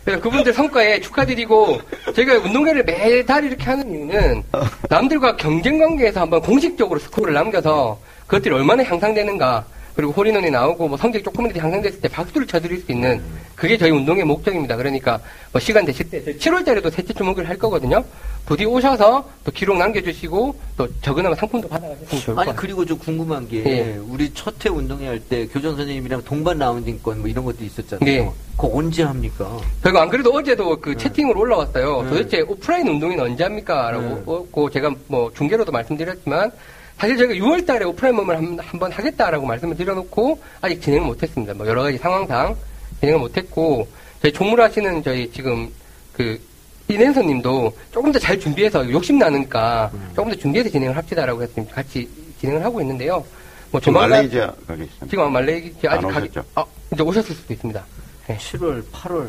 [0.04, 1.80] 그래서 그분들 성과에 축하드리고
[2.14, 4.42] 저희가 운동회를 매달 이렇게 하는 이유는
[4.88, 9.64] 남들과 경쟁 관계에서 한번 공식적으로 스코어를 남겨서 그것들이 얼마나 향상되는가
[9.98, 13.20] 그리고 홀인원이 나오고 뭐 성적이 조금이라도 향상됐을 때 박수를 쳐드릴 수 있는
[13.56, 14.76] 그게 저희 운동의 목적입니다.
[14.76, 15.18] 그러니까
[15.50, 18.04] 뭐 시간 되실 때 7월달에도 셋째 주목을 할 거거든요.
[18.46, 22.60] 부디 오셔서 또 기록 남겨주시고 또 적은하면 상품도 받아가셨으면 좋을 것 아니 같아요.
[22.62, 23.96] 그리고 저 궁금한 게 예.
[24.08, 28.04] 우리 첫 회 운동회 할 때 교장 선생님이랑 동반 라운딩권 뭐 이런 것도 있었잖아요.
[28.04, 28.30] 네.
[28.56, 29.58] 그거 언제 합니까?
[29.82, 32.02] 저희가 안 그래도 어제도 그 채팅으로 올라왔어요.
[32.04, 32.08] 네.
[32.10, 33.90] 도대체 오프라인 운동회는 언제 합니까?
[33.90, 36.52] 라고 고 제가 뭐 중계로도 말씀드렸지만
[36.98, 41.54] 사실 저희가 6월 달에 오프라인 모임을 한, 한번 하겠다라고 말씀을 드려놓고 아직 진행을 못했습니다.
[41.54, 42.56] 뭐 여러 가지 상황상
[43.00, 43.86] 진행을 못했고
[44.20, 45.68] 저희 총무를 하시는 저희 지금
[46.12, 46.40] 그
[46.88, 52.08] 이낸서 님도 조금 더 잘 준비해서 욕심 나니까 조금 더 준비해서 진행을 합시다라고 해서 같이
[52.40, 53.24] 진행을 하고 있는데요.
[53.70, 55.10] 뭐 지금 조만간 말레이시아 가 계시잖아요.
[55.10, 56.30] 지금 말레이시아 아직 안 가기?
[56.54, 57.84] 아, 이제 오셨을 수도 있습니다.
[58.28, 59.28] 7월, 8월.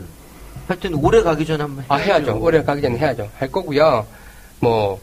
[0.68, 2.38] 하여튼 올해 가기 전에 한번 아, 해야죠.
[2.40, 3.30] 올해 가기 전에 해야죠.
[3.38, 4.06] 할 거고요.
[4.62, 5.00] 뭐,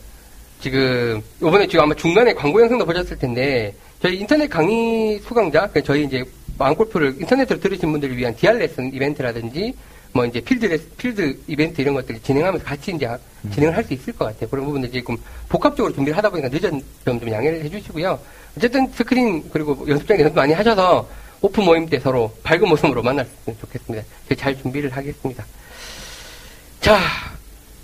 [0.61, 6.05] 지금, 요번에 지금 아마 중간에 광고 영상도 보셨을 텐데, 저희 인터넷 강의 수강자, 그러니까 저희
[6.05, 6.25] 이제
[6.59, 9.75] 마음골프를 인터넷으로 들으신 분들을 위한 DR 레슨 이벤트라든지
[10.13, 13.07] 뭐 이제 필드 레스- 필드 이벤트 이런 것들을 진행하면서 같이 이제
[13.53, 14.49] 진행을 할 수 있을 것 같아요.
[14.49, 15.17] 그런 부분들 지금
[15.49, 18.19] 복합적으로 준비를 하다 보니까 늦은 점 좀 양해를 해주시고요.
[18.57, 21.07] 어쨌든 스크린 그리고 연습장 연습 많이 하셔서
[21.43, 24.05] 오픈 모임 때 서로 밝은 모습으로 만났으면 좋겠습니다.
[24.39, 25.45] 잘 준비를 하겠습니다.
[26.81, 26.99] 자,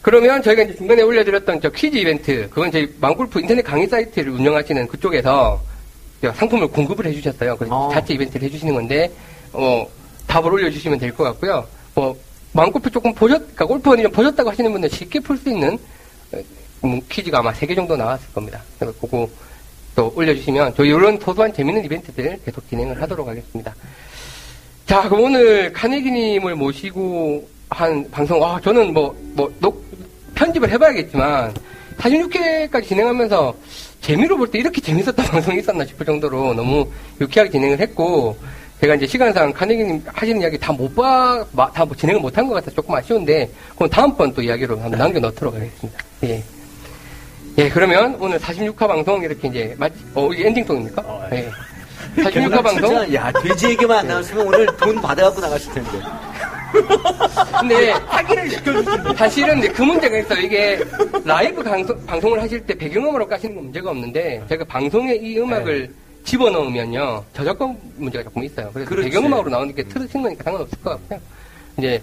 [0.02, 4.88] 그러면 저희가 이제 중간에 올려드렸던 저 퀴즈 이벤트, 그건 저희 망골프 인터넷 강의 사이트를 운영하시는
[4.88, 5.62] 그쪽에서
[6.22, 7.56] 상품을 공급을 해주셨어요.
[7.56, 7.92] 그래서 어.
[7.92, 9.10] 자체 이벤트를 해주시는 건데,
[9.52, 9.86] 어,
[10.26, 11.66] 답을 올려주시면 될 것 같고요.
[11.94, 12.16] 뭐,
[12.52, 15.78] 망골프 조금 보셨, 그러니까 골프원이 좀 보셨다고 하시는 분들 쉽게 풀 수 있는
[16.32, 16.38] 어,
[16.84, 18.60] 음, 퀴즈가 아마 3개 정도 나왔을 겁니다.
[18.78, 19.28] 그래서 그거
[19.94, 23.74] 또 올려주시면 저희 이런 소소한 재밌는 이벤트들 계속 진행을 하도록 하겠습니다.
[24.86, 29.82] 자, 그럼 오늘 카네기님을 모시고 한 방송, 와, 저는 뭐, 뭐, 녹,
[30.34, 31.54] 편집을 해봐야겠지만,
[31.98, 33.54] 46회까지 진행하면서
[34.00, 36.86] 재미로 볼 때 이렇게 재밌었던 방송이 있었나 싶을 정도로 너무
[37.20, 38.36] 유쾌하게 진행을 했고,
[38.80, 42.74] 제가 이제 시간상 카네기님 하시는 이야기 다 못 봐, 다 뭐 진행을 못한 것 같아서
[42.74, 45.98] 조금 아쉬운데, 그럼 다음번 또 이야기로 한번 남겨 넣도록 하겠습니다.
[46.24, 46.42] 예.
[47.58, 51.28] 예, 그러면 오늘 46화 방송 이렇게 이제, 마치, 어, 이게 엔딩송입니까?
[51.32, 51.50] 예.
[52.16, 53.14] 46화 방송?
[53.14, 55.90] 야, 돼지 얘기만 안 나왔으면 오늘 돈 받아갖고 나갔을 텐데.
[57.60, 59.14] 근데 확인을 시켜주신다.
[59.14, 60.40] 사실은 이제 그 문제가 있어요.
[60.40, 60.80] 이게
[61.24, 65.92] 라이브 방송, 방송을 하실 때 배경음악으로 까시는 건 문제가 없는데 제가 방송에 이 음악을
[66.24, 68.70] 집어넣으면요 저작권 문제가 조금 있어요.
[68.72, 69.08] 그래서 그렇지.
[69.08, 71.20] 배경음악으로 나오는 게 틀어진 거니까 상관없을 것 같고요.
[71.78, 72.02] 이제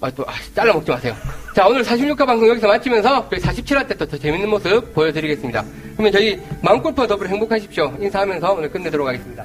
[0.00, 1.12] 아, 또, 아, 잘라 먹지 마세요.
[1.56, 5.64] 자, 오늘 46화 방송 여기서 마치면서, 저희 47화 때또 더 재밌는 모습 보여드리겠습니다.
[5.94, 7.96] 그러면 저희 마음골프와 더불어 행복하십시오.
[7.98, 9.44] 인사하면서 오늘 끝내도록 하겠습니다.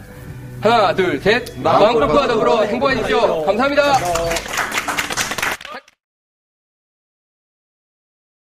[0.64, 1.44] 하나, 둘, 셋.
[1.57, 3.44] 마음골프와 더불어 행복하십시오.
[3.45, 3.84] 감사합니다.